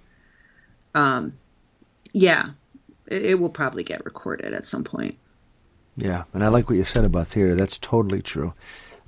um, 0.94 1.34
yeah, 2.14 2.50
it, 3.08 3.26
it 3.26 3.40
will 3.40 3.50
probably 3.50 3.84
get 3.84 4.06
recorded 4.06 4.54
at 4.54 4.66
some 4.66 4.84
point. 4.84 5.18
Yeah, 5.96 6.24
and 6.34 6.44
I 6.44 6.48
like 6.48 6.68
what 6.68 6.76
you 6.76 6.84
said 6.84 7.04
about 7.04 7.28
theater. 7.28 7.54
That's 7.54 7.78
totally 7.78 8.20
true. 8.22 8.52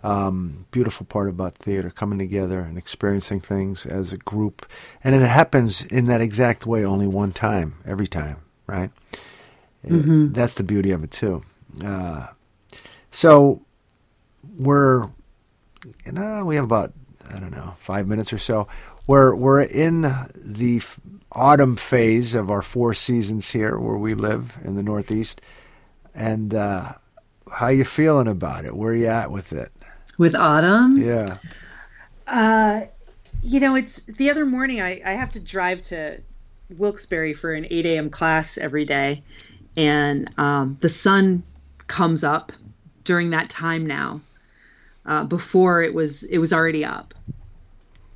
Um, 0.02 0.66
beautiful 0.70 1.04
part 1.06 1.28
about 1.28 1.56
theater, 1.56 1.90
coming 1.90 2.18
together 2.18 2.60
and 2.60 2.78
experiencing 2.78 3.40
things 3.40 3.84
as 3.84 4.12
a 4.12 4.16
group, 4.16 4.64
and 5.02 5.14
it 5.14 5.22
happens 5.22 5.84
in 5.84 6.06
that 6.06 6.20
exact 6.20 6.66
way 6.66 6.84
only 6.84 7.06
one 7.08 7.32
time, 7.32 7.74
every 7.84 8.06
time, 8.06 8.36
right? 8.66 8.90
Uh, 9.84 10.30
That's 10.32 10.54
the 10.54 10.62
beauty 10.62 10.92
of 10.92 11.02
it 11.04 11.10
too. 11.10 11.42
Uh, 11.84 12.28
so 13.10 13.62
we're, 14.58 15.04
you 16.06 16.12
know, 16.12 16.44
we 16.44 16.54
have 16.54 16.64
about 16.64 16.92
I 17.28 17.38
don't 17.40 17.50
know 17.52 17.74
five 17.80 18.06
minutes 18.06 18.32
or 18.32 18.38
so. 18.38 18.68
We're 19.06 19.34
we're 19.34 19.62
in 19.62 20.02
the 20.34 20.76
f- 20.78 21.00
autumn 21.32 21.76
phase 21.76 22.34
of 22.34 22.50
our 22.50 22.62
four 22.62 22.94
seasons 22.94 23.50
here, 23.50 23.78
where 23.78 23.96
we 23.96 24.14
live 24.14 24.56
in 24.64 24.76
the 24.76 24.82
Northeast. 24.82 25.40
And 26.18 26.52
uh, 26.52 26.94
how 27.50 27.68
you 27.68 27.84
feeling 27.84 28.26
about 28.26 28.64
it? 28.64 28.74
Where 28.76 28.94
you 28.94 29.06
at 29.06 29.30
with 29.30 29.52
it? 29.52 29.70
With 30.18 30.34
autumn, 30.34 31.00
Yeah. 31.00 31.38
Uh, 32.26 32.86
you 33.40 33.60
know, 33.60 33.76
it's 33.76 34.00
the 34.02 34.28
other 34.28 34.44
morning. 34.44 34.80
I, 34.80 35.00
I 35.04 35.12
have 35.12 35.30
to 35.30 35.40
drive 35.40 35.80
to 35.82 36.20
Wilkes-Barre 36.76 37.34
for 37.34 37.54
an 37.54 37.66
8 37.70 37.86
a.m. 37.86 38.10
class 38.10 38.58
every 38.58 38.84
day, 38.84 39.22
and 39.76 40.28
um, 40.36 40.76
the 40.80 40.88
sun 40.88 41.44
comes 41.86 42.24
up 42.24 42.52
during 43.04 43.30
that 43.30 43.48
time 43.48 43.86
now. 43.86 44.20
Uh, 45.06 45.24
before 45.24 45.82
it 45.82 45.94
was 45.94 46.24
it 46.24 46.36
was 46.36 46.52
already 46.52 46.84
up 46.84 47.14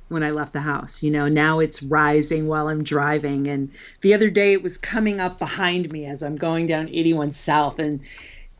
when 0.09 0.23
I 0.23 0.31
left 0.31 0.53
the 0.53 0.61
house. 0.61 1.01
You 1.01 1.11
know, 1.11 1.27
now 1.27 1.59
it's 1.59 1.83
rising 1.83 2.47
while 2.47 2.67
I'm 2.67 2.83
driving. 2.83 3.47
And 3.47 3.71
the 4.01 4.13
other 4.13 4.29
day 4.29 4.53
it 4.53 4.63
was 4.63 4.77
coming 4.77 5.19
up 5.19 5.39
behind 5.39 5.91
me 5.91 6.05
as 6.05 6.21
I'm 6.23 6.35
going 6.35 6.65
down 6.65 6.89
81 6.89 7.31
South, 7.31 7.79
and 7.79 7.99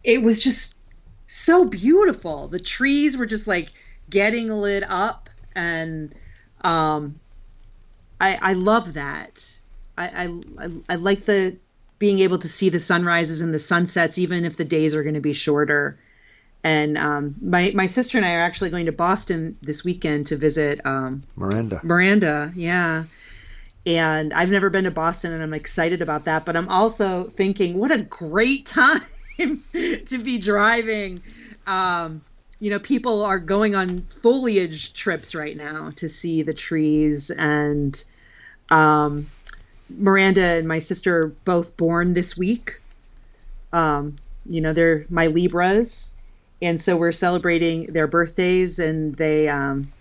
it 0.03 0.21
was 0.21 0.43
just 0.43 0.75
so 1.27 1.65
beautiful. 1.65 2.47
The 2.47 2.59
trees 2.59 3.17
were 3.17 3.25
just 3.25 3.47
like 3.47 3.69
getting 4.09 4.49
lit 4.49 4.83
up, 4.87 5.29
and 5.55 6.13
um, 6.61 7.19
I 8.19 8.37
I 8.41 8.53
love 8.53 8.93
that. 8.93 9.45
I 9.97 10.29
I 10.59 10.69
I, 10.89 10.95
like 10.95 11.25
the 11.25 11.55
being 11.99 12.19
able 12.19 12.37
to 12.39 12.47
see 12.47 12.69
the 12.69 12.79
sunrises 12.79 13.41
and 13.41 13.53
the 13.53 13.59
sunsets, 13.59 14.17
even 14.17 14.45
if 14.45 14.57
the 14.57 14.65
days 14.65 14.93
are 14.95 15.03
going 15.03 15.13
to 15.15 15.21
be 15.21 15.33
shorter. 15.33 15.97
And 16.64 16.97
um, 16.97 17.36
my 17.41 17.72
my 17.76 17.88
sister 17.88 18.18
and 18.18 18.26
I 18.26 18.34
are 18.36 18.41
actually 18.41 18.70
going 18.70 18.86
to 18.86 18.91
Boston 18.91 19.57
this 19.61 19.84
weekend 19.84 20.28
to 20.28 20.38
visit 20.38 20.80
um, 20.86 21.24
Miranda. 21.36 21.82
Miranda, 21.84 22.51
yeah. 22.55 23.03
And 23.86 24.34
I've 24.34 24.49
never 24.49 24.70
been 24.70 24.86
to 24.86 24.91
Boston 24.91 25.34
and 25.34 25.43
I'm 25.43 25.53
excited 25.53 26.01
about 26.01 26.26
that, 26.26 26.45
but 26.45 26.55
I'm 26.55 26.70
also 26.70 27.26
thinking 27.26 27.78
what 27.78 27.91
a 27.91 27.97
great 27.97 28.66
time 28.68 29.01
to 29.74 30.24
be 30.24 30.38
driving. 30.38 31.22
Um, 31.68 32.22
you 32.59 32.70
know, 32.70 32.80
people 32.80 33.26
are 33.26 33.39
going 33.39 33.76
on 33.76 34.03
foliage 34.03 34.93
trips 34.93 35.36
right 35.36 35.57
now 35.57 35.91
to 35.97 36.07
see 36.07 36.43
the 36.43 36.53
trees 36.53 37.30
and 37.30 38.01
um, 38.70 39.30
Miranda 39.89 40.41
and 40.41 40.68
my 40.68 40.80
sister 40.80 41.24
are 41.24 41.28
both 41.28 41.76
born 41.76 42.14
this 42.14 42.38
week. 42.38 42.80
Um, 43.74 44.16
you 44.45 44.61
know, 44.61 44.72
they're 44.72 45.05
my 45.09 45.28
Libras, 45.28 46.11
and 46.64 46.80
so 46.80 46.95
we're 46.95 47.11
celebrating 47.11 47.88
their 47.88 48.07
birthdays, 48.07 48.80
and 48.80 49.16
they 49.16 49.49
um, 49.49 49.91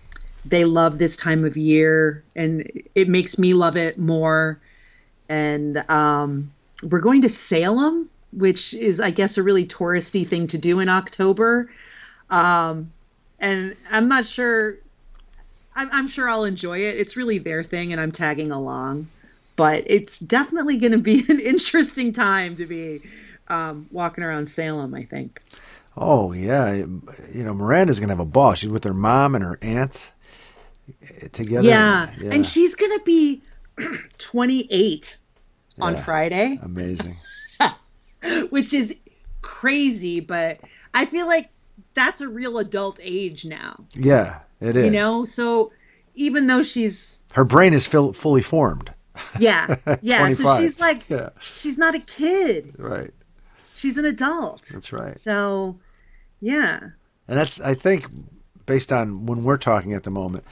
they 0.45 0.63
love 0.63 0.97
this 0.97 1.17
time 1.17 1.43
of 1.43 1.57
year, 1.57 2.23
and 2.35 2.69
it 2.95 3.09
makes 3.09 3.37
me 3.37 3.53
love 3.53 3.75
it 3.75 3.99
more. 3.99 4.59
And 5.27 5.77
um, 5.89 6.51
we're 6.81 6.99
going 6.99 7.21
to 7.21 7.29
Salem, 7.29 8.09
which 8.31 8.73
is, 8.73 9.01
I 9.01 9.11
guess, 9.11 9.37
a 9.37 9.43
really 9.43 9.65
touristy 9.65 10.27
thing 10.27 10.47
to 10.47 10.57
do 10.57 10.79
in 10.79 10.87
October. 10.87 11.69
Um, 12.29 12.91
and 13.39 13.75
I'm 13.91 14.07
not 14.07 14.25
sure. 14.25 14.77
I'm, 15.75 15.89
I'm 15.91 16.07
sure 16.07 16.29
I'll 16.29 16.45
enjoy 16.45 16.79
it. 16.79 16.95
It's 16.95 17.17
really 17.17 17.39
their 17.39 17.63
thing, 17.63 17.91
and 17.91 17.99
I'm 17.99 18.11
tagging 18.11 18.51
along. 18.51 19.07
But 19.57 19.83
it's 19.85 20.17
definitely 20.19 20.77
going 20.77 20.93
to 20.93 20.97
be 20.97 21.25
an 21.29 21.41
interesting 21.41 22.13
time 22.13 22.55
to 22.55 22.65
be 22.65 23.01
um, 23.49 23.85
walking 23.91 24.23
around 24.23 24.47
Salem. 24.47 24.93
I 24.93 25.03
think. 25.03 25.41
Oh 25.95 26.33
yeah, 26.33 26.73
you 26.73 27.43
know 27.43 27.53
Miranda's 27.53 27.99
gonna 27.99 28.13
have 28.13 28.19
a 28.19 28.25
ball. 28.25 28.53
She's 28.55 28.69
with 28.69 28.83
her 28.83 28.93
mom 28.93 29.35
and 29.35 29.43
her 29.43 29.59
aunt 29.61 30.11
eh, 31.03 31.27
together. 31.31 31.67
Yeah. 31.67 32.09
and 32.23 32.45
she's 32.45 32.75
going 32.75 32.91
to 32.97 33.03
be 33.05 33.41
28 34.17 35.17
on 35.79 35.95
Friday, 35.97 36.59
amazing. 36.61 37.17
which 38.49 38.73
is 38.73 38.95
crazy. 39.41 40.19
But 40.19 40.59
I 40.93 41.05
feel 41.05 41.27
like 41.27 41.49
that's 41.93 42.21
a 42.21 42.27
real 42.27 42.57
adult 42.57 42.99
age 43.01 43.45
now. 43.45 43.83
Yeah, 43.93 44.39
it 44.61 44.75
is. 44.77 44.85
You 44.85 44.91
know, 44.91 45.25
so 45.25 45.71
even 46.15 46.47
though 46.47 46.63
she's 46.63 47.21
her 47.33 47.43
brain 47.45 47.73
is 47.73 47.87
fully 47.87 48.41
formed. 48.41 48.91
yeah 49.39 49.75
yeah 50.01 50.27
so 50.33 50.57
she's 50.59 50.79
like 50.79 51.07
Yeah. 51.07 51.29
she's 51.39 51.77
not 51.77 51.93
a 51.93 51.99
kid 51.99 52.73
Right. 52.79 53.11
she's 53.75 53.99
an 53.99 54.05
adult 54.05 54.67
That's 54.73 54.91
right. 54.91 55.13
so 55.13 55.77
yeah 56.43 56.79
And 57.27 57.37
that's 57.39 57.61
I 57.61 57.73
think 57.73 58.05
based 58.65 58.91
on 58.91 59.25
when 59.25 59.43
we're 59.43 59.57
talking 59.57 59.93
at 59.93 60.03
the 60.03 60.11
moment. 60.11 60.43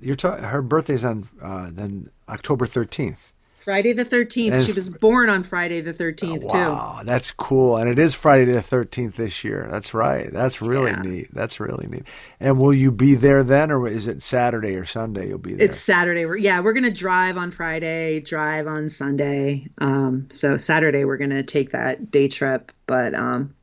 You're 0.00 0.16
ta- 0.16 0.36
her 0.38 0.60
birthday's 0.62 1.04
on 1.04 1.28
uh, 1.40 1.70
then 1.72 2.10
October 2.28 2.66
thirteenth. 2.66 3.32
friday 3.64 3.94
the 3.94 4.04
13th 4.04 4.52
And 4.52 4.66
she 4.66 4.72
was 4.74 4.90
born 4.90 5.30
on 5.30 5.42
friday 5.42 5.80
the 5.80 5.94
13th 5.94 6.44
Wow, 6.44 7.00
that's 7.04 7.30
cool, 7.32 7.78
and 7.78 7.88
it 7.88 7.98
is 7.98 8.14
Friday 8.14 8.52
the 8.52 8.60
thirteenth 8.60 9.16
this 9.16 9.42
year. 9.44 9.66
That's 9.70 9.94
right. 9.94 10.30
That's 10.30 10.60
really 10.60 10.90
Yeah. 10.90 11.00
neat. 11.02 11.28
That's 11.32 11.58
really 11.58 11.86
neat. 11.86 12.04
And 12.38 12.58
will 12.60 12.74
you 12.74 12.90
be 12.92 13.14
there 13.14 13.42
then, 13.42 13.70
or 13.70 13.88
is 13.88 14.06
it 14.06 14.20
Saturday 14.20 14.74
or 14.76 14.84
Sunday? 14.84 15.28
You'll 15.28 15.38
be 15.38 15.54
there. 15.54 15.64
it's 15.66 15.78
saturday 15.80 16.26
we're, 16.26 16.36
yeah 16.36 16.60
we're 16.60 16.74
gonna 16.74 16.90
drive 17.06 17.38
on 17.38 17.50
friday 17.50 18.20
drive 18.20 18.66
on 18.66 18.88
sunday 18.90 19.66
um 19.78 20.26
so 20.30 20.58
saturday 20.58 21.04
we're 21.06 21.16
gonna 21.24 21.42
take 21.42 21.70
that 21.70 22.10
day 22.10 22.28
trip 22.28 22.72
but 22.86 23.14
um 23.14 23.54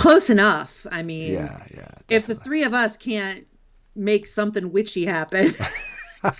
close 0.00 0.30
enough 0.30 0.86
i 0.90 1.02
mean 1.02 1.32
yeah, 1.32 1.62
yeah. 1.74 1.90
if 2.08 2.26
the 2.26 2.34
three 2.34 2.62
of 2.62 2.74
us 2.74 2.96
can't 2.96 3.46
make 3.94 4.26
something 4.26 4.72
witchy 4.72 5.04
happen 5.04 5.54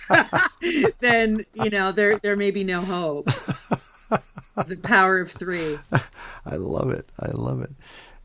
then 0.99 1.45
you 1.53 1.69
know 1.69 1.91
there 1.91 2.17
there 2.19 2.37
may 2.37 2.51
be 2.51 2.63
no 2.63 2.81
hope 2.81 3.29
the 4.67 4.77
power 4.83 5.19
of 5.19 5.31
three 5.31 5.77
I 6.45 6.55
love 6.55 6.89
it. 6.91 7.09
I 7.19 7.31
love 7.31 7.61
it. 7.61 7.71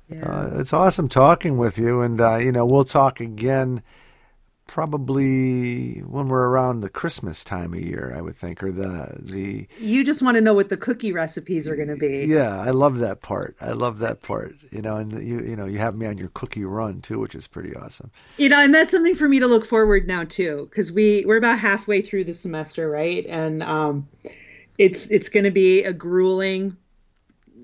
Yeah. 0.09 0.28
Uh, 0.28 0.51
it's 0.61 0.72
awesome 0.72 1.09
talking 1.09 1.59
with 1.59 1.78
you, 1.78 2.01
and 2.01 2.20
uh, 2.20 2.37
you 2.37 2.53
know 2.53 2.64
we'll 2.64 2.84
talk 2.84 3.20
again 3.20 3.82
probably 4.67 5.99
when 6.01 6.29
we're 6.29 6.49
around 6.49 6.81
the 6.81 6.89
Christmas 6.91 7.45
time 7.45 7.73
of 7.75 7.81
year, 7.81 8.12
I 8.17 8.21
would 8.21 8.37
think, 8.37 8.62
or 8.62 8.73
the 8.73 9.17
the 9.19 9.67
You 9.79 10.05
just 10.05 10.23
want 10.23 10.37
to 10.37 10.41
know 10.41 10.55
what 10.55 10.69
the 10.69 10.77
cookie 10.77 11.12
recipes 11.12 11.67
are 11.69 11.77
going 11.77 11.89
to 11.89 11.97
be. 11.97 12.27
yeah. 12.29 12.61
I 12.61 12.71
love 12.71 12.99
that 12.99 13.23
part. 13.23 13.57
I 13.61 13.73
love 13.73 13.99
that 14.01 14.23
part. 14.23 14.55
You 14.71 14.83
know, 14.83 14.97
and 14.97 15.12
you 15.12 15.41
you 15.41 15.57
know 15.57 15.67
you 15.67 15.79
have 15.79 15.95
me 15.95 16.07
on 16.07 16.19
your 16.19 16.29
cookie 16.35 16.64
run 16.64 17.01
too, 17.01 17.19
which 17.19 17.35
is 17.35 17.47
pretty 17.47 17.75
awesome. 17.77 18.11
You 18.37 18.49
know, 18.49 18.61
and 18.61 18.75
that's 18.75 18.91
something 18.91 19.14
for 19.14 19.29
me 19.29 19.39
to 19.41 19.47
look 19.47 19.64
forward 19.67 20.07
now 20.07 20.25
too, 20.25 20.67
because 20.71 20.93
we 20.93 21.25
we're 21.27 21.37
about 21.39 21.59
halfway 21.59 22.03
through 22.03 22.25
the 22.25 22.35
semester, 22.35 22.91
right? 22.91 23.25
And 23.27 23.62
um, 23.62 24.09
it's 24.79 25.11
it's 25.11 25.29
going 25.29 25.45
to 25.45 25.51
be 25.51 25.85
a 25.85 25.93
grueling, 25.93 26.77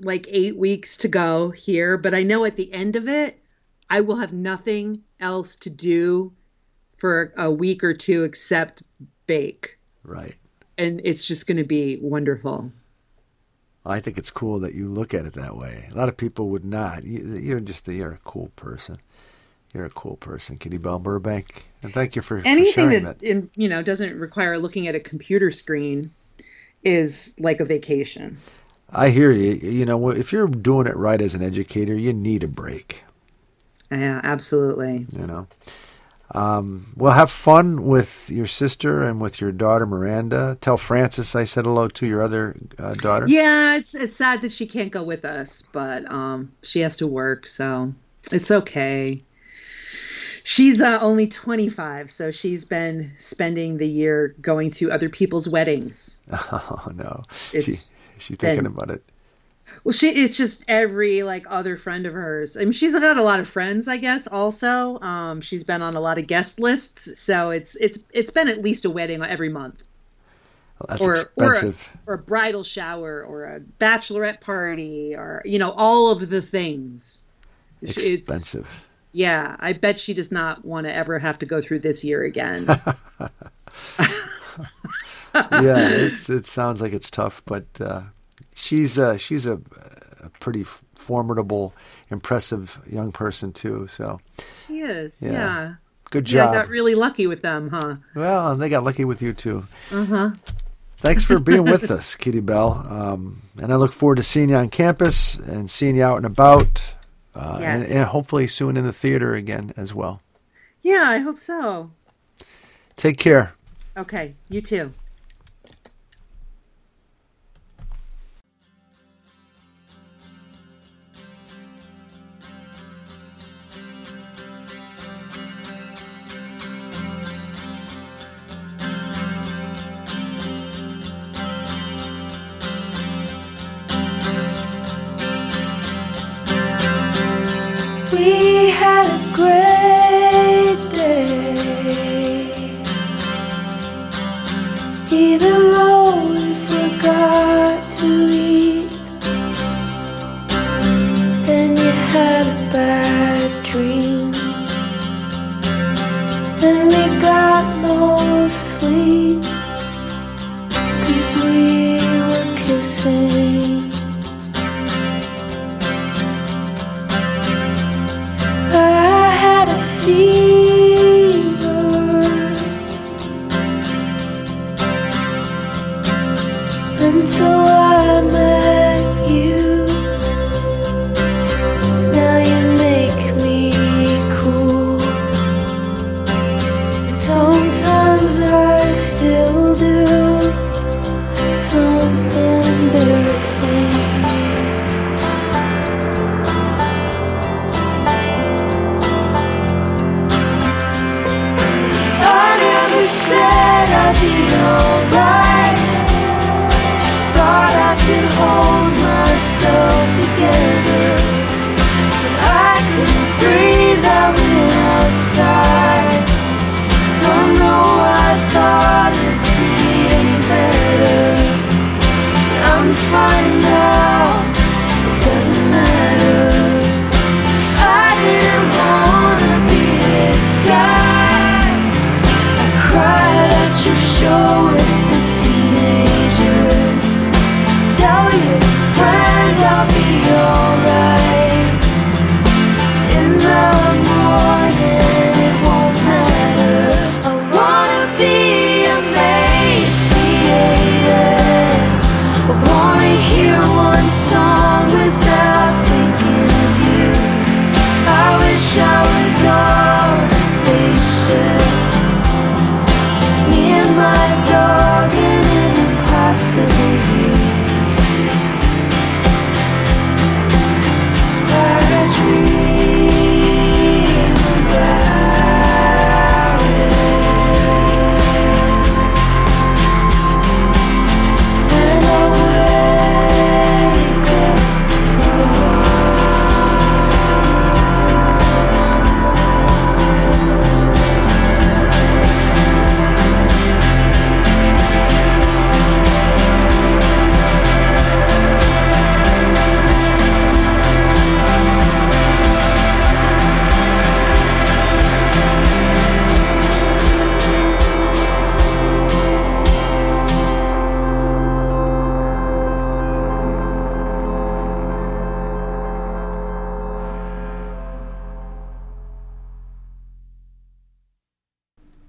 like 0.03 0.27
eight 0.31 0.57
weeks 0.57 0.97
to 0.99 1.09
go 1.09 1.51
here. 1.51 1.97
But 1.97 2.15
I 2.15 2.23
know 2.23 2.45
at 2.45 2.57
the 2.57 2.73
end 2.73 2.97
of 2.97 3.09
it, 3.09 3.39
I 3.91 4.01
will 4.01 4.17
have 4.17 4.33
nothing 4.33 5.03
else 5.21 5.57
to 5.57 5.71
do 5.71 6.33
for 7.03 7.35
a 7.37 7.51
week 7.51 7.83
or 7.83 7.93
two 7.93 8.23
except 8.23 8.85
bake, 9.27 9.77
Right. 10.05 10.37
and 10.79 11.01
it's 11.03 11.25
just 11.25 11.49
going 11.49 11.57
to 11.57 11.65
be 11.65 11.97
wonderful. 12.01 12.71
I 13.85 13.99
think 13.99 14.19
it's 14.19 14.31
cool 14.31 14.61
that 14.61 14.77
you 14.77 14.89
look 14.89 15.13
at 15.13 15.27
it 15.27 15.33
that 15.33 15.57
way. 15.57 15.89
A 15.91 15.97
lot 15.97 16.09
of 16.09 16.17
people 16.17 16.51
would 16.51 16.65
not. 16.65 17.03
You, 17.03 17.35
you're 17.41 17.59
just 17.59 17.89
a, 17.89 17.93
you're 17.93 18.13
a 18.13 18.21
cool 18.23 18.53
person. 18.55 18.99
You're 19.75 19.85
a 19.87 19.91
cool 19.91 20.15
person, 20.15 20.59
Kitty 20.59 20.77
Belle 20.77 21.01
Burbank, 21.01 21.65
and 21.83 21.93
thank 21.93 22.15
you 22.15 22.23
for, 22.23 22.41
for 22.41 22.47
Anything 22.47 22.73
sharing 22.73 23.03
that, 23.03 23.19
that. 23.19 23.27
in, 23.27 23.51
you 23.57 23.69
know 23.69 23.83
doesn't 23.83 24.17
require 24.21 24.57
looking 24.57 24.87
at 24.87 24.95
a 24.95 25.01
computer 25.01 25.51
screen 25.51 26.05
is 26.85 27.35
like 27.41 27.59
a 27.59 27.65
vacation. 27.65 28.39
I 28.91 29.09
hear 29.09 29.33
you. 29.33 29.55
You 29.55 29.87
know, 29.87 30.11
if 30.11 30.33
you're 30.33 30.47
doing 30.47 30.87
it 30.87 30.95
right 30.97 31.21
as 31.21 31.35
an 31.35 31.43
educator, 31.43 31.97
you 31.97 32.13
need 32.13 32.45
a 32.45 32.49
break. 32.49 33.03
Yeah, 33.91 34.21
absolutely. 34.23 35.05
You 35.19 35.27
know. 35.27 35.49
Um, 36.35 36.93
well, 36.97 37.13
have 37.13 37.31
fun 37.31 37.87
with 37.87 38.31
your 38.31 38.47
sister 38.47 39.03
and 39.03 39.21
with 39.21 39.41
your 39.41 39.53
daughter 39.53 39.85
Miranda. 39.85 40.57
Tell 40.61 40.79
Frances 40.79 41.35
I 41.35 41.45
said 41.45 41.67
hello 41.67 41.89
to 41.89 42.07
your 42.07 42.23
other 42.23 42.57
uh, 42.79 42.95
daughter. 42.95 43.29
Yeah, 43.29 43.77
it's 43.77 43.95
it's 43.95 44.17
sad 44.17 44.41
that 44.41 44.53
she 44.53 44.67
can't 44.67 44.91
go 44.91 45.03
with 45.03 45.25
us, 45.27 45.63
but 45.73 46.11
um, 46.11 46.51
she 46.63 46.81
has 46.81 46.97
to 46.97 47.07
work, 47.07 47.47
so 47.47 47.93
it's 48.31 48.51
okay. 48.51 49.23
She's 50.45 50.83
uh, 50.83 50.99
only 51.01 51.29
25, 51.29 52.11
so 52.11 52.33
she's 52.33 52.65
been 52.65 53.13
spending 53.17 53.77
the 53.77 53.87
year 53.87 54.35
going 54.41 54.71
to 54.71 54.91
other 54.91 55.09
people's 55.09 55.49
weddings. 55.49 56.17
Oh 56.33 56.91
no, 56.95 57.23
It's 57.53 57.67
she 57.67 57.89
she's 58.19 58.37
thinking 58.39 58.67
about 58.67 58.91
it. 58.91 59.05
Well, 59.85 59.93
she 59.93 60.11
it's 60.11 60.37
just 60.37 60.65
every 60.69 61.23
like 61.25 61.45
other 61.49 61.77
friend 61.77 62.07
of 62.07 62.13
hers. 62.15 62.57
I 62.57 62.61
mean, 62.61 62.73
she's 62.73 62.95
got 62.95 63.17
a 63.17 63.23
lot 63.23 63.41
of 63.41 63.49
friends, 63.49 63.89
I 63.89 63.97
guess. 63.97 64.27
Also, 64.29 65.01
um, 65.01 65.41
she's 65.41 65.65
been 65.65 65.83
on 65.83 65.97
a 65.97 66.01
lot 66.01 66.19
of 66.19 66.27
guest 66.29 66.61
lists, 66.61 67.19
so 67.19 67.51
it's 67.51 67.75
it's 67.77 67.99
it's 68.13 68.31
been 68.31 68.49
at 68.49 68.63
least 68.63 68.85
a 68.85 68.91
wedding 68.91 69.23
every 69.23 69.49
month. 69.49 69.83
Well, 70.79 70.87
that's 70.89 71.03
or 71.07 71.13
expensive. 71.15 71.89
or 72.07 72.15
a, 72.15 72.17
or 72.17 72.21
a 72.21 72.23
bridal 72.23 72.63
shower 72.65 73.23
or 73.25 73.45
a 73.45 73.61
bachelorette 73.81 74.41
party 74.41 75.15
or 75.17 75.43
you 75.45 75.59
know 75.59 75.73
all 75.77 76.11
of 76.11 76.29
the 76.31 76.41
things 76.43 77.23
It's- 77.83 78.05
expensive. 78.07 78.69
yeah 79.13 79.55
i 79.61 79.75
bet 79.75 80.01
she 80.01 80.13
does 80.15 80.33
not 80.33 80.65
want 80.65 80.87
to 80.87 80.93
ever 80.93 81.21
have 81.21 81.39
to 81.41 81.47
go 81.47 81.61
through 81.61 81.81
this 81.81 82.03
year 82.03 82.25
again 82.25 82.67
yeah, 85.35 85.89
it's 85.89 86.29
it 86.29 86.47
sounds 86.47 86.81
like 86.81 86.93
it's 86.93 87.11
tough, 87.11 87.43
but 87.47 87.65
uh, 87.81 88.03
she's 88.55 88.99
uh, 88.99 89.17
she's 89.17 89.47
a, 89.47 89.61
a 90.23 90.29
pretty 90.41 90.65
formidable, 90.95 91.75
impressive 92.11 92.81
young 92.89 93.13
person 93.13 93.53
too. 93.53 93.87
So 93.89 94.21
she 94.67 94.81
is 94.81 95.21
Yeah. 95.21 95.33
yeah 95.33 95.75
good 96.11 96.31
yeah, 96.31 96.45
job. 96.45 96.51
i 96.51 96.59
got 96.61 96.69
really 96.69 96.95
lucky 96.95 97.27
with 97.27 97.41
them 97.43 97.71
huh 97.71 97.97
well, 98.15 98.53
and 98.53 98.61
they 98.61 98.69
got 98.69 98.85
lucky 98.85 99.05
with 99.05 99.23
you 99.23 99.33
too. 99.33 99.65
uh-huh 99.91 100.31
Thanks 100.99 101.25
for 101.25 101.41
being 101.41 101.65
with 101.65 101.91
us, 101.91 102.15
Kitty 102.23 102.39
Belle. 102.39 102.87
Um, 102.89 103.43
and 103.61 103.73
I 103.73 103.77
look 103.77 103.91
forward 103.93 104.17
to 104.19 104.23
seeing 104.23 104.51
you 104.51 104.55
on 104.55 104.69
campus 104.69 105.35
and 105.37 105.69
seeing 105.69 105.97
you 105.97 106.05
out 106.05 106.19
and 106.19 106.27
about, 106.27 106.95
uh, 107.35 107.59
and, 107.61 107.83
and 107.83 108.05
hopefully 108.05 108.47
soon 108.47 108.77
in 108.77 108.85
the 108.85 108.93
theater 108.93 109.35
again 109.35 109.73
as 109.77 109.93
well. 109.93 110.21
yeah 110.83 111.05
i 111.09 111.19
hope 111.19 111.39
so 111.41 111.91
Take 112.97 113.17
care. 113.17 113.55
okay 113.97 114.35
you 114.49 114.61
too 114.61 114.93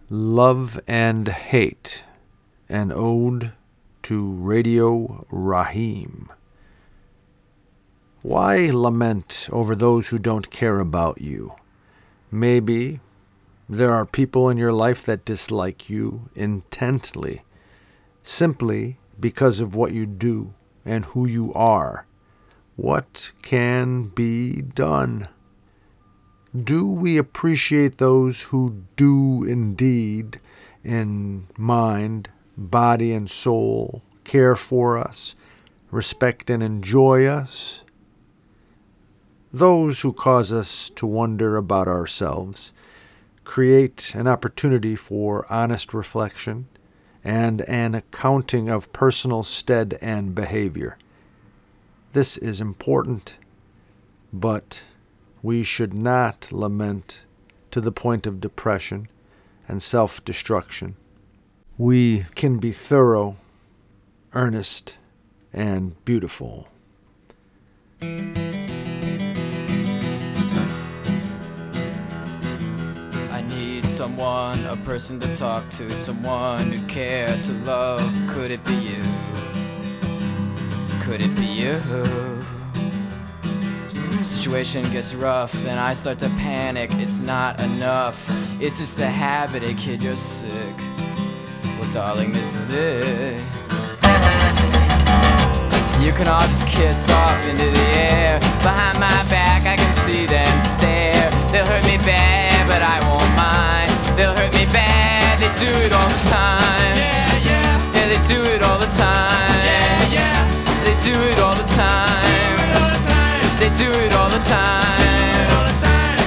Love 0.09 0.81
and 0.85 1.29
Hate, 1.29 2.03
an 2.67 2.91
ode 2.93 3.53
to 4.01 4.31
Radio 4.33 5.25
Raheem. 5.31 6.29
Why 8.21 8.69
lament 8.69 9.47
over 9.49 9.75
those 9.75 10.09
who 10.09 10.19
don't 10.19 10.51
care 10.51 10.81
about 10.81 11.21
you? 11.21 11.53
Maybe 12.29 12.99
there 13.69 13.93
are 13.93 14.05
people 14.05 14.49
in 14.49 14.57
your 14.57 14.73
life 14.73 15.05
that 15.05 15.23
dislike 15.23 15.89
you 15.89 16.29
intently, 16.35 17.43
simply 18.21 18.97
because 19.17 19.61
of 19.61 19.73
what 19.73 19.93
you 19.93 20.05
do 20.05 20.53
and 20.83 21.05
who 21.05 21.25
you 21.25 21.53
are. 21.53 22.05
What 22.75 23.31
can 23.41 24.09
be 24.09 24.61
done? 24.61 25.29
Do 26.55 26.87
we 26.87 27.17
appreciate 27.17 27.97
those 27.97 28.43
who 28.43 28.83
do 28.95 29.43
indeed, 29.43 30.39
in 30.83 31.47
mind, 31.57 32.29
body, 32.55 33.11
and 33.11 33.27
soul, 33.27 34.03
care 34.23 34.55
for 34.55 34.99
us, 34.99 35.33
respect 35.89 36.51
and 36.51 36.61
enjoy 36.61 37.25
us? 37.25 37.81
Those 39.51 40.01
who 40.01 40.13
cause 40.13 40.53
us 40.53 40.91
to 40.91 41.07
wonder 41.07 41.57
about 41.57 41.87
ourselves 41.87 42.71
create 43.43 44.13
an 44.13 44.27
opportunity 44.27 44.95
for 44.95 45.51
honest 45.51 45.91
reflection 45.91 46.67
and 47.23 47.61
an 47.61 47.95
accounting 47.95 48.69
of 48.69 48.93
personal 48.93 49.41
stead 49.41 49.97
and 50.01 50.35
behavior. 50.35 50.99
This 52.11 52.37
is 52.37 52.61
important, 52.61 53.37
but 54.31 54.83
we 55.43 55.61
should 55.61 55.93
not 55.93 56.51
lament 56.53 57.25
to 57.69 57.81
the 57.81 57.91
point 57.91 58.25
of 58.25 58.39
depression 58.39 59.09
and 59.67 59.81
self 59.81 60.23
destruction. 60.23 60.95
We 61.77 62.25
can 62.35 62.59
be 62.59 62.71
thorough, 62.71 63.35
earnest, 64.33 64.97
and 65.51 66.01
beautiful. 66.05 66.69
I 68.01 68.05
need 73.49 73.83
someone, 73.83 74.63
a 74.65 74.77
person 74.77 75.19
to 75.19 75.35
talk 75.35 75.69
to, 75.71 75.89
someone 75.89 76.71
who 76.71 76.87
care 76.87 77.37
to 77.41 77.51
love. 77.65 78.13
Could 78.29 78.51
it 78.51 78.63
be 78.63 78.75
you? 78.75 79.03
Could 81.01 81.21
it 81.21 81.35
be 81.35 81.45
you? 81.45 82.42
Situation 84.21 84.83
gets 84.91 85.15
rough, 85.15 85.51
then 85.63 85.77
I 85.77 85.93
start 85.93 86.19
to 86.19 86.29
panic. 86.29 86.91
It's 86.93 87.17
not 87.17 87.61
enough. 87.61 88.29
It's 88.61 88.77
just 88.77 88.99
a 88.99 89.07
habit, 89.09 89.63
hey 89.63 89.73
kid, 89.73 90.03
you're 90.03 90.15
sick. 90.15 90.77
Well, 91.79 91.91
darling, 91.91 92.31
this 92.31 92.55
is 92.55 92.69
it. 92.71 93.41
You 95.99 96.11
can 96.13 96.27
all 96.27 96.45
just 96.47 96.67
kiss 96.67 97.09
off 97.09 97.43
into 97.47 97.65
the 97.65 97.87
air. 97.97 98.39
Behind 98.61 98.99
my 98.99 99.23
back, 99.29 99.65
I 99.65 99.75
can 99.75 99.93
see 100.05 100.25
them 100.25 100.61
stare. 100.61 101.31
They'll 101.51 101.65
hurt 101.65 101.83
me 101.85 101.97
bad, 102.05 102.67
but 102.67 102.81
I 102.81 102.99
won't 103.09 103.35
mind. 103.35 103.91
They'll 104.17 104.35
hurt 104.35 104.53
me 104.53 104.65
bad, 104.71 105.39
they 105.39 105.51
do 105.65 105.71
it 105.85 105.91
all 105.91 106.09
the 106.09 106.29
time. 106.29 106.95
Yeah, 106.95 107.37
yeah. 107.49 107.93
Yeah, 107.95 108.07
they 108.09 108.27
do 108.27 108.43
it 108.43 108.61
all 108.61 108.77
the 108.77 108.87
time. 108.87 109.32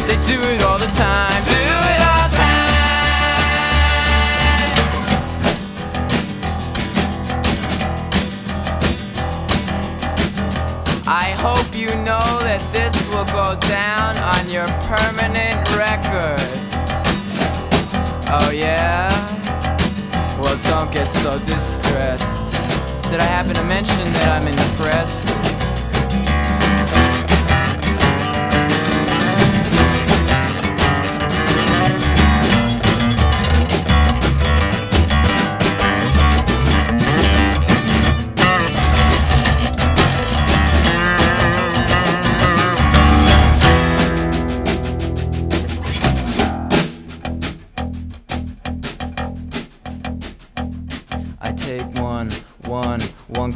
They 0.06 0.16
do 0.24 0.40
it 0.40 0.62
all 0.62 0.78
the 0.78 0.86
time. 0.86 1.42
Do 1.44 1.50
it 1.50 2.00
all 2.00 2.28
the 2.28 2.36
time. 2.36 2.66
I 11.06 11.30
hope 11.36 11.74
you 11.74 11.88
know 12.04 12.40
that 12.40 12.62
this 12.72 13.08
will 13.08 13.26
go 13.26 13.56
down 13.68 14.16
on 14.16 14.48
your 14.48 14.66
permanent 14.86 15.58
record. 15.76 16.40
Oh, 18.28 18.50
yeah? 18.54 19.10
Well, 20.40 20.58
don't 20.64 20.92
get 20.92 21.08
so 21.08 21.38
distressed. 21.40 22.52
Did 23.10 23.20
I 23.20 23.24
happen 23.24 23.54
to 23.54 23.64
mention 23.64 24.04
that 24.12 24.42
I'm 24.42 24.48
in 24.48 24.56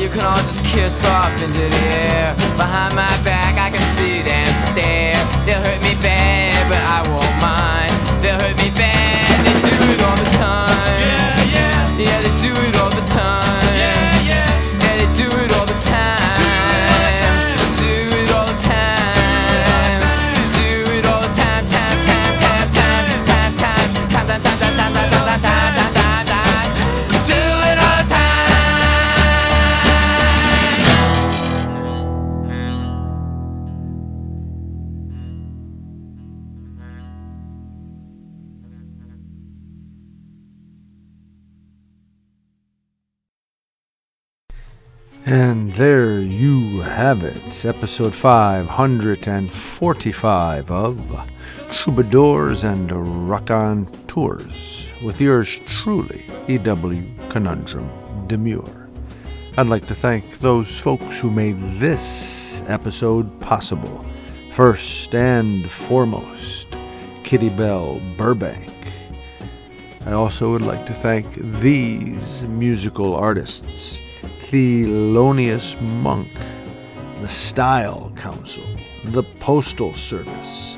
you 0.00 0.08
can 0.08 0.24
all 0.24 0.42
just 0.42 0.64
kiss 0.64 1.04
off 1.04 1.30
into 1.42 1.60
the 1.60 1.82
air. 2.02 2.34
Behind 2.56 2.94
my 2.94 3.10
back, 3.22 3.54
I 3.58 3.70
can 3.70 3.84
see 3.94 4.22
them 4.22 4.48
stare. 4.56 5.18
They'll 5.46 5.62
hurt 5.62 5.82
me 5.82 5.94
bad, 6.02 6.58
but 6.68 6.82
I 6.82 7.00
won't 7.06 7.36
mind. 7.38 7.94
They'll 8.22 8.38
hurt 8.40 8.56
me 8.56 8.70
bad. 8.74 9.28
They 9.46 9.54
do 9.54 9.74
it 9.94 10.00
all 10.02 10.16
the 10.16 10.30
time. 10.38 10.98
Yeah, 10.98 11.54
yeah. 11.54 11.98
Yeah, 11.98 12.33
And 45.26 45.72
there 45.72 46.20
you 46.20 46.80
have 46.80 47.24
it, 47.24 47.64
episode 47.64 48.14
545 48.14 50.70
of 50.70 51.30
Troubadours 51.70 52.64
and 52.64 52.92
Raconteurs, 53.26 54.92
with 55.02 55.22
yours 55.22 55.60
truly, 55.60 56.26
E.W. 56.48 57.06
Conundrum 57.30 57.88
Demure. 58.26 58.90
I'd 59.56 59.68
like 59.68 59.86
to 59.86 59.94
thank 59.94 60.40
those 60.40 60.78
folks 60.78 61.18
who 61.20 61.30
made 61.30 61.58
this 61.78 62.62
episode 62.66 63.40
possible. 63.40 64.04
First 64.52 65.14
and 65.14 65.64
foremost, 65.64 66.66
Kitty 67.22 67.48
Belle 67.48 67.98
Burbank. 68.18 68.74
I 70.04 70.12
also 70.12 70.52
would 70.52 70.60
like 70.60 70.84
to 70.84 70.92
thank 70.92 71.32
these 71.62 72.44
musical 72.44 73.16
artists 73.16 74.03
Thelonious 74.50 75.80
Monk, 76.02 76.28
the 77.20 77.28
Style 77.28 78.12
Council, 78.14 78.62
the 79.04 79.22
Postal 79.40 79.94
Service, 79.94 80.76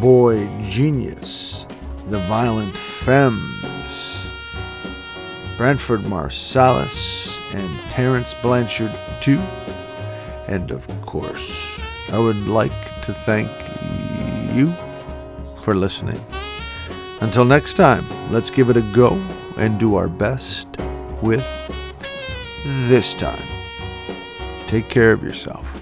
Boy 0.00 0.48
Genius, 0.62 1.66
the 2.08 2.18
Violent 2.20 2.76
Femmes, 2.76 4.26
Branford 5.56 6.00
Marsalis, 6.00 7.38
and 7.54 7.90
Terence 7.90 8.34
Blanchard, 8.34 8.92
too. 9.20 9.38
And 10.48 10.70
of 10.70 10.86
course, 11.02 11.80
I 12.10 12.18
would 12.18 12.48
like 12.48 13.00
to 13.02 13.14
thank 13.14 13.50
you 14.56 14.74
for 15.62 15.74
listening. 15.74 16.20
Until 17.20 17.44
next 17.44 17.74
time, 17.74 18.06
let's 18.32 18.50
give 18.50 18.70
it 18.70 18.76
a 18.76 18.82
go 18.92 19.14
and 19.56 19.78
do 19.78 19.94
our 19.94 20.08
best 20.08 20.68
with 21.22 21.46
this 22.64 23.14
time. 23.14 23.42
Take 24.66 24.88
care 24.88 25.12
of 25.12 25.22
yourself. 25.22 25.77